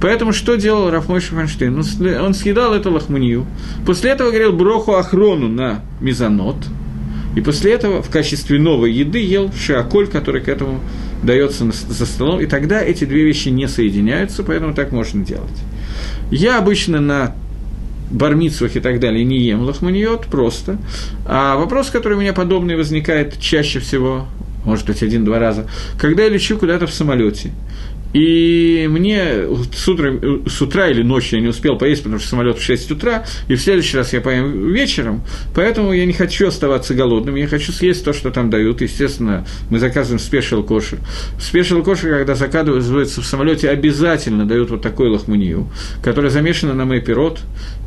Поэтому 0.00 0.32
что 0.32 0.56
делал 0.56 0.90
Рафмой 0.90 1.20
Шифанштейн? 1.20 1.76
Он 2.20 2.34
съедал 2.34 2.74
эту 2.74 2.92
лохманию, 2.92 3.46
после 3.86 4.10
этого 4.10 4.28
говорил 4.28 4.52
броху 4.52 4.94
охрону 4.94 5.48
на 5.48 5.82
мезонот, 6.00 6.56
и 7.36 7.40
после 7.40 7.72
этого 7.72 8.02
в 8.02 8.10
качестве 8.10 8.58
новой 8.58 8.92
еды 8.92 9.18
ел 9.18 9.50
шиаколь, 9.52 10.06
который 10.06 10.40
к 10.42 10.48
этому 10.48 10.80
дается 11.22 11.70
за 11.70 12.06
столом, 12.06 12.40
и 12.40 12.46
тогда 12.46 12.82
эти 12.82 13.04
две 13.04 13.24
вещи 13.24 13.48
не 13.48 13.68
соединяются, 13.68 14.42
поэтому 14.42 14.74
так 14.74 14.92
можно 14.92 15.24
делать. 15.24 15.50
Я 16.30 16.58
обычно 16.58 17.00
на 17.00 17.34
бармицвах 18.10 18.76
и 18.76 18.80
так 18.80 19.00
далее 19.00 19.24
не 19.24 19.38
ем 19.38 19.62
лохманиот 19.62 20.26
просто. 20.26 20.78
А 21.24 21.56
вопрос, 21.56 21.90
который 21.90 22.18
у 22.18 22.20
меня 22.20 22.32
подобный 22.32 22.76
возникает 22.76 23.40
чаще 23.40 23.80
всего, 23.80 24.26
может 24.64 24.86
быть, 24.86 25.02
один-два 25.02 25.38
раза, 25.38 25.66
когда 25.98 26.24
я 26.24 26.28
лечу 26.28 26.58
куда-то 26.58 26.86
в 26.86 26.92
самолете, 26.92 27.52
и 28.12 28.86
мне 28.90 29.46
с 29.74 29.88
утра, 29.88 30.12
с 30.46 30.60
утра 30.60 30.88
или 30.88 31.02
ночью 31.02 31.38
я 31.38 31.42
не 31.42 31.48
успел 31.48 31.78
поесть, 31.78 32.02
потому 32.02 32.20
что 32.20 32.28
самолет 32.28 32.58
в 32.58 32.62
6 32.62 32.90
утра, 32.90 33.24
и 33.48 33.54
в 33.54 33.60
следующий 33.60 33.96
раз 33.96 34.12
я 34.12 34.20
поем 34.20 34.72
вечером, 34.72 35.22
поэтому 35.54 35.92
я 35.92 36.04
не 36.04 36.12
хочу 36.12 36.48
оставаться 36.48 36.94
голодным, 36.94 37.36
я 37.36 37.46
хочу 37.46 37.72
съесть 37.72 38.04
то, 38.04 38.12
что 38.12 38.30
там 38.30 38.50
дают. 38.50 38.82
Естественно, 38.82 39.46
мы 39.70 39.78
заказываем 39.78 40.18
спешил 40.18 40.62
кошер. 40.62 40.98
Спешил 41.40 41.82
кошер, 41.82 42.10
когда 42.10 42.34
заказывается 42.34 43.20
в 43.20 43.26
самолете, 43.26 43.70
обязательно 43.70 44.46
дают 44.46 44.70
вот 44.70 44.82
такой 44.82 45.08
лохмунию, 45.08 45.70
которая 46.02 46.30
замешана 46.30 46.74
на 46.74 46.84
мэпирот, 46.84 47.40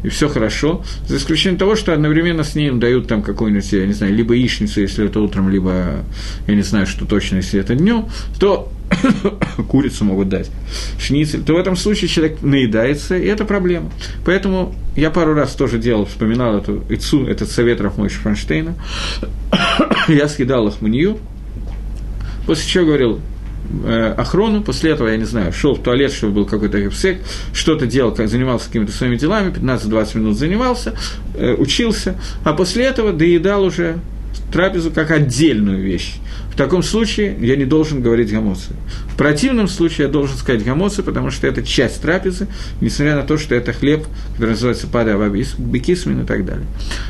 и 0.04 0.10
все 0.10 0.30
хорошо, 0.30 0.84
за 1.08 1.18
исключением 1.18 1.58
того, 1.58 1.76
что 1.76 1.94
одновременно 1.94 2.44
с 2.44 2.56
ним 2.56 2.80
дают 2.80 3.08
там 3.08 3.22
какую-нибудь, 3.22 3.72
я 3.72 3.86
не 3.86 3.94
знаю, 3.94 4.14
либо 4.14 4.34
яичницу, 4.34 4.82
если 4.82 5.06
это 5.06 5.20
утром, 5.20 5.50
либо, 5.50 6.04
я 6.48 6.56
не 6.56 6.62
знаю, 6.62 6.88
что 6.88 7.06
точно, 7.06 7.38
если 7.38 7.60
это 7.60 7.76
днем, 7.76 8.08
то 8.40 8.72
курицу 9.68 10.06
могут 10.06 10.15
дать, 10.24 10.50
шницель, 11.00 11.44
то 11.44 11.54
в 11.54 11.58
этом 11.58 11.76
случае 11.76 12.08
человек 12.08 12.42
наедается, 12.42 13.18
и 13.18 13.26
это 13.28 13.46
проблема. 13.46 13.92
Поэтому 14.26 14.74
я 14.96 15.12
пару 15.12 15.34
раз 15.34 15.54
тоже 15.56 15.78
делал, 15.78 16.06
вспоминал 16.06 16.58
эту 16.58 16.84
ИЦУ, 16.90 17.26
этот 17.28 17.52
совет 17.52 17.82
Рафмойша 17.82 18.20
Франштейна, 18.20 18.76
я 20.08 20.28
съедал 20.28 20.68
их 20.68 20.82
манию, 20.82 21.18
после 22.46 22.68
чего 22.68 22.86
говорил, 22.86 23.20
э, 23.84 24.14
охрону, 24.18 24.62
после 24.62 24.92
этого, 24.92 25.10
я 25.10 25.18
не 25.18 25.26
знаю, 25.26 25.52
шел 25.52 25.76
в 25.76 25.84
туалет, 25.84 26.12
чтобы 26.12 26.34
был 26.34 26.46
какой-то 26.46 26.80
гипсек, 26.80 27.20
что-то 27.54 27.86
делал, 27.86 28.14
как 28.14 28.30
занимался 28.30 28.68
какими-то 28.68 28.92
своими 28.92 29.18
делами, 29.18 29.52
15-20 29.52 30.18
минут 30.18 30.38
занимался, 30.38 30.96
э, 31.36 31.54
учился, 31.54 32.16
а 32.44 32.54
после 32.54 32.86
этого 32.86 33.12
доедал 33.12 33.64
уже 33.64 33.98
трапезу 34.52 34.92
как 34.92 35.12
отдельную 35.12 35.82
вещь. 35.84 36.16
В 36.52 36.58
таком 36.58 36.84
случае 36.84 37.36
я 37.42 37.56
не 37.56 37.66
должен 37.66 38.02
говорить 38.02 38.32
гамоцы. 38.32 38.72
В 39.08 39.18
противном 39.18 39.68
случае 39.68 40.08
я 40.08 40.12
должен 40.12 40.38
сказать 40.38 40.64
гамоцы, 40.64 41.04
потому 41.04 41.30
что 41.30 41.48
это 41.48 41.64
часть 41.64 42.02
трапезы, 42.02 42.48
несмотря 42.80 43.16
на 43.16 43.24
то, 43.24 43.38
что 43.38 43.56
это 43.56 43.74
хлеб, 43.74 44.06
который 44.34 44.52
называется 44.52 44.88
пада 44.88 45.18
бекисмин 45.58 46.22
и 46.22 46.26
так 46.26 46.46
далее. 46.46 46.66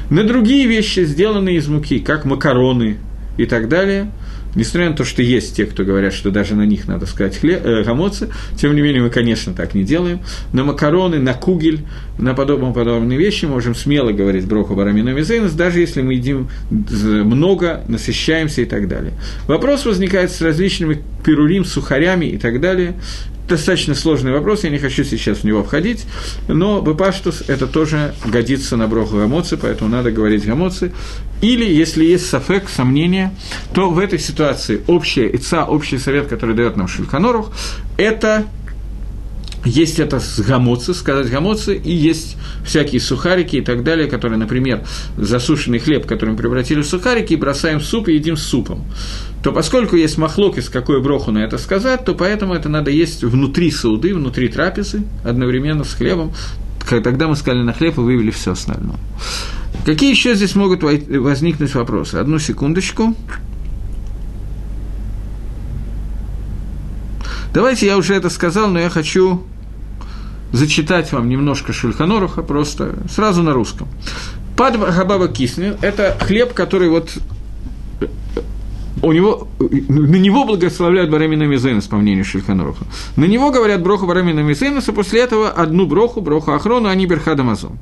На 0.09 0.23
другие 0.23 0.67
вещи, 0.67 1.05
сделанные 1.05 1.57
из 1.57 1.67
муки, 1.67 1.99
как 1.99 2.26
макароны 2.26 2.97
и 3.38 3.45
так 3.45 3.69
далее– 3.69 4.11
Несмотря 4.56 4.89
на 4.89 4.95
то, 4.95 5.03
что 5.03 5.22
есть 5.22 5.56
те, 5.56 5.66
кто 5.66 5.84
говорят, 5.84 6.14
что 6.14 6.32
даже 6.32 6.56
на 6.56 6.66
них 6.66 6.88
надо 6.88 7.06
сказать 7.06 7.38
хлеб, 7.38 7.62
э, 7.64 7.84
гамоцы, 7.84 8.30
тем 8.56 8.76
не 8.76 8.82
менее 8.82 9.03
мы, 9.03 9.10
конечно, 9.10 9.53
так 9.53 9.74
не 9.74 9.84
делаем. 9.84 10.22
На 10.53 10.64
макароны, 10.64 11.20
на 11.20 11.34
кугель, 11.34 11.82
на 12.18 12.34
подобные, 12.34 12.74
подобные 12.74 13.20
вещи 13.20 13.45
можем 13.45 13.76
смело 13.76 14.12
говорить 14.12 14.47
броху 14.47 14.76
барамина 14.76 15.10
мизейнус, 15.10 15.51
даже 15.51 15.80
если 15.80 16.01
мы 16.01 16.14
едим 16.14 16.49
много, 16.70 17.84
насыщаемся 17.88 18.62
и 18.62 18.66
так 18.66 18.88
далее. 18.88 19.14
Вопрос 19.47 19.86
возникает 19.86 20.32
с 20.32 20.41
различными 20.41 21.01
пирурим, 21.24 21.66
сухарями 21.66 22.26
и 22.26 22.38
так 22.38 22.62
далее 22.62 22.95
достаточно 23.48 23.96
сложный 23.96 24.32
вопрос, 24.32 24.64
я 24.64 24.70
не 24.70 24.80
хочу 24.80 25.04
сейчас 25.04 25.39
в 25.39 25.43
него 25.43 25.64
входить, 25.64 26.06
но 26.48 26.82
Бепаштус 26.82 27.43
это 27.48 27.68
тоже 27.68 28.14
годится 28.26 28.78
на 28.78 28.88
броху 28.88 29.18
гамоцы, 29.18 29.58
поэтому 29.58 29.89
надо 29.89 30.12
говорить 30.12 30.46
гамоцы. 30.46 30.91
Или, 31.41 31.66
если 31.66 32.06
есть 32.06 32.28
сафек, 32.28 32.70
сомнения, 32.70 33.36
то 33.74 33.89
в 33.89 34.00
этой 34.00 34.20
ситуации 34.20 34.82
общая 34.88 35.28
ица, 35.36 35.66
общий 35.66 35.98
совет, 35.98 36.28
который 36.28 36.56
дает 36.56 36.78
нам 36.78 36.88
Шульханорух, 36.88 37.52
это 37.98 38.46
есть 39.66 39.99
это 39.99 40.20
с 40.20 40.39
гамоцы, 40.39 40.93
сказать 40.93 41.30
гамоцы, 41.30 41.76
и 41.76 41.91
есть 41.91 42.38
всякие 42.63 43.01
сухарики 43.01 43.57
и 43.57 43.61
так 43.61 43.84
далее, 43.84 44.07
которые, 44.07 44.38
например, 44.38 44.86
засушенный 45.18 45.80
хлеб, 45.80 46.05
который 46.05 46.32
мы 46.32 46.38
превратили 46.38 46.82
в 46.82 46.88
сухарики, 46.88 47.34
и 47.34 47.36
бросаем 47.36 47.80
в 47.80 47.84
суп 47.84 48.07
и 48.07 48.13
едим 48.13 48.38
с 48.38 48.43
супом. 48.43 48.86
То 49.43 49.51
поскольку 49.51 49.95
есть 49.95 50.18
махлок, 50.18 50.57
из 50.57 50.70
какой 50.70 51.01
броху 51.01 51.32
на 51.32 51.39
это 51.39 51.57
сказать, 51.57 52.05
то 52.05 52.13
поэтому 52.13 52.53
это 52.53 52.70
надо 52.70 52.91
есть 52.91 53.24
внутри 53.24 53.72
сауды, 53.72 54.13
внутри 54.13 54.49
трапезы, 54.49 55.03
одновременно 55.24 55.84
с 55.84 55.93
хлебом. 55.93 56.34
Тогда 56.88 57.28
мы 57.28 57.36
сказали 57.36 57.63
на 57.63 57.74
хлеб 57.74 57.97
и 57.97 58.01
вывели 58.01 58.30
все 58.30 58.51
остальное. 58.51 58.97
Какие 59.86 60.11
еще 60.11 60.36
здесь 60.36 60.55
могут 60.55 60.84
возникнуть 60.84 61.74
вопросы? 61.74 62.16
Одну 62.16 62.38
секундочку. 62.38 63.16
Давайте 67.53 67.86
я 67.86 67.97
уже 67.97 68.13
это 68.13 68.30
сказал, 68.30 68.70
но 68.70 68.80
я 68.80 68.89
хочу 68.89 69.43
зачитать 70.56 71.12
вам 71.12 71.30
немножко 71.30 71.74
Шульханоруха, 71.74 72.41
просто 72.41 72.95
сразу 73.10 73.43
на 73.43 73.53
русском. 73.53 73.88
Пад 74.56 74.78
Хабаба 74.78 75.28
Киснин– 75.28 75.76
это 75.82 76.18
хлеб, 76.22 76.53
который 76.53 76.89
вот 76.89 77.12
у 79.01 79.12
него, 79.12 79.49
на 79.60 80.16
него 80.16 80.45
благословляют 80.45 81.12
Барамина 81.12 81.43
Мизенес, 81.43 81.86
по 81.86 81.97
мнению 81.97 82.24
Шульханоруха. 82.24 82.86
На 83.18 83.26
него 83.26 83.51
говорят 83.51 83.84
броху 83.84 84.08
Барамина 84.08 84.39
Мизенеса, 84.39 84.93
после 84.93 85.22
этого 85.22 85.49
одну 85.49 85.86
броху, 85.86 86.22
броху 86.22 86.53
Ахрону, 86.53 86.88
а 86.88 86.95
не 86.95 87.06
Берхадамазон. 87.06 87.78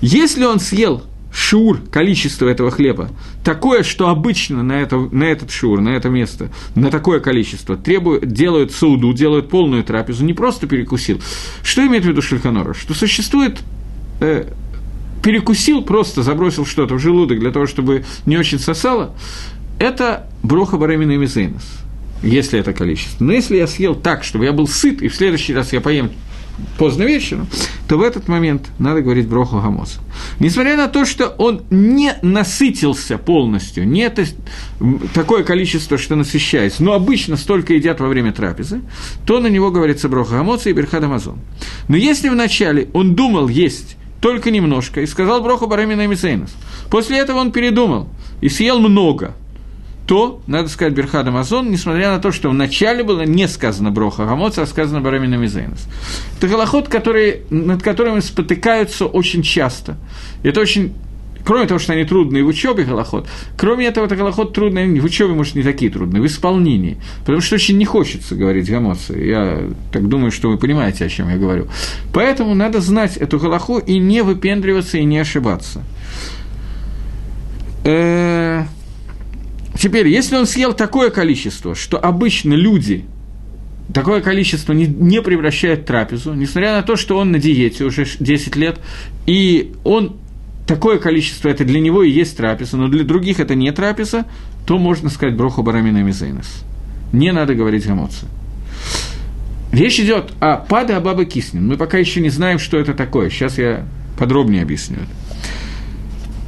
Если 0.00 0.44
он 0.44 0.60
съел 0.60 1.02
шур, 1.32 1.80
количество 1.90 2.48
этого 2.48 2.70
хлеба, 2.70 3.10
такое, 3.44 3.82
что 3.82 4.08
обычно 4.08 4.62
на, 4.62 4.80
это, 4.80 4.96
на 4.96 5.24
этот 5.24 5.50
шур, 5.50 5.80
на 5.80 5.90
это 5.90 6.08
место, 6.08 6.50
на 6.74 6.90
такое 6.90 7.20
количество 7.20 7.76
требуют, 7.76 8.26
делают 8.32 8.72
сауду, 8.72 9.12
делают 9.12 9.48
полную 9.48 9.84
трапезу, 9.84 10.24
не 10.24 10.34
просто 10.34 10.66
перекусил. 10.66 11.20
Что 11.62 11.86
имеет 11.86 12.04
в 12.04 12.08
виду 12.08 12.22
Шульханора? 12.22 12.74
Что 12.74 12.94
существует 12.94 13.60
э, 14.20 14.50
перекусил, 15.22 15.82
просто 15.82 16.22
забросил 16.22 16.64
что-то 16.64 16.94
в 16.94 16.98
желудок 16.98 17.38
для 17.40 17.50
того, 17.50 17.66
чтобы 17.66 18.04
не 18.26 18.36
очень 18.36 18.58
сосало, 18.58 19.14
это 19.78 20.28
броха 20.42 20.76
барамина 20.76 21.12
и 21.12 21.16
мизейнос, 21.16 21.62
если 22.22 22.58
это 22.58 22.72
количество. 22.72 23.24
Но 23.24 23.32
если 23.32 23.56
я 23.56 23.66
съел 23.66 23.94
так, 23.94 24.24
чтобы 24.24 24.46
я 24.46 24.52
был 24.52 24.66
сыт, 24.66 25.02
и 25.02 25.08
в 25.08 25.14
следующий 25.14 25.54
раз 25.54 25.72
я 25.72 25.80
поем 25.80 26.10
поздно 26.76 27.04
вечером, 27.04 27.46
то 27.88 27.98
в 27.98 28.02
этот 28.02 28.28
момент 28.28 28.68
надо 28.78 29.02
говорить 29.02 29.28
броху 29.28 29.60
гамоса. 29.60 30.00
Несмотря 30.40 30.76
на 30.76 30.88
то, 30.88 31.04
что 31.04 31.28
он 31.38 31.62
не 31.70 32.14
насытился 32.22 33.18
полностью, 33.18 33.88
не 33.88 34.12
такое 35.14 35.44
количество, 35.44 35.98
что 35.98 36.16
насыщается, 36.16 36.82
но 36.82 36.92
обычно 36.92 37.36
столько 37.36 37.74
едят 37.74 38.00
во 38.00 38.08
время 38.08 38.32
трапезы, 38.32 38.82
то 39.26 39.40
на 39.40 39.46
него 39.48 39.70
говорится 39.70 40.08
броха 40.08 40.36
гамоса 40.36 40.70
и 40.70 40.72
берхад 40.72 41.02
амазон. 41.04 41.38
Но 41.88 41.96
если 41.96 42.28
вначале 42.28 42.88
он 42.92 43.14
думал 43.14 43.48
есть 43.48 43.96
только 44.20 44.50
немножко 44.50 45.00
и 45.00 45.06
сказал 45.06 45.42
броху 45.42 45.66
барамина 45.66 46.02
и 46.02 46.38
после 46.90 47.18
этого 47.18 47.38
он 47.38 47.52
передумал 47.52 48.08
и 48.40 48.48
съел 48.48 48.80
много– 48.80 49.34
то, 50.08 50.40
надо 50.46 50.70
сказать, 50.70 50.94
Берхад 50.94 51.28
Амазон, 51.28 51.70
несмотря 51.70 52.10
на 52.10 52.18
то, 52.18 52.32
что 52.32 52.48
вначале 52.48 53.04
было 53.04 53.26
не 53.26 53.46
сказано 53.46 53.90
Броха 53.90 54.24
Гамоц, 54.24 54.56
а 54.56 54.64
сказано 54.64 55.02
Барамина 55.02 55.34
Мизейнос. 55.34 55.86
Это 56.38 56.48
голоход, 56.48 56.88
который, 56.88 57.42
над 57.50 57.82
которым 57.82 58.22
спотыкаются 58.22 59.04
очень 59.04 59.42
часто. 59.42 59.98
Это 60.42 60.60
очень 60.60 60.94
Кроме 61.44 61.66
того, 61.66 61.78
что 61.78 61.94
они 61.94 62.04
трудные 62.04 62.44
в 62.44 62.48
учебе 62.48 62.84
голоход, 62.84 63.26
кроме 63.56 63.86
этого, 63.86 64.04
это 64.04 64.16
голоход 64.16 64.52
трудный 64.52 65.00
в 65.00 65.04
учебе, 65.04 65.32
может, 65.32 65.54
не 65.54 65.62
такие 65.62 65.90
трудные, 65.90 66.22
в 66.22 66.26
исполнении. 66.26 66.98
Потому 67.20 67.40
что 67.40 67.54
очень 67.54 67.78
не 67.78 67.86
хочется 67.86 68.34
говорить 68.34 68.70
гамоцы. 68.70 69.14
Я 69.14 69.70
так 69.90 70.08
думаю, 70.08 70.30
что 70.30 70.50
вы 70.50 70.58
понимаете, 70.58 71.06
о 71.06 71.08
чем 71.08 71.30
я 71.30 71.36
говорю. 71.36 71.68
Поэтому 72.12 72.54
надо 72.54 72.82
знать 72.82 73.16
эту 73.16 73.38
голоху 73.38 73.78
и 73.78 73.98
не 73.98 74.22
выпендриваться, 74.22 74.98
и 74.98 75.04
не 75.04 75.18
ошибаться. 75.18 75.84
Э-э- 77.84 78.64
Теперь, 79.78 80.08
если 80.08 80.36
он 80.36 80.46
съел 80.46 80.72
такое 80.72 81.10
количество, 81.10 81.74
что 81.74 81.98
обычно 81.98 82.54
люди 82.54 83.04
такое 83.94 84.20
количество 84.20 84.72
не, 84.72 84.86
не 84.86 85.20
в 85.20 85.76
трапезу, 85.84 86.34
несмотря 86.34 86.72
на 86.74 86.82
то, 86.82 86.96
что 86.96 87.16
он 87.16 87.30
на 87.30 87.38
диете 87.38 87.84
уже 87.84 88.04
10 88.18 88.56
лет, 88.56 88.80
и 89.26 89.72
он 89.84 90.16
такое 90.66 90.98
количество, 90.98 91.48
это 91.48 91.64
для 91.64 91.80
него 91.80 92.02
и 92.02 92.10
есть 92.10 92.36
трапеза, 92.36 92.76
но 92.76 92.88
для 92.88 93.04
других 93.04 93.40
это 93.40 93.54
не 93.54 93.70
трапеза, 93.70 94.26
то 94.66 94.78
можно 94.78 95.08
сказать 95.08 95.36
броху 95.36 95.62
барамина 95.62 96.02
мизейнес. 96.02 96.64
Не 97.12 97.32
надо 97.32 97.54
говорить 97.54 97.86
гамоцы. 97.86 98.26
Речь 99.72 100.00
идет 100.00 100.32
о 100.40 100.56
пада 100.56 100.96
Абаба 100.96 101.24
Киснин. 101.24 101.66
Мы 101.66 101.76
пока 101.76 101.98
еще 101.98 102.20
не 102.20 102.30
знаем, 102.30 102.58
что 102.58 102.78
это 102.78 102.94
такое. 102.94 103.30
Сейчас 103.30 103.58
я 103.58 103.86
подробнее 104.18 104.62
объясню. 104.62 104.98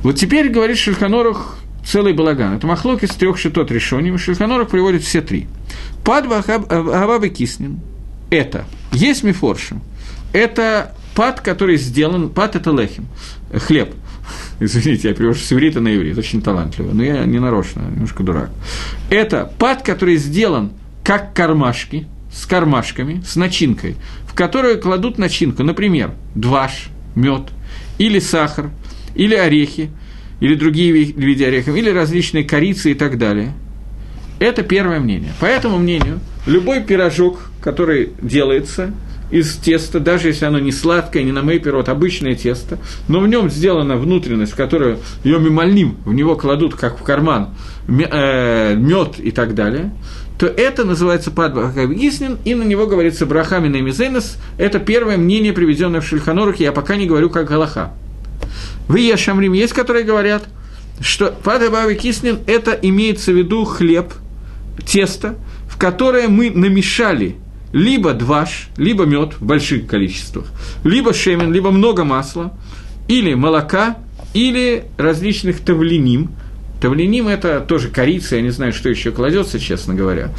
Вот 0.03 0.17
теперь 0.17 0.49
говорит 0.49 0.79
Шельханорух 0.79 1.61
целый 1.91 2.13
балаган. 2.13 2.55
Это 2.55 2.67
махлок 2.67 3.03
из 3.03 3.11
трех 3.11 3.39
шитот 3.39 3.71
решений. 3.71 4.17
Шульханорах 4.17 4.69
приводит 4.69 5.03
все 5.03 5.21
три. 5.21 5.49
Пад 6.05 6.27
Агабы 6.49 7.29
Киснин– 7.29 7.81
это 8.31 8.65
есть 8.93 9.25
мифоршим. 9.25 9.83
Это 10.33 10.95
пад, 11.15 11.41
который 11.41 11.77
сделан, 11.77 12.29
пад– 12.29 12.55
это 12.57 12.71
лехим, 12.71 13.07
хлеб. 13.53 13.95
Извините, 14.61 15.09
я 15.09 15.15
перевожу 15.15 15.41
с 15.41 15.53
иврита 15.53 15.81
на 15.81 15.95
иврит, 15.95 16.17
очень 16.17 16.41
талантливо, 16.41 16.93
но 16.93 17.03
я 17.03 17.25
не 17.25 17.41
нарочно, 17.41 17.81
немножко 17.81 18.23
дурак. 18.23 18.51
Это 19.11 19.53
пад, 19.59 19.83
который 19.83 20.17
сделан 20.17 20.73
как 21.03 21.35
кармашки, 21.35 22.07
с 22.33 22.47
кармашками, 22.47 23.23
с 23.27 23.35
начинкой, 23.35 23.97
в 24.27 24.35
которую 24.35 24.81
кладут 24.81 25.19
начинку, 25.19 25.65
например, 25.65 26.13
дваш, 26.37 26.89
мед, 27.17 27.51
или 27.99 28.21
сахар, 28.21 28.71
или 29.17 29.35
орехи, 29.35 29.91
или 30.41 30.55
другие 30.55 30.93
виды 30.93 31.45
орехов, 31.45 31.77
или 31.77 31.91
различные 31.91 32.45
корицы 32.45 32.93
и 32.93 32.95
так 32.95 33.19
далее. 33.19 33.53
Это 34.39 34.63
первое 34.63 35.01
мнение. 35.01 35.33
По 35.39 35.45
этому 35.45 35.79
мнению, 35.79 36.21
любой 36.47 36.83
пирожок, 36.83 37.51
который 37.63 38.11
делается 38.23 38.93
из 39.31 39.55
теста, 39.57 40.01
даже 40.01 40.29
если 40.29 40.47
оно 40.47 40.59
не 40.59 40.73
сладкое, 40.73 41.23
не 41.23 41.33
на 41.33 41.43
мейперот, 41.43 41.89
обычное 41.89 42.35
тесто, 42.35 42.79
но 43.07 43.21
в 43.21 43.29
нем 43.29 43.49
сделана 43.49 43.97
внутренность, 43.97 44.53
в 44.53 44.57
которую 44.57 44.99
ее 45.23 45.39
мимальним, 45.39 45.99
в 46.05 46.13
него 46.13 46.37
кладут, 46.37 46.75
как 46.75 46.99
в 46.99 47.03
карман, 47.03 47.51
э, 47.87 48.75
мед 48.75 49.19
и 49.19 49.31
так 49.31 49.55
далее, 49.55 49.93
то 50.39 50.47
это 50.47 50.85
называется 50.85 51.31
Падбахагиснин, 51.31 52.39
и 52.47 52.55
на 52.55 52.63
него 52.63 52.87
говорится 52.87 53.27
Брахамина 53.27 53.77
и 53.77 53.83
Мизенес. 53.83 54.39
Это 54.57 54.79
первое 54.79 55.19
мнение, 55.19 55.53
приведенное 55.53 56.01
в 56.01 56.07
Шульханорухе, 56.07 56.65
я 56.65 56.73
пока 56.73 56.97
не 56.97 57.07
говорю 57.07 57.29
как 57.29 57.47
Галаха. 57.47 57.93
В 58.91 58.97
Ешамрим 58.97 59.53
есть, 59.53 59.73
которые 59.73 60.05
говорят, 60.05 60.49
что 61.01 61.31
Падабави 61.31 61.95
Киснин– 61.95 62.41
это 62.49 62.73
имеется 62.73 63.31
в 63.31 63.37
виду 63.37 63.65
хлеб, 63.65 64.13
тесто, 64.85 65.37
в 65.69 65.79
которое 65.79 66.27
мы 66.27 66.51
намешали 66.51 67.37
либо 67.73 68.15
дваш, 68.15 68.67
либо 68.77 69.05
мед 69.05 69.35
в 69.39 69.45
больших 69.45 69.87
количествах, 69.87 70.47
либо 70.83 71.15
шемен, 71.15 71.53
либо 71.53 71.71
много 71.71 72.03
масла, 72.03 72.59
или 73.07 73.35
молока, 73.35 73.99
или 74.35 74.87
различных 74.99 75.61
тавленим– 75.61 76.33
Тавленим– 76.81 77.29
это 77.29 77.61
тоже 77.61 77.89
корица, 77.89 78.37
я 78.37 78.43
не 78.43 78.49
знаю, 78.49 78.73
что 78.73 78.89
еще 78.89 79.13
кладется, 79.13 79.61
честно 79.61 79.95
говоря. 79.95 80.31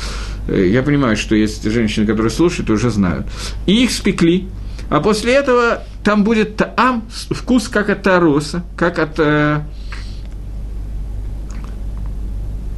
Э, 0.47 0.67
я 0.67 0.81
понимаю, 0.81 1.15
что 1.15 1.35
есть 1.35 1.63
женщины, 1.63 2.07
которые 2.07 2.31
слушают, 2.31 2.71
уже 2.71 2.89
знают. 2.89 3.27
И 3.67 3.83
их 3.83 3.91
спекли, 3.91 4.47
а 4.89 5.01
после 5.01 5.33
этого 5.33 5.83
там 6.03 6.23
будет 6.23 6.57
таам, 6.57 7.03
вкус 7.29 7.67
как 7.67 7.89
от 7.89 8.03
тароса, 8.03 8.63
как 8.75 8.99
от, 8.99 9.19
э, 9.19 9.61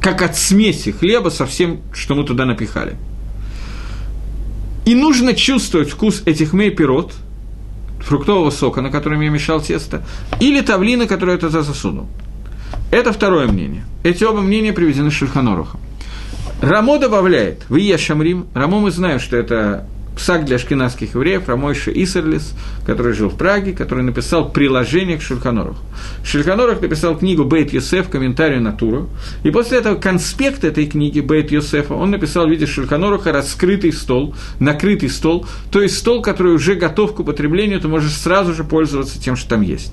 как 0.00 0.22
от 0.22 0.36
смеси 0.36 0.92
хлеба 0.92 1.30
со 1.30 1.46
всем, 1.46 1.80
что 1.92 2.14
мы 2.14 2.24
туда 2.24 2.44
напихали. 2.44 2.96
И 4.84 4.94
нужно 4.94 5.32
чувствовать 5.32 5.90
вкус 5.90 6.22
этих 6.26 6.52
мейпирот, 6.52 7.14
фруктового 8.00 8.50
сока, 8.50 8.82
на 8.82 8.90
котором 8.90 9.22
я 9.22 9.30
мешал 9.30 9.62
тесто, 9.62 10.02
или 10.40 10.60
тавлина, 10.60 11.06
которую 11.06 11.36
я 11.36 11.40
туда 11.40 11.62
засунул. 11.62 12.06
Это 12.90 13.12
второе 13.12 13.48
мнение. 13.48 13.84
Эти 14.02 14.24
оба 14.24 14.42
мнения 14.42 14.74
приведены 14.74 15.10
Шульханорухом. 15.10 15.80
Рамо 16.60 16.98
добавляет, 16.98 17.64
в 17.68 17.76
Ешамрим, 17.76 18.46
Рамо 18.54 18.78
мы 18.80 18.90
знаем, 18.90 19.18
что 19.18 19.36
это 19.36 19.86
псак 20.16 20.44
для 20.44 20.58
шкинавских 20.58 21.14
евреев, 21.14 21.48
Рамойша 21.48 21.90
Исерлис, 21.90 22.54
который 22.86 23.12
жил 23.12 23.28
в 23.28 23.36
Праге, 23.36 23.72
который 23.72 24.04
написал 24.04 24.50
приложение 24.50 25.18
к 25.18 25.22
Шульханоруху. 25.22 25.78
Шульханорах 26.24 26.80
написал 26.80 27.16
книгу 27.16 27.44
Бейт 27.44 27.72
Йосеф, 27.72 28.08
комментарий 28.08 28.60
на 28.60 28.72
Туру, 28.72 29.08
и 29.42 29.50
после 29.50 29.78
этого 29.78 29.96
конспект 29.96 30.64
этой 30.64 30.86
книги 30.86 31.20
Бейт 31.20 31.50
Йосефа 31.50 31.94
он 31.94 32.10
написал 32.10 32.46
в 32.46 32.50
виде 32.50 32.66
Шульханораха 32.66 33.32
раскрытый 33.32 33.92
стол, 33.92 34.34
накрытый 34.60 35.08
стол, 35.10 35.46
то 35.70 35.82
есть 35.82 35.98
стол, 35.98 36.22
который 36.22 36.54
уже 36.54 36.74
готов 36.74 37.14
к 37.14 37.20
употреблению, 37.20 37.80
ты 37.80 37.88
можешь 37.88 38.12
сразу 38.12 38.54
же 38.54 38.64
пользоваться 38.64 39.20
тем, 39.20 39.36
что 39.36 39.50
там 39.50 39.62
есть. 39.62 39.92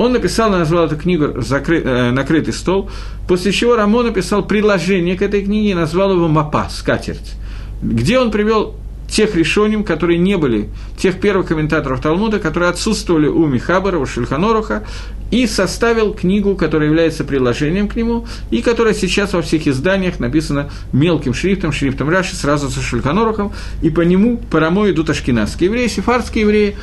Он 0.00 0.12
написал, 0.12 0.50
назвал 0.50 0.86
эту 0.86 0.96
книгу 0.96 1.42
закры, 1.42 1.82
э, 1.82 2.10
«Накрытый 2.10 2.54
стол», 2.54 2.90
после 3.28 3.52
чего 3.52 3.76
Рамон 3.76 4.06
написал 4.06 4.42
предложение 4.42 5.14
к 5.14 5.20
этой 5.20 5.42
книге 5.42 5.72
и 5.72 5.74
назвал 5.74 6.12
его 6.14 6.26
«Мапа», 6.26 6.68
«Скатерть», 6.70 7.34
где 7.82 8.18
он 8.18 8.30
привел 8.30 8.76
тех 9.10 9.34
решений, 9.34 9.82
которые 9.82 10.18
не 10.18 10.36
были, 10.36 10.68
тех 10.96 11.20
первых 11.20 11.48
комментаторов 11.48 12.00
Талмуда, 12.00 12.38
которые 12.38 12.70
отсутствовали 12.70 13.26
у 13.26 13.46
Михабара, 13.46 13.98
у 13.98 14.06
Шульханоруха, 14.06 14.84
и 15.30 15.46
составил 15.46 16.14
книгу, 16.14 16.56
которая 16.56 16.88
является 16.88 17.24
приложением 17.24 17.88
к 17.88 17.96
нему, 17.96 18.26
и 18.50 18.62
которая 18.62 18.94
сейчас 18.94 19.32
во 19.32 19.42
всех 19.42 19.66
изданиях 19.66 20.18
написана 20.18 20.70
мелким 20.92 21.34
шрифтом, 21.34 21.72
шрифтом 21.72 22.08
Раши, 22.08 22.34
сразу 22.34 22.68
со 22.68 22.80
Шульханорухом, 22.80 23.52
и 23.82 23.90
по 23.90 24.00
нему, 24.00 24.38
по 24.38 24.60
Рамо 24.60 24.90
идут 24.90 25.10
ашкенадские 25.10 25.68
евреи, 25.68 25.88
сефардские 25.88 26.42
евреи, 26.42 26.76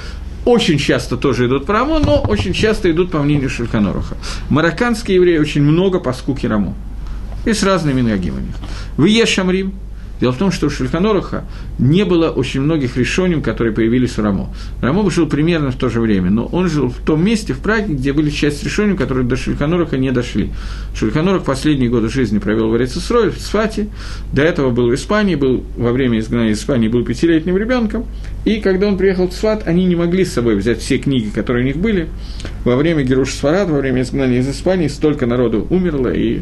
очень 0.46 0.78
часто 0.78 1.18
тоже 1.18 1.48
идут 1.48 1.66
по 1.66 1.74
Рамо, 1.74 2.00
но 2.00 2.22
очень 2.22 2.54
часто 2.54 2.90
идут 2.90 3.12
по 3.12 3.20
мнению 3.20 3.50
Шульханоруха. 3.50 4.16
Марокканские 4.50 5.16
евреи 5.16 5.40
очень 5.40 5.62
много 5.62 6.00
по 6.00 6.14
скуке 6.14 6.48
Рамо. 6.48 6.74
И 7.46 7.54
с 7.54 7.64
разными 7.64 8.02
у 8.02 8.06
них. 8.06 8.56
В 8.98 9.06
Ешамрим, 9.06 9.74
Дело 10.20 10.32
в 10.32 10.38
том, 10.38 10.52
что 10.52 10.68
у 10.68 10.70
Шульханоруха 10.70 11.44
не 11.80 12.06
было 12.06 12.30
очень 12.30 12.62
многих 12.62 12.98
решений, 12.98 13.42
которые 13.42 13.74
появились 13.74 14.18
у 14.18 14.24
Рамо. 14.24 14.50
Рамо 14.82 15.10
жил 15.12 15.28
примерно 15.28 15.72
в 15.72 15.76
то 15.76 15.90
же 15.90 16.02
время, 16.02 16.30
но 16.32 16.46
он 16.46 16.70
жил 16.70 16.90
в 16.90 16.98
том 16.98 17.24
месте, 17.24 17.54
в 17.54 17.60
Праге, 17.60 17.94
где 17.94 18.14
были 18.14 18.30
часть 18.30 18.64
решений, 18.64 18.96
которые 18.96 19.26
до 19.26 19.36
Шульханоруха 19.36 19.98
не 19.98 20.12
дошли. 20.12 20.52
Шульханорух 20.96 21.44
последние 21.44 21.90
годы 21.90 22.10
жизни 22.10 22.40
провел 22.40 22.70
в 22.70 22.74
Арицесроль, 22.74 23.32
в 23.32 23.40
Сфате, 23.40 23.90
до 24.34 24.42
этого 24.42 24.72
был 24.72 24.90
в 24.90 24.96
Испании, 24.96 25.36
был 25.36 25.64
во 25.76 25.92
время 25.92 26.20
изгнания 26.20 26.52
из 26.52 26.60
Испании, 26.60 26.88
был 26.88 27.04
пятилетним 27.04 27.58
ребенком, 27.58 28.06
и 28.46 28.62
когда 28.62 28.88
он 28.88 28.98
приехал 28.98 29.28
в 29.28 29.34
Сфат, 29.34 29.68
они 29.68 29.86
не 29.86 29.96
могли 29.96 30.26
с 30.26 30.34
собой 30.34 30.56
взять 30.56 30.80
все 30.80 30.98
книги, 30.98 31.30
которые 31.30 31.64
у 31.64 31.68
них 31.68 31.78
были. 31.78 32.08
Во 32.64 32.76
время 32.76 33.04
Геруш 33.04 33.34
Сфарад, 33.34 33.70
во 33.70 33.80
время 33.80 34.02
изгнания 34.02 34.40
из 34.40 34.50
Испании 34.50 34.88
столько 34.88 35.26
народу 35.26 35.68
умерло, 35.70 36.14
и 36.14 36.42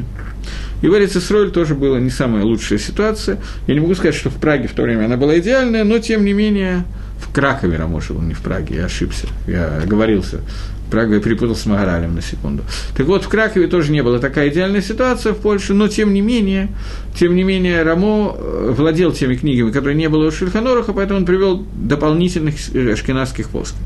и 0.82 0.88
в 0.88 0.96
Эрицесроль 0.96 1.52
тоже 1.52 1.76
была 1.76 2.00
не 2.00 2.10
самая 2.10 2.44
лучшая 2.44 2.80
ситуация. 2.80 3.40
Я 3.68 3.74
не 3.74 3.80
могу 3.80 3.96
сказать, 3.96 4.16
что 4.16 4.30
в 4.30 4.36
Праге 4.36 4.68
в 4.68 4.74
то 4.74 4.84
время 4.84 5.06
она 5.06 5.18
была 5.18 5.38
идеальная, 5.40 5.84
но 5.84 6.00
тем 6.00 6.26
не 6.26 6.34
менее 6.34 6.84
в 7.20 7.34
Кракове 7.34 7.78
Рамо 7.78 8.02
жил, 8.02 8.22
не 8.22 8.34
в 8.34 8.42
Праге, 8.42 8.76
я 8.76 8.86
ошибся, 8.86 9.28
я 9.48 9.78
оговорился. 9.84 10.42
Прага 10.92 11.16
я 11.16 11.20
перепутал 11.20 11.56
с 11.56 11.66
Магаралем 11.66 12.16
на 12.16 12.22
секунду. 12.22 12.64
Так 12.96 13.08
вот, 13.08 13.24
в 13.24 13.28
Кракове 13.28 13.68
тоже 13.68 13.92
не 13.92 14.04
была 14.04 14.20
такая 14.20 14.50
идеальная 14.50 14.82
ситуация 14.82 15.34
в 15.34 15.38
Польше, 15.38 15.74
но 15.74 15.88
тем 15.88 16.14
не 16.14 16.22
менее, 16.22 16.70
тем 17.20 17.36
не 17.36 17.44
менее, 17.44 17.82
Рамо 17.82 18.36
э, 18.38 18.74
владел 18.78 19.12
теми 19.12 19.36
книгами, 19.36 19.72
которые 19.72 19.96
не 19.96 20.08
было 20.10 20.28
у 20.28 20.32
Шульханоруха, 20.32 20.94
поэтому 20.94 21.20
он 21.20 21.26
привел 21.26 21.66
дополнительных 21.74 22.56
ашкенадских 22.94 23.50
плоских. 23.50 23.80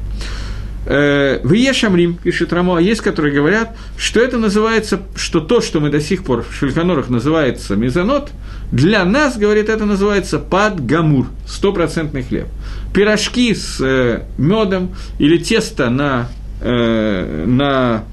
Э, 0.85 1.39
в 1.43 1.51
Ешамрим, 1.51 2.15
пишет 2.15 2.53
Рамо, 2.53 2.77
а 2.77 2.81
есть, 2.81 3.01
которые 3.01 3.33
говорят, 3.33 3.75
что 3.97 4.21
это 4.21 4.37
называется, 4.37 5.01
что 5.15 5.41
то, 5.41 5.61
что 5.61 5.79
мы 5.79 5.89
до 5.89 5.99
сих 5.99 6.23
пор 6.23 6.43
в 6.43 6.55
Шульханорах 6.55 7.09
называется 7.09 7.75
мезонот, 7.75 8.31
для 8.71 9.03
нас, 9.03 9.37
говорит, 9.37 9.67
это 9.67 9.85
называется 9.85 10.39
падгамур, 10.39 11.27
стопроцентный 11.45 12.23
хлеб. 12.23 12.47
Пирожки 12.93 13.53
с 13.53 13.81
э, 13.81 14.23
медом 14.37 14.95
или 15.17 15.37
тесто 15.37 15.89
на, 15.89 16.29
э, 16.61 17.45
на 17.45 18.03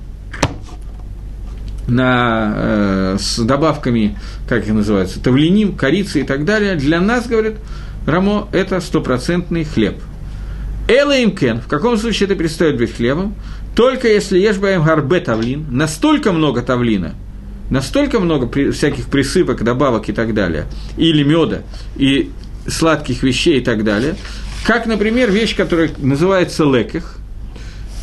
на, 1.86 2.52
э, 2.56 3.16
с 3.20 3.38
добавками, 3.38 4.18
как 4.48 4.66
их 4.66 4.74
называется, 4.74 5.22
тавленим, 5.22 5.76
корицы 5.76 6.22
и 6.22 6.24
так 6.24 6.44
далее, 6.44 6.74
для 6.74 7.00
нас, 7.00 7.28
говорит 7.28 7.58
Рамо, 8.06 8.48
это 8.50 8.80
стопроцентный 8.80 9.62
хлеб– 9.62 10.00
Эла 10.88 11.16
им 11.18 11.34
в 11.34 11.68
каком 11.68 11.96
случае 11.96 12.26
это 12.26 12.36
перестает 12.36 12.76
быть 12.76 12.94
хлебом? 12.94 13.34
Только 13.74 14.08
если 14.08 14.38
ешь 14.38 14.56
баем 14.56 14.84
гарбе 14.84 15.20
тавлин, 15.20 15.66
настолько 15.70 16.32
много 16.32 16.62
тавлина, 16.62 17.14
настолько 17.70 18.20
много 18.20 18.46
при, 18.46 18.70
всяких 18.70 19.06
присыпок, 19.06 19.62
добавок 19.64 20.08
и 20.08 20.12
так 20.12 20.32
далее, 20.32 20.66
или 20.96 21.24
меда, 21.24 21.62
и 21.96 22.30
сладких 22.68 23.22
вещей 23.22 23.58
и 23.58 23.60
так 23.60 23.84
далее, 23.84 24.14
как, 24.64 24.86
например, 24.86 25.30
вещь, 25.30 25.56
которая 25.56 25.90
называется 25.98 26.64
леках. 26.64 27.18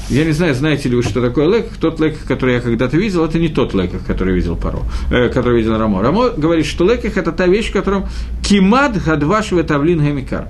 Я 0.09 0.25
не 0.25 0.31
знаю, 0.33 0.53
знаете 0.53 0.89
ли 0.89 0.97
вы, 0.97 1.03
что 1.03 1.21
такое 1.21 1.47
леках. 1.47 1.77
Тот 1.79 1.99
леках, 2.01 2.25
который 2.27 2.55
я 2.55 2.61
когда-то 2.61 2.97
видел, 2.97 3.23
это 3.23 3.39
не 3.39 3.47
тот 3.47 3.73
леках, 3.73 4.05
который 4.05 4.35
видел 4.35 4.57
Паро, 4.57 4.79
э, 5.09 5.29
который 5.29 5.57
видел 5.57 5.77
Рамо. 5.77 6.01
Рамо 6.01 6.29
говорит, 6.29 6.65
что 6.65 6.87
леках– 6.87 7.15
это 7.17 7.31
та 7.31 7.47
вещь, 7.47 7.69
в 7.69 7.73
котором 7.73 8.07
кимад 8.43 9.01
гадвашве 9.01 9.63
тавлин 9.63 9.99
гамикар 9.99 10.49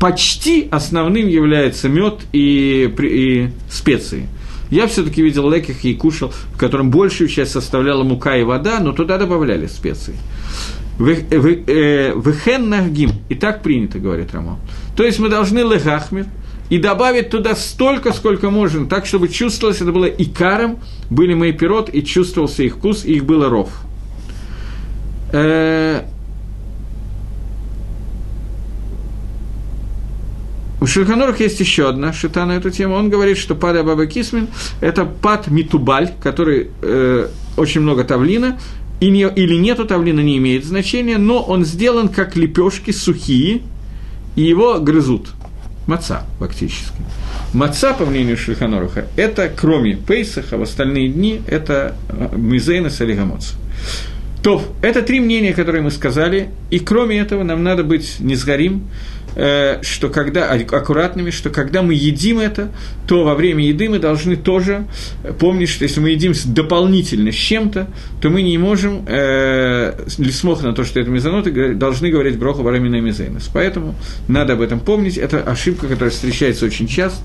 почти 0.00 0.66
основным 0.70 1.28
является 1.28 1.88
мед 1.88 2.20
и, 2.32 2.92
и 2.98 3.50
специи. 3.70 4.26
Я 4.70 4.86
все-таки 4.86 5.22
видел 5.22 5.50
леких 5.50 5.84
и 5.84 5.94
кушал, 5.94 6.32
в 6.54 6.58
котором 6.58 6.90
большую 6.90 7.28
часть 7.28 7.52
составляла 7.52 8.02
мука 8.02 8.36
и 8.36 8.42
вода, 8.42 8.80
но 8.80 8.92
туда 8.92 9.18
добавляли 9.18 9.66
специи. 9.66 10.16
Вехен 10.98 12.68
нахгим. 12.68 13.10
И 13.28 13.34
так 13.34 13.62
принято, 13.62 13.98
говорит 13.98 14.32
Рамо. 14.32 14.58
То 14.96 15.04
есть 15.04 15.18
мы 15.18 15.28
должны 15.28 15.60
лехахмир 15.60 16.26
и 16.70 16.78
добавить 16.78 17.30
туда 17.30 17.54
столько, 17.56 18.12
сколько 18.12 18.48
можно, 18.50 18.86
так, 18.86 19.06
чтобы 19.06 19.28
чувствовалось, 19.28 19.80
это 19.80 19.92
было 19.92 20.06
икаром, 20.06 20.78
были 21.10 21.34
мои 21.34 21.52
пирот, 21.52 21.90
и 21.92 22.04
чувствовался 22.04 22.62
их 22.62 22.76
вкус, 22.76 23.04
и 23.04 23.14
их 23.14 23.24
было 23.24 23.48
ров. 23.48 23.70
У 30.80 30.86
Шульханорах 30.86 31.40
есть 31.40 31.60
еще 31.60 31.88
одна 31.90 32.12
шита 32.12 32.46
на 32.46 32.52
эту 32.52 32.70
тему. 32.70 32.94
Он 32.94 33.10
говорит, 33.10 33.36
что 33.36 33.54
пад 33.54 33.76
Абаба 33.76 34.06
Кисмин– 34.06 34.48
это 34.80 35.04
пад 35.04 35.48
Митубаль, 35.48 36.12
который 36.22 36.70
э, 36.80 37.28
очень 37.56 37.82
много 37.82 38.04
тавлина, 38.04 38.58
и 38.98 39.10
не, 39.10 39.28
или 39.28 39.56
нету 39.56 39.84
тавлина, 39.84 40.20
не 40.20 40.38
имеет 40.38 40.64
значения, 40.64 41.18
но 41.18 41.42
он 41.42 41.66
сделан 41.66 42.08
как 42.08 42.34
лепешки 42.34 42.92
сухие, 42.92 43.60
и 44.36 44.42
его 44.42 44.80
грызут. 44.80 45.28
Маца, 45.86 46.24
фактически. 46.38 46.94
Маца, 47.52 47.92
по 47.92 48.06
мнению 48.06 48.38
Шульханоруха, 48.38 49.06
это 49.16 49.50
кроме 49.54 49.96
Пейсаха, 49.96 50.56
в 50.56 50.62
остальные 50.62 51.08
дни 51.08 51.42
это 51.46 51.94
э, 52.08 52.36
Мизейна 52.36 52.88
Салигамоца. 52.88 53.54
То 54.42 54.62
это 54.80 55.02
три 55.02 55.20
мнения, 55.20 55.52
которые 55.52 55.82
мы 55.82 55.90
сказали, 55.90 56.48
и 56.70 56.78
кроме 56.78 57.18
этого 57.18 57.42
нам 57.42 57.62
надо 57.62 57.84
быть 57.84 58.20
не 58.20 58.34
сгорим, 58.34 58.84
э, 58.84 59.19
что 59.34 60.08
когда, 60.08 60.50
аккуратными, 60.50 61.30
что 61.30 61.50
когда 61.50 61.82
мы 61.82 61.94
едим 61.94 62.38
это, 62.38 62.70
то 63.06 63.24
во 63.24 63.34
время 63.34 63.64
еды 63.64 63.88
мы 63.88 63.98
должны 63.98 64.36
тоже 64.36 64.86
помнить, 65.38 65.68
что 65.68 65.84
если 65.84 66.00
мы 66.00 66.10
едим 66.10 66.32
дополнительно 66.46 67.32
с 67.32 67.36
чем-то, 67.36 67.88
то 68.20 68.30
мы 68.30 68.42
не 68.42 68.58
можем, 68.58 69.04
э, 69.06 69.92
лисмох 70.18 70.62
на 70.62 70.72
то, 70.72 70.84
что 70.84 71.00
это 71.00 71.10
мезоноты, 71.10 71.74
должны 71.74 72.10
говорить 72.10 72.38
броху 72.38 72.62
барамина 72.62 72.96
и 72.96 73.00
мезейнос. 73.00 73.50
Поэтому 73.52 73.94
надо 74.28 74.54
об 74.54 74.60
этом 74.60 74.80
помнить. 74.80 75.16
Это 75.16 75.40
ошибка, 75.42 75.86
которая 75.86 76.10
встречается 76.10 76.66
очень 76.66 76.88
часто 76.88 77.22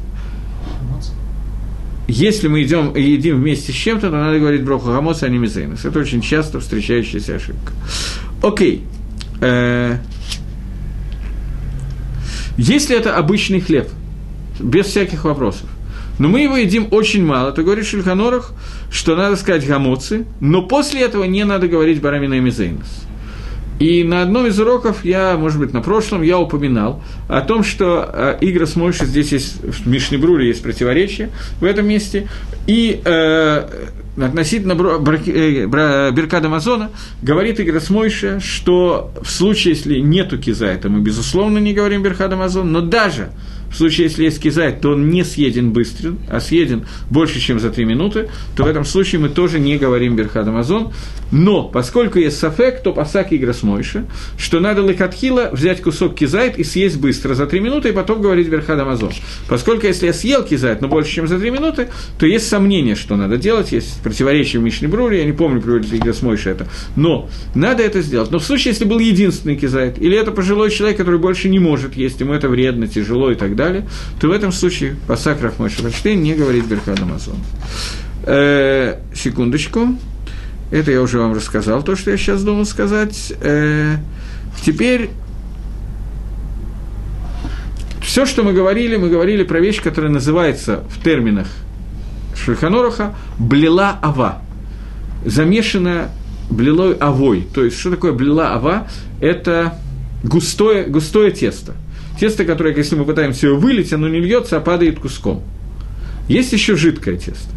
если 2.08 2.48
мы 2.48 2.62
идем, 2.64 2.96
едим 2.96 3.38
вместе 3.38 3.72
с 3.72 3.76
чем-то, 3.76 4.10
то 4.10 4.16
надо 4.16 4.40
говорить 4.40 4.64
броху 4.64 4.88
гамоса, 4.88 5.26
а 5.26 5.30
не 5.30 5.38
мизейнос. 5.38 5.86
Это 5.86 6.00
очень 6.00 6.22
часто 6.22 6.60
встречающаяся 6.60 7.36
ошибка. 7.36 7.74
Окей. 8.44 8.84
Э, 9.42 9.98
если 12.58 12.96
это 12.98 13.16
обычный 13.16 13.62
хлеб, 13.62 13.90
без 14.60 14.86
всяких 14.86 15.26
вопросов, 15.26 15.68
но 16.18 16.30
мы 16.30 16.42
его 16.42 16.56
едим 16.56 16.88
очень 16.92 17.26
мало, 17.26 17.52
то 17.52 17.62
говорит 17.64 17.86
Шульханорах, 17.86 18.54
что 18.90 19.16
надо 19.16 19.36
сказать 19.36 19.68
гамоцы, 19.68 20.26
но 20.40 20.62
после 20.62 21.02
этого 21.02 21.26
не 21.26 21.44
надо 21.44 21.68
говорить 21.68 22.02
барамина 22.02 22.36
и 22.36 22.40
мизейнос. 22.40 23.06
И 23.80 24.06
на 24.06 24.22
одном 24.22 24.48
из 24.48 24.58
уроков 24.58 25.04
я, 25.04 25.36
может 25.38 25.60
быть, 25.60 25.74
на 25.74 25.82
прошлом, 25.82 26.22
я 26.22 26.40
упоминал 26.40 27.04
о 27.28 27.42
том, 27.42 27.64
что 27.64 28.10
э, 28.14 28.38
Игра 28.40 28.66
с 28.66 28.78
Мойши, 28.78 29.06
здесь 29.06 29.34
есть, 29.34 29.62
в 29.62 29.86
Мишнебруле 29.86 30.48
есть 30.48 30.64
противоречие 30.64 31.30
в 31.60 31.66
этом 31.66 31.86
месте, 31.86 32.30
и 32.68 33.02
э, 33.04 33.68
относительно 34.18 34.74
э, 34.74 36.12
Беркада 36.12 36.48
Амазона 36.48 36.92
говорит 37.22 37.60
Игра 37.60 37.80
с 37.80 37.90
Мойши, 37.90 38.40
что 38.42 39.14
в 39.22 39.30
случае, 39.30 39.74
если 39.74 40.00
нету 40.00 40.38
кизайта, 40.38 40.90
мы, 40.90 41.02
безусловно, 41.02 41.58
не 41.60 41.74
говорим 41.74 42.04
Беркада 42.04 42.36
Амазон, 42.36 42.72
но 42.72 42.82
даже 42.82 43.32
в 43.76 43.78
случае, 43.78 44.08
если 44.08 44.24
есть 44.24 44.42
кизайт, 44.42 44.80
то 44.80 44.92
он 44.92 45.10
не 45.10 45.26
съеден 45.26 45.72
быстро, 45.72 46.14
а 46.30 46.40
съеден 46.40 46.86
больше, 47.10 47.42
чем 47.42 47.60
за 47.60 47.70
три 47.72 47.84
минуты, 47.84 48.30
то 48.56 48.64
в 48.64 48.68
этом 48.68 48.86
случае 48.86 49.20
мы 49.20 49.28
тоже 49.28 49.60
не 49.60 49.78
говорим 49.78 50.16
Берхад 50.16 50.48
Амазон. 50.48 50.94
Но, 51.32 51.64
поскольку 51.64 52.18
есть 52.18 52.38
сафек, 52.38 52.82
то 52.84 52.94
пасак 52.94 53.34
и 53.34 53.52
Мойши, 53.64 54.06
что 54.38 54.62
надо 54.62 54.82
лекатхила 54.82 55.50
взять 55.52 55.82
кусок 55.82 56.16
кизайт 56.16 56.58
и 56.58 56.64
съесть 56.64 57.00
быстро 57.02 57.34
за 57.34 57.48
три 57.48 57.60
минуты, 57.60 57.90
и 57.90 57.92
потом 57.92 58.22
говорить 58.22 58.48
Берхад 58.48 58.80
Амазон. 58.80 59.12
Поскольку 59.50 59.88
если 59.88 60.06
я 60.06 60.14
съел 60.14 60.44
кизайт, 60.44 60.80
но 60.80 60.88
больше, 60.88 61.12
чем 61.12 61.28
за 61.28 61.38
три 61.38 61.52
минуты, 61.52 61.90
то 62.18 62.26
есть 62.26 62.48
сомнение, 62.48 62.96
что 62.96 63.18
надо 63.18 63.36
делать, 63.36 63.74
есть 63.74 64.02
противоречие 64.06 64.60
в 64.60 64.64
Мишне 64.64 64.88
Бруре, 64.88 65.18
я 65.18 65.26
не 65.26 65.32
помню, 65.32 65.60
приводит 65.60 65.92
ли 65.92 66.00
Мойши 66.22 66.52
это, 66.52 66.68
но 66.96 67.28
надо 67.56 67.82
это 67.82 68.04
сделать. 68.04 68.30
Но 68.30 68.38
в 68.38 68.44
случае, 68.44 68.74
если 68.74 68.86
был 68.86 69.00
единственный 69.00 69.56
кизайт, 69.56 70.00
или 70.00 70.16
это 70.16 70.32
пожилой 70.32 70.70
человек, 70.70 70.98
который 70.98 71.20
больше 71.20 71.50
не 71.50 71.58
может 71.58 71.96
есть, 71.96 72.20
ему 72.20 72.34
это 72.34 72.48
вредно, 72.48 72.88
тяжело 72.88 73.32
и 73.32 73.36
так 73.36 73.56
далее, 73.56 73.88
то 74.22 74.28
в 74.28 74.32
этом 74.32 74.52
случае 74.52 74.96
Пасак 75.08 75.42
Рахмой 75.42 75.72
Шабаштейн 75.72 76.22
не 76.22 76.36
говорит 76.36 76.66
Берхад 76.66 77.00
Амазон. 77.00 77.38
Э, 78.28 79.00
секундочку. 79.16 79.98
Это 80.70 80.92
я 80.92 81.02
уже 81.02 81.18
вам 81.18 81.34
рассказал, 81.34 81.82
то, 81.82 81.96
что 81.96 82.12
я 82.12 82.18
сейчас 82.18 82.44
думал 82.44 82.66
сказать. 82.66 83.34
Э, 83.42 83.96
теперь 84.64 85.10
все, 88.04 88.28
что 88.28 88.44
мы 88.44 88.54
говорили, 88.54 88.98
мы 88.98 89.10
говорили 89.10 89.44
про 89.44 89.60
вещь, 89.60 89.82
которая 89.82 90.12
называется 90.12 90.84
в 90.96 91.04
терминах 91.04 91.48
Шульханоруха 92.36 93.16
«блила 93.40 93.98
ава», 94.02 94.42
замешанная 95.26 96.10
блилой 96.50 96.94
авой. 96.94 97.48
То 97.54 97.64
есть, 97.64 97.80
что 97.80 97.92
такое 97.92 98.12
блила 98.12 98.54
ава? 98.54 98.88
Это 99.22 99.80
густое, 100.24 100.86
густое 100.86 101.32
тесто– 101.32 101.74
Тесто, 102.20 102.46
которое, 102.46 102.74
если 102.76 102.96
мы 102.96 103.06
пытаемся 103.06 103.48
его 103.48 103.58
вылить, 103.58 103.92
оно 103.92 104.08
не 104.08 104.20
льется, 104.20 104.58
а 104.58 104.62
падает 104.62 105.00
куском. 105.00 105.44
Есть 106.28 106.54
еще 106.54 106.76
жидкое 106.76 107.18
тесто. 107.18 107.50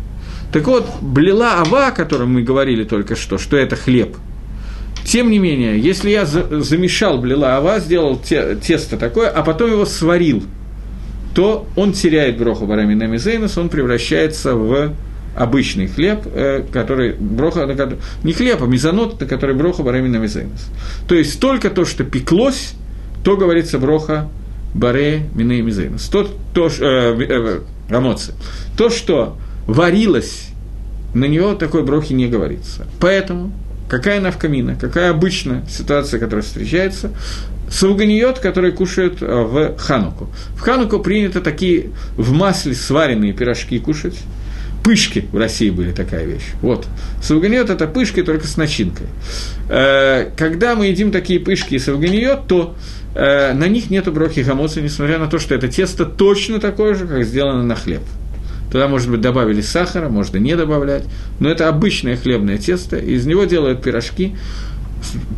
Так 0.52 0.66
вот, 0.66 0.86
блила 1.00 1.60
ава, 1.60 1.88
о 1.88 1.92
котором 1.92 2.32
мы 2.32 2.42
говорили 2.42 2.84
только 2.84 3.14
что, 3.14 3.38
что 3.38 3.56
это 3.56 3.76
хлеб. 3.76 4.16
Тем 5.04 5.30
не 5.30 5.38
менее, 5.38 5.78
если 5.78 6.10
я 6.10 6.26
замешал 6.26 7.18
блила 7.18 7.56
ава, 7.56 7.78
сделал 7.78 8.18
те, 8.18 8.56
тесто 8.56 8.96
такое, 8.96 9.28
а 9.28 9.42
потом 9.42 9.70
его 9.70 9.86
сварил, 9.86 10.42
то 11.38 11.68
он 11.76 11.92
теряет 11.92 12.36
броху 12.36 12.66
барамина 12.66 13.04
мизейнус, 13.04 13.56
он 13.58 13.68
превращается 13.68 14.56
в 14.56 14.92
обычный 15.36 15.86
хлеб, 15.86 16.22
э, 16.24 16.64
который 16.72 17.12
броха, 17.12 17.64
не 18.24 18.32
хлеб, 18.32 18.60
а 18.60 18.66
мизанот, 18.66 19.20
на 19.20 19.26
который 19.28 19.54
броха 19.54 19.84
барамина 19.84 20.16
мизейнус. 20.16 20.66
То 21.06 21.14
есть 21.14 21.38
только 21.38 21.70
то, 21.70 21.84
что 21.84 22.02
пеклось, 22.02 22.72
то 23.22 23.36
говорится 23.36 23.78
броха 23.78 24.28
баре 24.74 25.28
миней 25.36 25.62
мизейнус. 25.62 26.08
То, 26.08 26.28
то, 26.54 26.66
э, 26.66 27.60
э, 27.88 28.10
То, 28.76 28.90
что 28.90 29.36
варилось, 29.68 30.48
на 31.14 31.26
него 31.26 31.54
такой 31.54 31.84
брохи 31.84 32.14
не 32.14 32.26
говорится. 32.26 32.84
Поэтому 32.98 33.52
какая 33.88 34.20
навкамина, 34.20 34.76
какая 34.76 35.10
обычная 35.10 35.64
ситуация, 35.68 36.20
которая 36.20 36.42
встречается, 36.42 37.10
сауганиот, 37.70 38.38
которые 38.38 38.72
кушают 38.72 39.22
э, 39.22 39.26
в 39.26 39.76
хануку. 39.78 40.30
В 40.56 40.60
хануку 40.60 41.00
принято 41.00 41.40
такие 41.40 41.90
в 42.16 42.32
масле 42.32 42.74
сваренные 42.74 43.32
пирожки 43.32 43.78
кушать. 43.78 44.18
Пышки 44.84 45.26
в 45.32 45.36
России 45.36 45.70
были 45.70 45.92
такая 45.92 46.24
вещь. 46.24 46.54
Вот. 46.62 46.86
Сауганиот– 47.22 47.68
это 47.70 47.86
пышки, 47.86 48.22
только 48.22 48.46
с 48.46 48.56
начинкой. 48.56 49.06
Э, 49.68 50.30
когда 50.36 50.74
мы 50.74 50.86
едим 50.86 51.10
такие 51.10 51.40
пышки 51.40 51.74
и 51.74 51.78
сауганиот, 51.78 52.46
то 52.46 52.76
Э, 53.14 53.52
на 53.52 53.66
них 53.68 53.90
нету 53.90 54.12
брохи 54.12 54.40
гамоца, 54.40 54.80
несмотря 54.80 55.18
на 55.18 55.26
то, 55.26 55.40
что 55.40 55.54
это 55.54 55.66
тесто 55.66 56.04
точно 56.04 56.60
такое 56.60 56.94
же, 56.94 57.06
как 57.06 57.24
сделано 57.24 57.64
на 57.64 57.74
хлеб. 57.74 58.02
Туда, 58.70 58.88
может 58.88 59.10
быть, 59.10 59.20
добавили 59.20 59.60
сахара, 59.60 60.08
можно 60.08 60.36
не 60.36 60.56
добавлять, 60.56 61.04
но 61.40 61.48
это 61.48 61.68
обычное 61.68 62.16
хлебное 62.16 62.58
тесто, 62.58 62.96
из 62.96 63.26
него 63.26 63.44
делают 63.44 63.82
пирожки, 63.82 64.36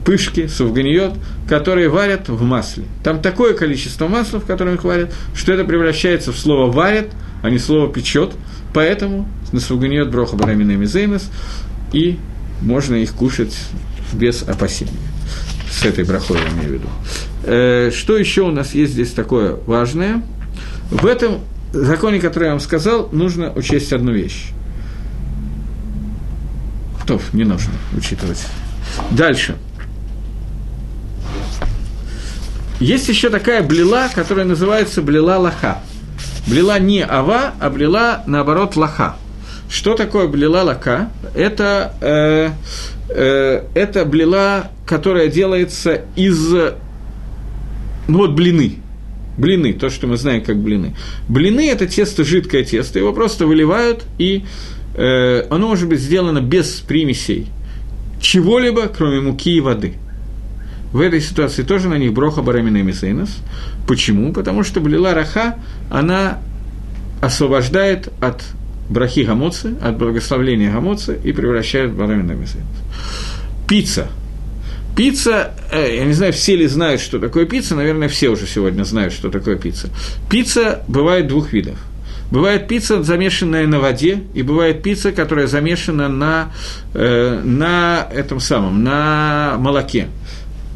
пышки, 0.04 0.46
суфганиот, 0.46 1.14
которые 1.48 1.88
варят 1.88 2.28
в 2.28 2.42
масле. 2.42 2.84
Там 3.04 3.20
такое 3.20 3.54
количество 3.54 4.08
масла, 4.08 4.40
в 4.40 4.46
котором 4.46 4.74
их 4.74 4.84
варят, 4.84 5.12
что 5.34 5.52
это 5.52 5.64
превращается 5.64 6.32
в 6.32 6.38
слово 6.38 6.70
«варят», 6.70 7.08
а 7.42 7.50
не 7.50 7.58
слово 7.58 7.92
«печет», 7.92 8.32
поэтому 8.74 9.28
на 9.52 9.60
суфганиот 9.60 10.08
броха 10.10 10.36
барамина 10.36 10.72
мизейнос, 10.72 11.30
и 11.92 12.18
можно 12.62 12.96
их 12.96 13.12
кушать 13.12 13.56
без 14.12 14.42
опасения. 14.42 14.92
С 15.70 15.84
этой 15.84 16.04
брахой 16.04 16.38
я 16.38 16.48
имею 16.52 16.68
в 16.68 16.72
виду. 16.72 16.88
Э, 17.44 17.90
что 17.94 18.16
еще 18.16 18.42
у 18.42 18.50
нас 18.50 18.74
есть 18.74 18.92
здесь 18.92 19.12
такое 19.12 19.56
важное? 19.66 20.22
В 20.90 21.06
этом 21.06 21.40
законе, 21.72 22.20
который 22.20 22.44
я 22.44 22.50
вам 22.50 22.60
сказал, 22.60 23.08
нужно 23.12 23.52
учесть 23.52 23.92
одну 23.92 24.12
вещь. 24.12 24.50
Кто 27.02 27.20
не 27.32 27.44
нужно 27.44 27.72
учитывать. 27.96 28.46
Дальше. 29.10 29.56
Есть 32.78 33.08
еще 33.08 33.28
такая 33.28 33.62
блила, 33.62 34.08
которая 34.14 34.46
называется 34.46 35.02
блила 35.02 35.36
лаха. 35.36 35.78
Блила 36.46 36.78
не 36.78 37.02
ава, 37.02 37.52
а 37.60 37.70
блила, 37.70 38.22
наоборот, 38.26 38.76
лаха. 38.76 39.16
Что 39.68 39.94
такое 39.94 40.26
блила 40.26 40.62
лака? 40.62 41.10
Это, 41.34 41.94
э, 42.00 42.50
э, 43.10 43.64
это 43.74 44.04
блила, 44.04 44.70
которая 44.86 45.28
делается 45.28 46.02
из 46.16 46.52
ну 48.10 48.18
вот 48.18 48.32
блины. 48.32 48.76
Блины, 49.36 49.72
то, 49.72 49.90
что 49.90 50.06
мы 50.06 50.16
знаем 50.16 50.42
как 50.42 50.58
блины. 50.58 50.94
Блины– 51.28 51.68
это 51.70 51.86
тесто, 51.86 52.24
жидкое 52.24 52.64
тесто, 52.64 52.98
его 52.98 53.12
просто 53.12 53.46
выливают, 53.46 54.04
и 54.18 54.44
э, 54.94 55.46
оно 55.50 55.68
может 55.68 55.88
быть 55.88 56.00
сделано 56.00 56.40
без 56.40 56.80
примесей 56.80 57.48
чего-либо, 58.20 58.88
кроме 58.88 59.20
муки 59.20 59.56
и 59.56 59.60
воды. 59.60 59.94
В 60.92 61.00
этой 61.00 61.20
ситуации 61.20 61.62
тоже 61.62 61.88
на 61.88 61.98
них 61.98 62.12
ברכה 62.12 62.42
בורא 62.42 62.78
מיני 62.78 62.82
מזונות. 62.82 63.38
Почему? 63.86 64.32
Потому 64.32 64.64
что 64.64 64.80
בלילה 64.80 65.14
רכה, 65.14 65.56
она 65.88 66.38
освобождает 67.22 68.08
от 68.20 68.42
брахи 68.88 69.20
המוציא, 69.20 69.74
от 69.80 69.96
благословления 69.96 70.72
המוציא 70.72 71.18
и 71.22 71.32
превращает 71.32 71.92
в 71.92 71.96
בורא 71.96 72.32
מיני. 72.32 73.68
Пицца– 73.68 74.08
Пицца, 74.96 75.52
э, 75.70 75.96
я 75.96 76.04
не 76.04 76.12
знаю, 76.12 76.32
все 76.32 76.56
ли 76.56 76.66
знают, 76.66 77.00
что 77.00 77.18
такое 77.18 77.46
пицца, 77.46 77.74
наверное, 77.74 78.08
все 78.08 78.28
уже 78.28 78.46
сегодня 78.46 78.84
знают, 78.84 79.12
что 79.12 79.30
такое 79.30 79.56
пицца. 79.56 79.88
Пицца 80.28 80.82
бывает 80.88 81.28
двух 81.28 81.52
видов. 81.52 81.78
Бывает 82.30 82.68
пицца, 82.68 83.02
замешанная 83.02 83.66
на 83.66 83.80
воде, 83.80 84.22
и 84.34 84.42
бывает 84.42 84.82
пицца, 84.82 85.10
которая 85.10 85.46
замешана 85.46 86.08
на, 86.08 86.52
э, 86.94 87.40
на 87.42 88.08
этом 88.12 88.38
самом, 88.40 88.84
на 88.84 89.56
молоке. 89.58 90.08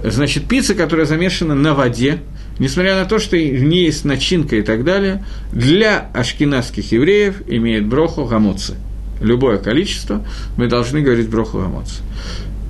Значит, 0.02 0.48
пицца, 0.48 0.74
которая 0.74 1.06
замешана 1.06 1.54
на 1.54 1.74
воде, 1.74 2.18
несмотря 2.58 2.96
на 2.96 3.04
то, 3.04 3.18
что 3.18 3.36
в 3.36 3.62
ней 3.62 3.86
есть 3.86 4.04
начинка 4.04 4.56
и 4.56 4.62
так 4.62 4.84
далее, 4.84 5.24
для 5.52 6.10
ашкенадских 6.12 6.90
евреев 6.92 7.42
имеет 7.46 7.86
броху 7.86 8.24
гамоцы. 8.24 8.74
Любое 9.20 9.58
количество 9.58 10.26
мы 10.56 10.66
должны 10.68 11.00
говорить 11.00 11.28
броху 11.28 11.58
гамоцы. 11.58 12.02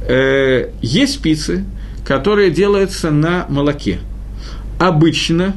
Э, 0.07 0.71
есть 0.83 1.21
пиццы, 1.21 1.65
которые 2.05 2.51
делаются 2.51 3.11
на 3.11 3.47
молоке. 3.49 3.99
Обычно 4.79 5.55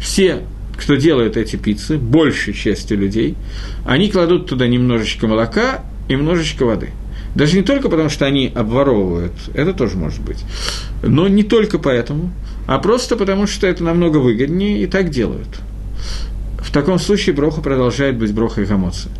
все, 0.00 0.42
кто 0.76 0.96
делает 0.96 1.36
эти 1.36 1.56
пиццы, 1.56 1.96
большей 1.96 2.54
частью 2.54 2.98
людей, 2.98 3.36
они 3.84 4.10
кладут 4.10 4.48
туда 4.48 4.66
немножечко 4.66 5.26
молока 5.26 5.84
и 6.08 6.12
немножечко 6.12 6.64
воды. 6.64 6.90
Даже 7.34 7.56
не 7.56 7.62
только 7.62 7.90
потому, 7.90 8.08
что 8.08 8.24
они 8.24 8.50
обворовывают, 8.54 9.32
это 9.54 9.74
тоже 9.74 9.96
может 9.96 10.22
быть, 10.22 10.42
но 11.02 11.28
не 11.28 11.42
только 11.42 11.78
поэтому, 11.78 12.32
а 12.66 12.78
просто 12.78 13.14
потому, 13.16 13.46
что 13.46 13.66
это 13.66 13.84
намного 13.84 14.16
выгоднее 14.16 14.82
и 14.82 14.86
так 14.86 15.10
делают. 15.10 15.48
В 16.58 16.72
таком 16.72 16.98
случае 16.98 17.34
броха 17.34 17.60
продолжает 17.60 18.16
быть 18.16 18.32
брохой 18.32 18.64
гамоции. 18.64 19.10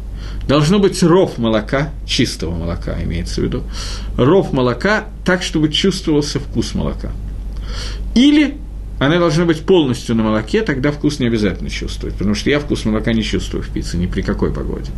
Должно 0.49 0.79
быть 0.79 1.03
ров 1.03 1.39
молока, 1.39 1.91
чистого 2.07 2.53
молока 2.53 3.03
имеется 3.03 3.41
в 3.41 3.45
виду, 3.45 3.65
ров 4.17 4.53
молока 4.53 5.07
так, 5.25 5.43
чтобы 5.43 5.71
чувствовался 5.73 6.39
вкус 6.39 6.75
молока. 6.75 7.11
Или 8.15 8.57
она 8.99 9.19
должна 9.19 9.45
быть 9.45 9.67
полностью 9.67 10.15
на 10.15 10.23
молоке, 10.23 10.63
тогда 10.63 10.93
вкус 10.93 11.19
не 11.19 11.27
обязательно 11.27 11.69
чувствовать, 11.69 12.15
потому 12.15 12.35
что 12.35 12.49
я 12.49 12.61
вкус 12.61 12.85
молока 12.85 13.13
не 13.13 13.23
чувствую 13.23 13.63
в 13.63 13.69
пицце 13.69 13.97
ни 13.97 14.07
при 14.07 14.23
какой 14.23 14.53
погоде. 14.53 14.91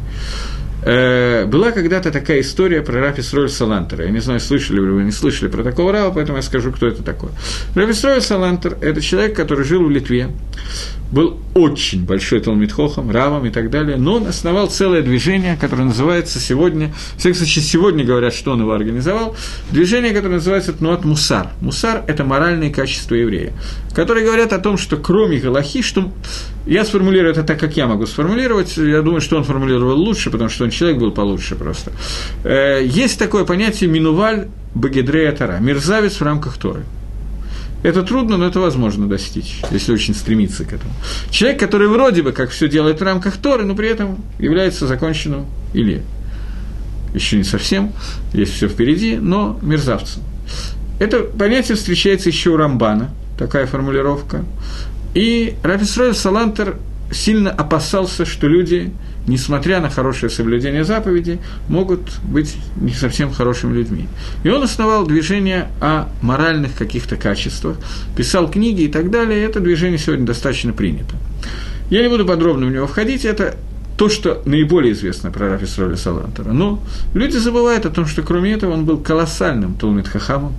Э, 0.83 1.45
была 1.47 1.73
когда-то 1.73 2.11
такая 2.11 2.41
история 2.41 2.83
про 2.83 3.01
Рафис 3.01 3.33
Роль 3.35 3.49
Салантера. 3.49 4.05
Я 4.05 4.11
не 4.11 4.21
знаю, 4.21 4.41
слышали 4.41 4.77
ли 4.77 4.91
вы, 4.91 5.03
не 5.03 5.13
слышали 5.13 5.49
про 5.49 5.63
такого 5.63 5.93
Рава, 5.93 6.13
поэтому 6.13 6.39
я 6.39 6.43
скажу, 6.43 6.73
кто 6.73 6.87
это 6.87 7.03
такой. 7.03 7.31
Рафис 7.75 8.05
Роль 8.05 8.21
Салантер– 8.21 8.79
это 8.81 9.01
человек, 9.01 9.35
который 9.37 9.65
жил 9.65 9.85
в 9.85 9.91
Литве 9.91 10.29
был 11.11 11.41
очень 11.55 12.05
большой 12.05 12.41
Талмитхохом, 12.41 13.11
Равом 13.11 13.47
и 13.47 13.51
так 13.51 13.71
далее, 13.71 13.97
но 13.97 14.17
он 14.17 14.27
основал 14.27 14.69
целое 14.69 15.03
движение, 15.03 15.57
которое 15.57 15.85
называется 15.85 16.39
сегодня, 16.39 16.93
в 17.17 17.19
всяком 17.19 17.39
случае, 17.39 17.65
сегодня 17.65 18.05
говорят, 18.05 18.35
что 18.35 18.53
он 18.53 18.61
его 18.61 18.73
организовал, 18.73 19.35
движение, 19.71 20.13
которое 20.13 20.35
называется 20.35 20.73
Тнуат 20.73 21.05
Мусар. 21.05 21.49
Мусар– 21.61 22.05
это 22.07 22.25
моральные 22.25 22.71
качества 22.71 23.15
еврея, 23.15 23.53
которые 23.95 24.25
говорят 24.25 24.53
о 24.53 24.59
том, 24.59 24.79
что 24.79 24.97
кроме 24.97 25.39
Галахи, 25.39 25.83
что 25.83 26.13
я 26.67 26.85
сформулирую 26.85 27.33
это 27.33 27.43
так, 27.43 27.59
как 27.59 27.77
я 27.77 27.87
могу 27.87 28.07
сформулировать, 28.07 28.77
я 28.77 29.03
думаю, 29.03 29.21
что 29.21 29.37
он 29.37 29.45
формулировал 29.45 29.97
лучше, 29.97 30.31
потому 30.31 30.51
что 30.51 30.65
он 30.65 30.71
человек 30.71 30.99
был 30.99 31.13
получше 31.13 31.55
просто. 31.55 31.93
Э, 32.45 32.85
есть 32.85 33.19
такое 33.19 33.45
понятие 33.45 33.91
«минуваль 33.91 34.49
багедрея 34.75 35.33
Тара»– 35.33 35.59
мерзавец 35.61 36.21
в 36.21 36.23
рамках 36.23 36.59
Торы– 36.59 36.85
это 37.83 38.03
трудно, 38.03 38.37
но 38.37 38.47
это 38.47 38.59
возможно 38.59 39.09
достичь, 39.09 39.61
если 39.71 39.93
очень 39.93 40.15
стремиться 40.15 40.65
к 40.65 40.73
этому. 40.73 40.93
Человек, 41.31 41.61
который 41.61 41.87
вроде 41.87 42.23
бы 42.23 42.33
как 42.33 42.51
все 42.51 42.69
делает 42.69 43.01
в 43.01 43.05
рамках 43.05 43.37
Торы, 43.37 43.65
но 43.65 43.77
при 43.77 43.89
этом 43.89 44.25
является 44.39 44.87
законченным 44.87 45.47
или 45.75 46.03
еще 47.15 47.37
не 47.37 47.45
совсем, 47.45 47.93
есть 48.33 48.53
все 48.55 48.69
впереди, 48.69 49.17
но 49.17 49.59
мерзавцем. 49.63 50.23
Это 50.99 51.21
понятие 51.21 51.77
встречается 51.77 52.29
еще 52.29 52.51
у 52.51 52.57
Рамбана, 52.57 53.11
такая 53.39 53.67
формулировка. 53.67 54.45
И 55.15 55.55
Рафисрой 55.63 56.15
Салантер 56.15 56.77
сильно 57.11 57.51
опасался, 57.51 58.27
что 58.27 58.47
люди 58.47 58.93
несмотря 59.29 59.81
на 59.81 59.91
хорошее 59.91 60.31
соблюдение 60.31 60.85
заповедей, 60.85 61.39
могут 61.69 62.19
быть 62.25 62.57
не 62.81 62.93
совсем 62.93 63.33
хорошими 63.33 63.75
людьми. 63.75 64.09
И 64.43 64.49
он 64.49 64.63
основал 64.63 65.07
движение 65.07 65.69
о 65.81 66.09
моральных 66.23 66.75
каких-то 66.75 67.17
качествах, 67.17 67.77
писал 68.17 68.51
книги 68.51 68.83
и 68.83 68.89
так 68.89 69.11
далее, 69.11 69.41
и 69.41 69.43
это 69.43 69.61
движение 69.61 69.99
сегодня 69.99 70.27
достаточно 70.27 70.73
принято. 70.73 71.15
Я 71.91 72.03
не 72.03 72.09
буду 72.09 72.27
подробно 72.27 72.67
в 72.67 72.71
него 72.71 72.87
входить, 72.87 73.25
это 73.25 73.57
то, 73.97 74.09
что 74.09 74.43
наиболее 74.45 74.93
известно 74.93 75.31
про 75.31 75.51
Рафис 75.51 75.77
Роля 75.79 75.97
Салантера. 75.97 76.53
Но 76.53 76.81
люди 77.15 77.37
забывают 77.37 77.85
о 77.85 77.91
том, 77.91 78.07
что 78.07 78.23
кроме 78.23 78.53
этого 78.53 78.73
он 78.73 78.85
был 78.85 78.99
колоссальным 78.99 79.75
Толмит 79.75 80.09
Хахамом, 80.09 80.55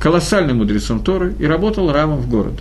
колоссальным 0.00 0.58
мудрецом 0.58 1.00
Торы 1.00 1.34
и 1.38 1.46
работал 1.46 1.92
рамом 1.92 2.18
в 2.18 2.28
городе 2.28 2.60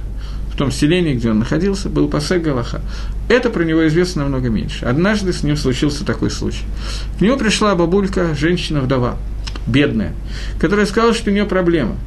в 0.56 0.58
том 0.58 0.72
селении, 0.72 1.14
где 1.14 1.32
он 1.32 1.40
находился, 1.40 1.90
был 1.90 2.08
пасек 2.08 2.42
Галаха. 2.42 2.80
Это 3.28 3.50
про 3.50 3.64
него 3.66 3.86
известно 3.90 4.24
намного 4.24 4.50
меньше. 4.50 4.86
Однажды 4.86 5.34
с 5.34 5.44
ним 5.44 5.58
случился 5.58 6.06
такой 6.06 6.32
случай. 6.32 6.64
К 7.20 7.22
нему 7.22 7.36
пришла 7.38 7.76
бабулька, 7.76 8.34
женщина-вдова, 8.34 9.18
бедная, 9.68 10.14
которая 10.58 10.86
сказала, 10.86 11.14
что 11.14 11.30
у 11.30 11.34
нее 11.34 11.44
проблема. 11.44 11.98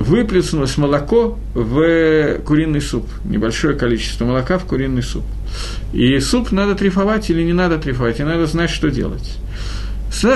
Выплеснулось 0.00 0.76
молоко 0.76 1.38
в 1.54 2.38
куриный 2.44 2.80
суп, 2.80 3.06
небольшое 3.24 3.76
количество 3.76 4.24
молока 4.24 4.58
в 4.58 4.64
куриный 4.64 5.04
суп. 5.04 5.22
И 5.92 6.18
суп 6.18 6.50
надо 6.50 6.74
трефовать 6.74 7.30
или 7.30 7.42
не 7.44 7.52
надо 7.52 7.78
трефовать, 7.78 8.18
и 8.18 8.24
надо 8.24 8.46
знать, 8.46 8.70
что 8.70 8.90
делать. 8.90 9.38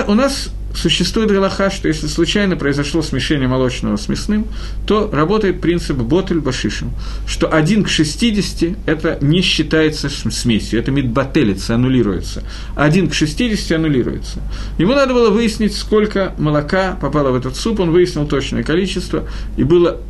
У 0.07 0.13
нас 0.13 0.49
существует 0.75 1.31
галаха, 1.31 1.69
что 1.69 1.87
если 1.87 2.07
случайно 2.07 2.55
произошло 2.55 3.01
смешение 3.01 3.47
молочного 3.47 3.97
с 3.97 4.09
мясным, 4.09 4.47
то 4.87 5.09
работает 5.11 5.61
принцип 5.61 5.97
ботель 5.97 6.39
башишем, 6.39 6.91
что 7.27 7.47
1 7.47 7.83
к 7.83 7.89
60 7.89 8.77
это 8.85 9.17
не 9.21 9.41
считается 9.41 10.09
смесью, 10.09 10.79
это 10.79 10.91
мидбателится, 10.91 11.75
аннулируется. 11.75 12.43
1 12.75 13.09
к 13.09 13.13
60 13.13 13.71
аннулируется. 13.77 14.39
Ему 14.77 14.93
надо 14.93 15.13
было 15.13 15.29
выяснить, 15.29 15.75
сколько 15.75 16.33
молока 16.37 16.97
попало 16.99 17.31
в 17.31 17.35
этот 17.35 17.55
суп, 17.55 17.79
он 17.79 17.91
выяснил 17.91 18.27
точное 18.27 18.63
количество, 18.63 19.27
и 19.57 19.63
было 19.63 20.01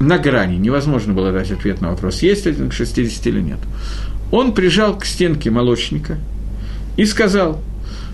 на 0.00 0.18
грани, 0.18 0.56
невозможно 0.56 1.12
было 1.12 1.32
дать 1.32 1.50
ответ 1.50 1.80
на 1.80 1.90
вопрос, 1.90 2.22
есть 2.22 2.46
1 2.46 2.70
к 2.70 2.72
60 2.72 3.26
или 3.26 3.40
нет. 3.40 3.58
Он 4.30 4.54
прижал 4.54 4.98
к 4.98 5.04
стенке 5.04 5.50
молочника 5.50 6.18
и 6.96 7.04
сказал– 7.04 7.60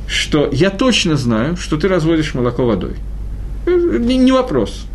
что 0.08 0.48
я 0.50 0.70
точно 0.70 1.16
знаю, 1.16 1.56
что 1.56 1.76
ты 1.76 1.86
разводишь 1.86 2.34
молоко 2.34 2.66
водой. 2.66 2.96
Э, 3.66 3.98
не, 3.98 4.16
не 4.16 4.32
вопрос. 4.32 4.86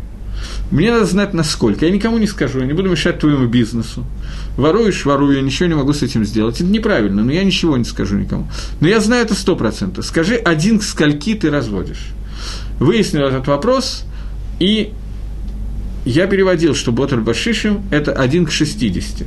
Мне 0.70 0.90
надо 0.90 1.06
знать, 1.06 1.32
насколько. 1.32 1.86
Я 1.86 1.92
никому 1.92 2.18
не 2.18 2.26
скажу, 2.26 2.60
я 2.60 2.66
не 2.66 2.72
буду 2.72 2.90
мешать 2.90 3.20
твоему 3.20 3.46
бизнесу. 3.46 4.04
Воруешь, 4.56 5.04
ворую, 5.04 5.36
я 5.36 5.42
ничего 5.42 5.68
не 5.68 5.74
могу 5.74 5.92
с 5.92 6.02
этим 6.02 6.24
сделать. 6.24 6.60
Это 6.60 6.64
неправильно, 6.64 7.22
но 7.22 7.32
я 7.32 7.44
ничего 7.44 7.76
не 7.76 7.84
скажу 7.84 8.18
никому. 8.18 8.48
Но 8.80 8.88
я 8.88 9.00
знаю 9.00 9.24
это 9.24 9.34
сто 9.34 9.54
процентов. 9.54 10.04
Скажи, 10.04 10.34
один 10.34 10.80
к 10.80 10.82
скольки 10.82 11.34
ты 11.34 11.50
разводишь. 11.50 12.08
Выяснил 12.80 13.22
этот 13.22 13.46
вопрос, 13.46 14.04
и 14.58 14.92
я 16.04 16.26
переводил, 16.26 16.74
что 16.74 16.90
Боталь 16.90 17.20
Башишим– 17.20 17.82
это 17.90 18.12
один 18.12 18.44
к 18.44 18.50
60. 18.50 19.26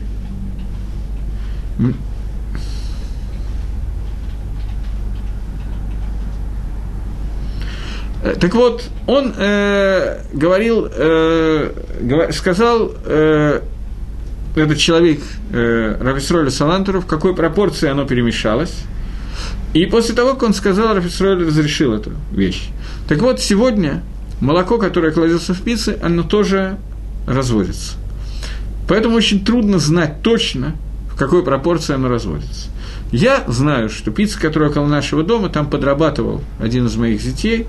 Так 8.24 8.56
вот, 8.56 8.84
он 9.06 9.34
э, 9.38 10.22
говорил, 10.34 10.88
э, 10.92 12.30
сказал 12.32 12.92
э, 13.06 13.62
этот 14.56 14.78
человек 14.78 15.20
э, 15.52 15.98
Рафисроля 16.02 16.50
Салантеру, 16.50 17.02
в 17.02 17.06
какой 17.06 17.36
пропорции 17.36 17.90
оно 17.90 18.06
перемешалось. 18.06 18.74
И 19.74 19.86
после 19.86 20.16
того, 20.16 20.34
как 20.34 20.44
он 20.44 20.54
сказал, 20.54 20.96
Рафисроль 20.96 21.46
разрешил 21.46 21.94
эту 21.94 22.14
вещь. 22.32 22.70
Так 23.08 23.20
вот, 23.22 23.40
сегодня 23.40 24.02
молоко, 24.42 24.78
которое 24.80 25.12
кладется 25.12 25.54
в 25.54 25.62
пицце, 25.62 26.00
оно 26.02 26.24
тоже 26.24 26.78
разводится. 27.28 27.96
Поэтому 28.88 29.16
очень 29.16 29.46
трудно 29.46 29.80
знать 29.80 30.22
точно, 30.24 30.76
в 31.12 31.18
какой 31.18 31.44
пропорции 31.44 31.94
оно 31.94 32.08
разводится. 32.08 32.70
Я 33.12 33.44
знаю, 33.48 33.90
что 33.90 34.12
пицца, 34.12 34.40
которая 34.40 34.70
около 34.70 34.88
нашего 34.88 35.24
дома, 35.24 35.50
там 35.50 35.70
подрабатывал 35.70 36.42
один 36.60 36.88
из 36.88 36.96
моих 36.96 37.22
детей, 37.22 37.68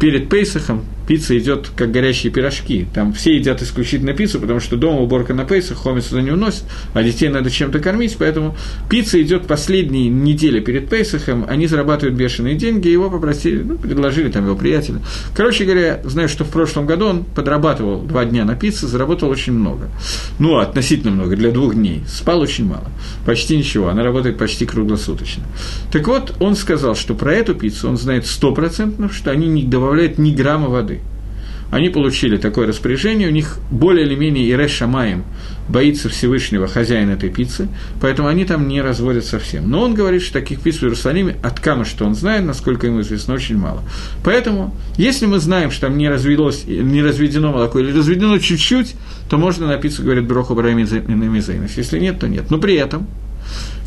перед 0.00 0.28
Пейсахом 0.28 0.84
пицца 1.06 1.36
идет 1.38 1.70
как 1.76 1.90
горящие 1.90 2.32
пирожки. 2.32 2.86
Там 2.94 3.12
все 3.12 3.36
едят 3.36 3.62
исключительно 3.62 4.12
пиццу, 4.12 4.40
потому 4.40 4.60
что 4.60 4.76
дома 4.76 5.00
уборка 5.00 5.34
на 5.34 5.44
Пейсах, 5.44 5.82
хомец 5.82 6.06
туда 6.06 6.22
не 6.22 6.30
уносит, 6.30 6.64
а 6.92 7.02
детей 7.02 7.28
надо 7.28 7.50
чем-то 7.50 7.78
кормить, 7.80 8.16
поэтому 8.18 8.56
пицца 8.88 9.20
идет 9.20 9.46
последние 9.46 10.08
недели 10.08 10.60
перед 10.60 10.88
Пейсахом, 10.88 11.46
они 11.48 11.66
зарабатывают 11.66 12.16
бешеные 12.16 12.54
деньги, 12.54 12.88
его 12.88 13.10
попросили, 13.10 13.62
ну, 13.62 13.76
предложили 13.76 14.30
там 14.30 14.46
его 14.46 14.56
приятеля. 14.56 15.00
Короче 15.34 15.64
говоря, 15.64 16.00
знаю, 16.04 16.28
что 16.28 16.44
в 16.44 16.50
прошлом 16.50 16.86
году 16.86 17.06
он 17.06 17.24
подрабатывал 17.24 18.00
два 18.02 18.24
дня 18.24 18.44
на 18.44 18.54
пицце, 18.54 18.86
заработал 18.86 19.28
очень 19.28 19.52
много. 19.52 19.90
Ну, 20.38 20.58
относительно 20.58 21.12
много, 21.12 21.36
для 21.36 21.50
двух 21.50 21.74
дней. 21.74 22.02
Спал 22.08 22.40
очень 22.40 22.66
мало, 22.66 22.90
почти 23.26 23.56
ничего, 23.56 23.88
она 23.88 24.02
работает 24.02 24.38
почти 24.38 24.66
круглосуточно. 24.66 25.44
Так 25.92 26.06
вот, 26.08 26.34
он 26.40 26.56
сказал, 26.56 26.94
что 26.94 27.14
про 27.14 27.34
эту 27.34 27.54
пиццу 27.54 27.88
он 27.88 27.96
знает 27.96 28.26
стопроцентно, 28.26 29.10
что 29.12 29.30
они 29.30 29.48
не 29.48 29.64
добавляют 29.74 30.18
ни 30.18 30.32
грамма 30.32 30.68
воды– 30.68 31.00
они 31.74 31.88
получили 31.88 32.36
такое 32.36 32.68
распоряжение, 32.68 33.26
у 33.26 33.32
них 33.32 33.58
более 33.68 34.06
или 34.06 34.14
менее 34.14 34.48
Иреш 34.48 34.70
Шамаем 34.70 35.24
боится 35.68 36.08
Всевышнего 36.08 36.68
хозяина 36.68 37.10
этой 37.10 37.30
пиццы, 37.30 37.66
поэтому 38.00 38.28
они 38.28 38.44
там 38.44 38.68
не 38.68 38.80
разводят 38.80 39.24
совсем. 39.24 39.68
Но 39.68 39.82
он 39.82 39.94
говорит, 39.94 40.22
что 40.22 40.34
таких 40.34 40.60
пиц 40.60 40.76
в 40.76 40.82
Иерусалиме, 40.84 41.36
от 41.42 41.58
Кама, 41.58 41.84
что 41.84 42.04
он 42.04 42.14
знает, 42.14 42.44
насколько 42.44 42.86
ему 42.86 43.00
известно, 43.00 43.34
очень 43.34 43.58
мало. 43.58 43.82
Поэтому, 44.22 44.72
если 44.96 45.26
мы 45.26 45.40
знаем, 45.40 45.72
что 45.72 45.88
там 45.88 45.98
не, 45.98 46.08
развелось, 46.08 46.64
не 46.64 47.02
разведено 47.02 47.50
молоко 47.50 47.80
или 47.80 47.90
разведено 47.90 48.38
чуть-чуть, 48.38 48.94
то 49.28 49.36
можно 49.36 49.66
на 49.66 49.76
пиццу, 49.76 50.04
говорит 50.04 50.28
Броху 50.28 50.54
Барамизайнов. 50.54 51.76
Если 51.76 51.98
нет, 51.98 52.20
то 52.20 52.28
нет. 52.28 52.52
Но 52.52 52.58
при 52.58 52.76
этом 52.76 53.08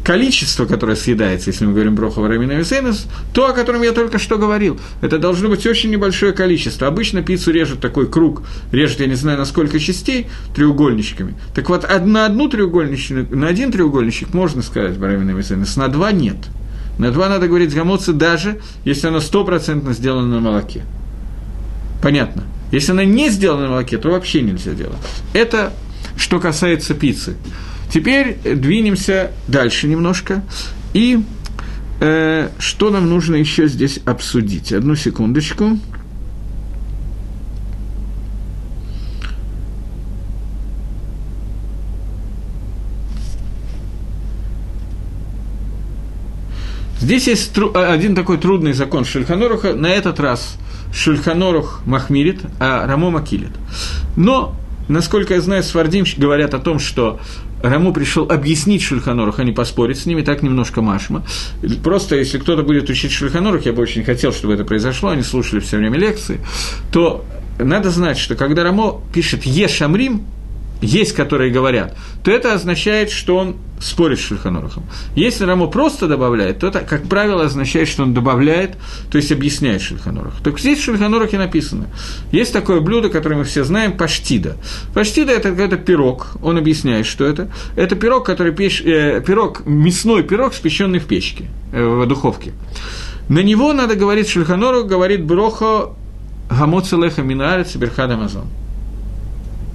количество, 0.04 0.66
которое 0.66 0.96
съедается, 0.96 1.50
если 1.50 1.66
мы 1.66 1.74
говорим 1.74 1.94
броху 1.96 2.22
варамина 2.22 2.54
висейнес, 2.54 3.08
то, 3.34 3.50
о 3.50 3.52
котором 3.52 3.82
я 3.82 3.92
только 3.92 4.20
что 4.20 4.38
говорил. 4.38 4.80
Это 5.02 5.20
должно 5.20 5.50
быть 5.50 5.66
очень 5.68 5.90
небольшое 5.90 6.32
количество. 6.32 6.88
Обычно 6.88 7.22
пиццу 7.22 7.52
режут 7.52 7.82
такой 7.82 8.08
круг, 8.10 8.44
режут, 8.72 9.02
я 9.02 9.08
не 9.08 9.16
знаю, 9.16 9.38
на 9.38 9.44
сколько 9.44 9.80
частей, 9.80 10.28
треугольничками. 10.56 11.36
Так 11.54 11.68
вот, 11.68 11.86
на 12.06 12.26
одну 12.26 12.48
треугольничек, 12.48 13.32
на 13.32 13.48
один 13.48 13.70
треугольничек 13.70 14.34
можно 14.34 14.62
сказать 14.62 14.98
варамина 14.98 15.32
висейнес, 15.32 15.76
на 15.76 15.90
два 15.90 16.14
нет. 16.14 16.38
На 16.98 17.12
два 17.12 17.28
надо 17.28 17.50
говорить 17.50 17.76
гамоцы 17.76 18.14
даже, 18.14 18.62
если 18.86 19.08
оно 19.08 19.20
стопроцентно 19.20 19.92
сделано 19.92 20.28
на 20.28 20.40
молоке. 20.40 20.84
Понятно. 22.02 22.44
Если 22.72 22.94
она 22.94 23.04
не 23.04 23.30
сделана 23.30 23.64
на 23.64 23.70
молоке, 23.72 23.98
то 23.98 24.10
вообще 24.10 24.42
нельзя 24.42 24.72
делать. 24.72 24.98
Это 25.34 25.74
что 26.16 26.40
касается 26.40 26.94
пиццы. 26.94 27.36
Теперь 27.92 28.38
двинемся 28.44 29.32
дальше 29.48 29.88
немножко. 29.88 30.44
И 30.94 31.24
э, 32.00 32.50
что 32.60 32.90
нам 32.90 33.10
нужно 33.10 33.36
еще 33.36 33.68
здесь 33.68 34.00
обсудить? 34.06 34.74
Одну 34.74 34.96
секундочку. 34.96 35.80
Здесь 47.00 47.28
есть 47.28 47.54
тру- 47.54 47.74
один 47.74 48.16
такой 48.16 48.38
трудный 48.38 48.74
закон 48.74 49.06
Шульханоруха, 49.06 49.74
на 49.74 49.88
этот 49.88 50.20
раз 50.20 50.58
Шульханорух 50.94 51.82
махмирит, 51.86 52.42
а 52.60 52.86
Рамо 52.86 53.12
макилит. 53.12 53.52
Но, 54.18 54.56
насколько 54.90 55.36
я 55.36 55.42
знаю, 55.42 55.64
Свардим 55.64 56.06
говорят 56.18 56.54
о 56.54 56.60
том, 56.60 56.80
что 56.80 57.22
Раму 57.62 57.94
пришел 57.94 58.30
объяснить 58.30 58.84
Шульханорух, 58.84 59.40
а 59.40 59.44
не 59.44 59.52
поспорить 59.52 60.00
с 60.00 60.06
ними, 60.06 60.22
так 60.22 60.44
немножко 60.44 60.82
машма. 60.82 61.24
Просто 61.84 62.16
если 62.16 62.38
кто-то 62.38 62.64
будет 62.64 62.90
учить 62.90 63.12
Шульханорух, 63.12 63.66
я 63.66 63.74
бы 63.74 63.82
очень 63.82 64.04
хотел, 64.04 64.32
чтобы 64.32 64.54
это 64.54 64.64
произошло, 64.64 65.10
они 65.10 65.24
слушали 65.24 65.60
все 65.60 65.78
время 65.78 65.98
лекции, 65.98 66.40
то 66.92 67.26
надо 67.60 67.90
знать, 67.90 68.18
что 68.18 68.36
когда 68.36 68.64
Рамо 68.64 69.02
пишет 69.14 69.44
«Ешамрим», 69.46 70.26
есть, 70.82 71.14
которые 71.14 71.52
говорят, 71.52 71.96
то 72.24 72.32
это 72.32 72.54
означает, 72.54 73.10
что 73.10 73.38
он 73.38 73.56
спорит 73.80 74.20
с 74.20 74.24
Шульханорухом. 74.24 74.84
Если 75.16 75.44
Рамо 75.46 75.68
просто 75.68 76.08
добавляет, 76.08 76.60
то 76.60 76.68
это, 76.68 76.82
как 76.82 77.08
правило, 77.08 77.44
означает, 77.44 77.88
что 77.88 78.04
он 78.04 78.14
добавляет, 78.14 78.76
то 79.12 79.18
есть 79.18 79.32
объясняет 79.32 79.82
Шульханорух. 79.82 80.34
Так 80.44 80.60
здесь 80.60 80.80
в 80.80 80.84
Шульханорухе 80.84 81.38
написано. 81.38 81.88
Есть 82.32 82.54
такое 82.54 82.80
блюдо, 82.80 83.10
которое 83.10 83.36
мы 83.36 83.44
все 83.44 83.64
знаем, 83.64 83.98
паштида. 83.98 84.58
Паштида– 84.94 85.32
это 85.34 85.52
какой-то 85.52 85.78
пирог, 85.78 86.38
он 86.42 86.58
объясняет, 86.58 87.06
что 87.06 87.26
это. 87.26 87.52
Это 87.76 87.96
пирог, 87.96 88.26
который 88.26 88.52
пеш... 88.52 88.82
э, 88.82 89.22
пирог, 89.26 89.66
мясной 89.66 90.24
пирог, 90.24 90.54
спеченный 90.54 91.00
в 91.00 91.06
печке, 91.06 91.46
э, 91.72 91.84
в 91.84 92.08
духовке. 92.08 92.54
На 93.30 93.40
него 93.40 93.74
надо 93.74 93.96
говорить 93.96 94.30
Шульханорух, 94.30 94.88
говорит 94.88 95.24
Брохо 95.24 95.90
Гамоцелеха 96.50 97.22
Минарец 97.22 97.76
Берхад 97.76 98.10
Амазон. 98.10 98.48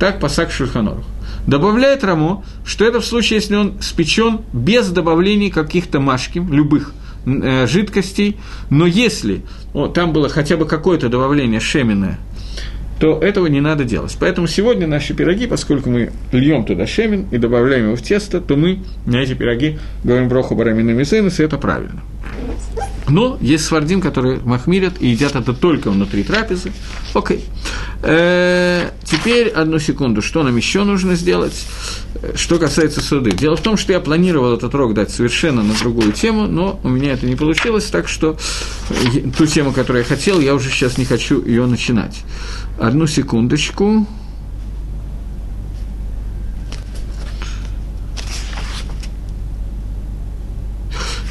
Так 0.03 0.19
пасак 0.19 0.51
Шульханорух. 0.51 1.05
Добавляет 1.47 2.03
Рамо, 2.03 2.45
что 2.65 2.85
это 2.85 3.01
в 3.01 3.07
случае, 3.07 3.37
если 3.37 3.55
он 3.55 3.81
спечен 3.81 4.41
без 4.53 4.89
добавления 4.89 5.49
каких-то 5.49 6.01
машким, 6.01 6.53
любых 6.53 6.93
э, 7.25 7.69
жидкостей, 7.69 8.37
но 8.69 8.85
если 8.85 9.43
о, 9.73 9.87
там 9.87 10.13
было 10.13 10.29
хотя 10.29 10.57
бы 10.57 10.67
какое-то 10.67 11.09
добавление 11.09 11.61
шеменное, 11.61 12.19
то 12.99 13.21
этого 13.21 13.47
не 13.47 13.61
надо 13.61 13.85
делать. 13.85 14.17
Поэтому 14.19 14.49
сегодня 14.49 14.89
наши 14.89 15.15
пироги, 15.15 15.47
поскольку 15.47 15.89
мы 15.89 16.11
льем 16.33 16.65
туда 16.65 16.85
шемен 16.85 17.29
и 17.31 17.39
добавляем 17.39 17.85
его 17.85 17.95
в 17.95 18.03
тесто, 18.03 18.41
то 18.41 18.57
мы 18.57 18.81
на 19.07 19.19
эти 19.19 19.35
пироги 19.35 19.79
говорим 20.03 20.29
броху 20.29 20.57
мисейнус, 20.57 21.39
и 21.39 21.45
это 21.45 21.59
правильно. 21.59 22.01
Но 23.09 23.37
есть 23.41 23.64
свардим, 23.64 24.01
которые 24.01 24.41
махмирят 24.41 24.95
и 25.01 25.09
едят 25.09 25.37
это 25.37 25.53
только 25.53 25.91
внутри 25.91 26.23
трапезы. 26.23 26.73
Окей. 27.14 27.45
Э, 28.03 28.91
теперь 29.05 29.49
одну 29.49 29.79
секунду, 29.79 30.23
что 30.23 30.43
нам 30.43 30.57
еще 30.57 30.85
нужно 30.85 31.14
сделать, 31.14 31.66
что 32.35 32.59
касается 32.59 33.01
суды. 33.01 33.33
Дело 33.33 33.57
в 33.57 33.61
том, 33.61 33.77
что 33.77 33.93
я 33.93 34.01
планировал 34.01 34.55
этот 34.55 34.75
урок 34.75 34.95
дать 34.95 35.11
совершенно 35.11 35.62
на 35.62 35.75
другую 35.75 36.12
тему, 36.12 36.47
но 36.47 36.81
у 36.83 36.89
меня 36.89 37.12
это 37.12 37.27
не 37.27 37.37
получилось, 37.37 37.85
так 37.87 38.09
что 38.09 38.39
ту 39.37 39.47
тему, 39.47 39.73
которую 39.73 40.05
я 40.05 40.09
хотел, 40.09 40.41
я 40.41 40.55
уже 40.55 40.70
сейчас 40.70 40.97
не 40.97 41.05
хочу 41.05 41.45
ее 41.45 41.66
начинать. 41.66 42.23
Одну 42.79 43.07
секундочку. 43.07 44.07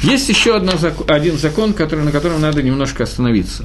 Есть 0.02 0.28
еще 0.28 0.56
одна, 0.56 0.72
один 1.06 1.38
закон, 1.38 1.74
который, 1.74 2.04
на 2.04 2.10
котором 2.10 2.40
надо 2.40 2.62
немножко 2.62 3.04
остановиться. 3.04 3.64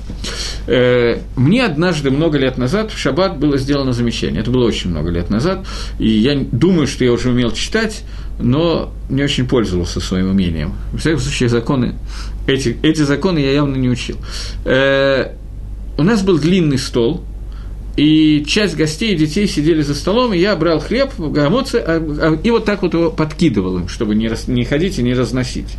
Э, 0.67 1.19
мне 1.35 1.65
однажды, 1.65 2.11
много 2.11 2.37
лет 2.37 2.57
назад, 2.57 2.91
в 2.91 2.97
Шаббат 2.97 3.39
было 3.39 3.57
сделано 3.57 3.91
замечание. 3.91 4.41
Это 4.41 4.51
было 4.51 4.65
очень 4.65 4.91
много 4.91 5.09
лет 5.09 5.29
назад. 5.29 5.65
И 5.97 6.07
я 6.07 6.35
думаю, 6.35 6.87
что 6.87 7.03
я 7.03 7.11
уже 7.11 7.29
умел 7.29 7.51
читать, 7.51 8.03
но 8.39 8.93
не 9.09 9.23
очень 9.23 9.47
пользовался 9.47 9.99
своим 9.99 10.29
умением. 10.29 10.75
В 10.93 10.99
всяком 10.99 11.19
случае, 11.19 11.49
законы, 11.49 11.95
эти, 12.45 12.77
эти 12.83 13.01
законы 13.01 13.39
я 13.39 13.53
явно 13.53 13.75
не 13.75 13.89
учил. 13.89 14.17
Э, 14.63 15.31
у 15.97 16.03
нас 16.03 16.21
был 16.21 16.37
длинный 16.37 16.77
стол, 16.77 17.23
и 17.97 18.45
часть 18.45 18.77
гостей 18.77 19.13
и 19.13 19.17
детей 19.17 19.47
сидели 19.47 19.81
за 19.81 19.95
столом, 19.95 20.31
и 20.31 20.37
я 20.37 20.55
брал 20.55 20.79
хлеб, 20.79 21.09
гамоцы, 21.17 21.77
а, 21.77 21.97
а, 21.97 22.39
и 22.41 22.51
вот 22.51 22.63
так 22.63 22.83
вот 22.83 22.93
его 22.93 23.09
подкидывал 23.09 23.79
им, 23.79 23.87
чтобы 23.87 24.13
не, 24.13 24.27
раз, 24.27 24.47
не 24.47 24.63
ходить 24.65 24.99
и 24.99 25.03
не 25.03 25.15
разносить. 25.15 25.75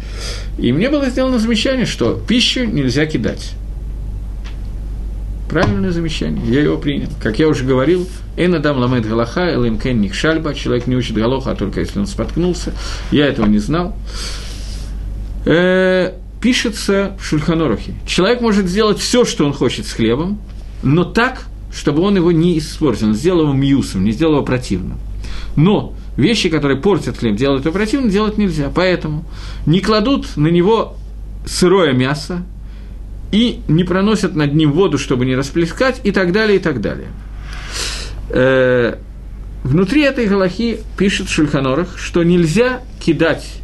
И 0.58 0.72
мне 0.72 0.90
было 0.90 1.08
сделано 1.08 1.38
замечание, 1.38 1.86
что 1.86 2.20
пищу 2.28 2.64
нельзя 2.64 3.06
кидать. 3.06 3.52
Правильное 5.48 5.92
замечание, 5.92 6.44
я 6.52 6.60
его 6.60 6.76
принял. 6.76 7.08
Как 7.22 7.38
я 7.38 7.46
уже 7.46 7.64
говорил, 7.64 8.06
Энадам 8.36 8.78
ламет 8.78 9.06
галаха, 9.06 9.54
элэм 9.54 9.78
кен 9.78 10.12
шальба, 10.12 10.54
человек 10.54 10.88
не 10.88 10.96
учит 10.96 11.16
галоха, 11.16 11.52
а 11.52 11.54
только 11.54 11.78
если 11.78 12.00
он 12.00 12.08
споткнулся. 12.08 12.74
Я 13.12 13.26
этого 13.26 13.46
не 13.46 13.58
знал. 13.58 13.96
Э, 15.46 16.14
пишется 16.42 17.16
в 17.18 17.24
Шульханорухе. 17.24 17.94
Человек 18.06 18.40
может 18.40 18.66
сделать 18.66 18.98
все, 18.98 19.24
что 19.24 19.46
он 19.46 19.52
хочет 19.52 19.86
с 19.86 19.92
хлебом, 19.92 20.40
но 20.82 21.04
так, 21.04 21.46
чтобы 21.72 22.02
он 22.02 22.16
его 22.16 22.32
не 22.32 22.58
испортил, 22.58 23.12
сделал 23.12 23.42
его 23.42 23.52
мьюсом, 23.52 24.04
не 24.04 24.12
сделал 24.12 24.34
его 24.34 24.44
противным. 24.44 24.98
Но 25.56 25.94
вещи, 26.16 26.48
которые 26.48 26.78
портят 26.78 27.18
хлеб, 27.18 27.36
делают 27.36 27.64
его 27.64 27.72
противным, 27.72 28.10
делать 28.10 28.38
нельзя. 28.38 28.70
Поэтому 28.74 29.24
не 29.66 29.80
кладут 29.80 30.36
на 30.36 30.48
него 30.48 30.96
сырое 31.44 31.92
мясо 31.92 32.42
и 33.32 33.60
не 33.68 33.84
проносят 33.84 34.34
над 34.34 34.54
ним 34.54 34.72
воду, 34.72 34.98
чтобы 34.98 35.26
не 35.26 35.36
расплескать, 35.36 36.00
и 36.04 36.12
так 36.12 36.32
далее, 36.32 36.56
и 36.56 36.60
так 36.60 36.80
далее. 36.80 37.08
Э, 38.30 38.96
внутри 39.64 40.02
этой 40.02 40.26
галахи 40.26 40.80
пишет 40.96 41.28
Шульханорах, 41.28 41.98
что 41.98 42.22
нельзя 42.22 42.80
кидать 43.00 43.60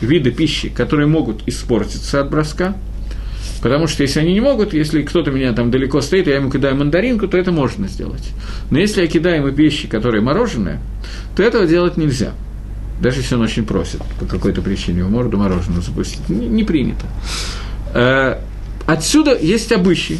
виды 0.00 0.30
пищи, 0.30 0.68
которые 0.68 1.06
могут 1.06 1.46
испортиться 1.48 2.20
от 2.20 2.30
броска– 2.30 2.76
Потому 3.62 3.86
что 3.86 4.02
если 4.02 4.20
они 4.20 4.34
не 4.34 4.40
могут, 4.40 4.72
если 4.72 5.02
кто-то 5.02 5.30
меня 5.30 5.52
там 5.52 5.70
далеко 5.70 6.00
стоит, 6.00 6.26
я 6.26 6.36
ему 6.36 6.50
кидаю 6.50 6.76
мандаринку, 6.76 7.26
то 7.26 7.36
это 7.36 7.50
можно 7.50 7.88
сделать. 7.88 8.30
Но 8.70 8.78
если 8.78 9.02
я 9.02 9.08
кидаю 9.08 9.42
ему 9.42 9.48
вещи, 9.48 9.88
которые 9.88 10.22
мороженое, 10.22 10.80
то 11.36 11.42
этого 11.42 11.66
делать 11.66 11.96
нельзя. 11.96 12.32
Даже 13.00 13.20
если 13.20 13.34
он 13.36 13.42
очень 13.42 13.64
просит 13.64 14.02
по 14.18 14.26
какой-то 14.26 14.60
причине 14.62 15.04
в 15.04 15.10
морду 15.10 15.38
мороженое 15.38 15.80
запустить. 15.80 16.28
Не, 16.28 16.46
не 16.48 16.64
принято. 16.64 17.06
Э, 17.94 18.38
отсюда 18.86 19.36
есть 19.36 19.72
обычай, 19.72 20.18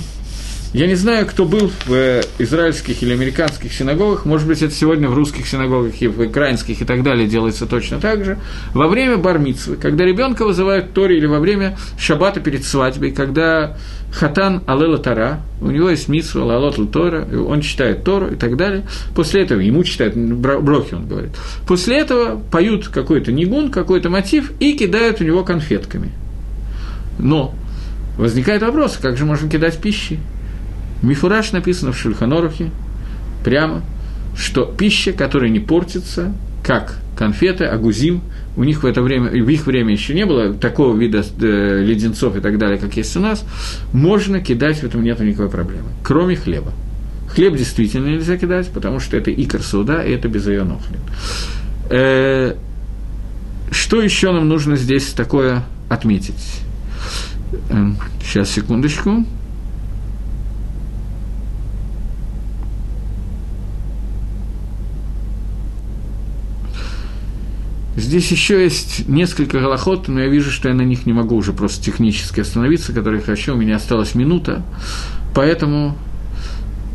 я 0.74 0.86
не 0.86 0.96
знаю, 0.96 1.26
кто 1.26 1.46
был 1.46 1.70
в 1.86 1.92
э, 1.92 2.22
израильских 2.38 3.02
или 3.02 3.12
американских 3.12 3.72
синагогах, 3.72 4.26
может 4.26 4.46
быть, 4.46 4.60
это 4.60 4.74
сегодня 4.74 5.08
в 5.08 5.14
русских 5.14 5.46
синагогах 5.46 6.00
и 6.02 6.08
в 6.08 6.20
украинских 6.20 6.82
и 6.82 6.84
так 6.84 7.02
далее 7.02 7.26
делается 7.26 7.66
точно 7.66 8.00
так 8.00 8.24
же. 8.24 8.38
Во 8.74 8.86
время 8.86 9.16
бармитсвы, 9.16 9.76
когда 9.76 10.04
ребенка 10.04 10.44
вызывают 10.44 10.92
Тори 10.92 11.16
или 11.16 11.26
во 11.26 11.38
время 11.38 11.78
шаббата 11.98 12.40
перед 12.40 12.64
свадьбой, 12.64 13.12
когда 13.12 13.78
хатан 14.12 14.62
алела 14.66 14.98
Тара, 14.98 15.40
у 15.60 15.70
него 15.70 15.88
есть 15.88 16.08
митсва, 16.08 16.44
лалот 16.44 16.92
Тора, 16.92 17.26
он 17.26 17.62
читает 17.62 18.04
Тору 18.04 18.28
и 18.28 18.36
так 18.36 18.56
далее. 18.56 18.86
После 19.14 19.42
этого, 19.42 19.60
ему 19.60 19.84
читают, 19.84 20.16
брохи 20.16 20.94
он 20.94 21.08
говорит. 21.08 21.30
После 21.66 21.98
этого 21.98 22.38
поют 22.38 22.88
какой-то 22.88 23.32
нигун, 23.32 23.70
какой-то 23.70 24.10
мотив 24.10 24.52
и 24.60 24.74
кидают 24.74 25.20
у 25.20 25.24
него 25.24 25.44
конфетками. 25.44 26.12
Но 27.18 27.54
возникает 28.18 28.62
вопрос, 28.62 28.98
как 29.00 29.16
же 29.16 29.24
можно 29.24 29.48
кидать 29.48 29.78
пищей? 29.78 30.20
Мифураж 31.02 31.52
написано 31.52 31.92
в 31.92 31.98
Шульханорухе 31.98 32.70
прямо, 33.44 33.82
что 34.36 34.64
пища, 34.64 35.12
которая 35.12 35.50
не 35.50 35.60
портится, 35.60 36.32
как 36.64 36.98
конфеты, 37.16 37.64
агузим, 37.64 38.22
у 38.56 38.64
них 38.64 38.82
в 38.82 38.86
это 38.86 39.02
время, 39.02 39.30
в 39.30 39.48
их 39.48 39.66
время 39.66 39.92
еще 39.92 40.14
не 40.14 40.26
было 40.26 40.52
такого 40.54 40.96
вида 40.96 41.24
э, 41.40 41.82
леденцов 41.84 42.36
и 42.36 42.40
так 42.40 42.58
далее, 42.58 42.78
как 42.78 42.96
есть 42.96 43.16
у 43.16 43.20
нас, 43.20 43.44
можно 43.92 44.40
кидать, 44.40 44.78
в 44.78 44.84
этом 44.84 45.02
нет 45.02 45.18
никакой 45.20 45.48
проблемы, 45.48 45.88
кроме 46.02 46.36
хлеба. 46.36 46.72
Хлеб 47.28 47.56
действительно 47.56 48.06
нельзя 48.06 48.36
кидать, 48.36 48.68
потому 48.68 49.00
что 49.00 49.16
это 49.16 49.32
икор 49.32 49.62
суда, 49.62 50.02
и 50.04 50.12
это 50.12 50.28
безайонохлин. 50.28 51.00
Э, 51.90 52.54
Что 53.70 54.00
еще 54.00 54.32
нам 54.32 54.48
нужно 54.48 54.76
здесь 54.76 55.08
такое 55.12 55.62
отметить? 55.88 56.62
Сейчас, 58.22 58.50
секундочку. 58.50 59.24
Здесь 67.98 68.30
еще 68.30 68.62
есть 68.62 69.08
несколько 69.08 69.58
голоход, 69.58 70.06
но 70.06 70.20
я 70.20 70.28
вижу, 70.28 70.52
что 70.52 70.68
я 70.68 70.74
на 70.74 70.82
них 70.82 71.04
не 71.04 71.12
могу 71.12 71.34
уже 71.34 71.52
просто 71.52 71.84
технически 71.84 72.38
остановиться, 72.38 72.92
которые 72.92 73.20
хочу, 73.20 73.54
у 73.54 73.56
меня 73.56 73.74
осталась 73.74 74.14
минута, 74.14 74.62
поэтому 75.34 75.98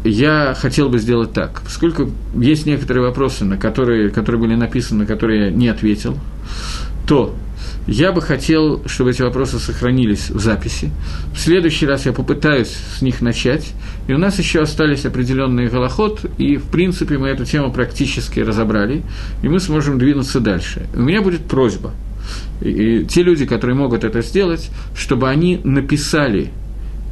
я 0.06 0.56
хотел 0.58 0.88
бы 0.88 0.99
сделать 0.99 1.34
так. 1.34 1.62
Поскольку 1.62 2.10
есть 2.34 2.66
некоторые 2.66 3.06
вопросы, 3.06 3.43
на 3.43 3.58
которые, 3.58 4.12
которые 4.12 4.41
были 4.41 4.56
написаны, 4.56 5.01
на 5.01 5.06
которые 5.06 5.47
я 5.47 5.51
не 5.51 5.68
ответил, 5.68 6.18
то 7.06 7.36
я 7.88 8.11
бы 8.11 8.21
хотел, 8.21 8.81
чтобы 8.88 9.11
эти 9.11 9.21
вопросы 9.21 9.59
сохранились 9.59 10.29
в 10.29 10.39
записи. 10.39 10.91
В 11.34 11.39
следующий 11.39 11.86
раз 11.86 12.05
я 12.05 12.13
попытаюсь 12.13 12.73
с 12.97 13.01
них 13.01 13.21
начать. 13.21 13.73
И 14.07 14.13
у 14.13 14.17
нас 14.17 14.39
еще 14.39 14.61
остались 14.61 15.05
определенные 15.05 15.69
голоход, 15.69 16.25
и, 16.38 16.57
в 16.57 16.65
принципе, 16.65 17.17
мы 17.17 17.29
эту 17.29 17.45
тему 17.45 17.71
практически 17.71 18.39
разобрали, 18.39 19.03
и 19.41 19.47
мы 19.47 19.59
сможем 19.59 19.97
двинуться 19.97 20.39
дальше. 20.39 20.88
У 20.93 21.01
меня 21.01 21.21
будет 21.21 21.45
просьба. 21.45 21.91
И, 22.61 23.05
те 23.05 23.23
люди, 23.23 23.45
которые 23.45 23.75
могут 23.75 24.03
это 24.03 24.21
сделать, 24.21 24.69
чтобы 24.95 25.29
они 25.29 25.59
написали 25.63 26.51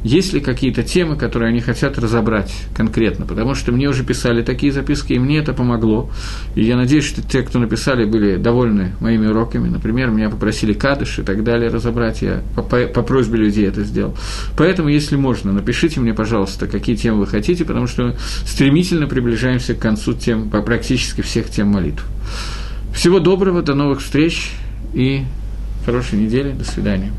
есть 0.04 0.32
ли 0.32 0.40
какие-то 0.40 0.82
темы, 0.82 1.16
которые 1.16 1.50
они 1.50 1.60
хотят 1.60 1.98
разобрать 1.98 2.52
конкретно, 2.74 3.24
потому 3.26 3.54
что 3.54 3.72
мне 3.72 3.88
уже 3.88 4.04
писали 4.04 4.42
такие 4.42 4.72
записки, 4.72 5.12
и 5.12 5.18
мне 5.18 5.38
это 5.38 5.52
помогло. 5.52 6.10
И 6.54 6.62
я 6.64 6.76
надеюсь, 6.76 7.04
что 7.04 7.22
те, 7.22 7.42
кто 7.42 7.58
написали, 7.58 8.04
были 8.04 8.36
довольны 8.36 8.92
моими 9.00 9.26
уроками. 9.26 9.68
Например, 9.68 10.10
меня 10.10 10.28
попросили 10.28 10.72
кадыш 10.72 11.20
и 11.20 11.22
так 11.22 11.44
далее 11.44 11.70
разобрать, 11.70 12.22
я 12.22 12.42
по, 12.56 12.62
по, 12.62 12.86
по 12.86 13.02
просьбе 13.02 13.38
людей 13.38 13.68
это 13.68 13.84
сделал. 13.84 14.16
Поэтому, 14.56 14.88
если 14.88 15.16
можно, 15.16 15.52
напишите 15.52 16.00
мне, 16.00 16.14
пожалуйста, 16.14 16.66
какие 16.66 16.96
темы 16.96 17.20
вы 17.20 17.26
хотите, 17.26 17.64
потому 17.64 17.86
что 17.86 18.02
мы 18.02 18.16
стремительно 18.44 19.06
приближаемся 19.06 19.74
к 19.74 19.78
концу 19.78 20.14
тем, 20.14 20.50
практически 20.50 21.20
всех 21.20 21.48
тем 21.48 21.68
молитв. 21.68 22.04
Всего 22.92 23.20
доброго, 23.20 23.62
до 23.62 23.74
новых 23.74 24.00
встреч 24.00 24.50
и 24.92 25.22
хорошей 25.86 26.18
недели, 26.18 26.52
до 26.52 26.64
свидания. 26.64 27.12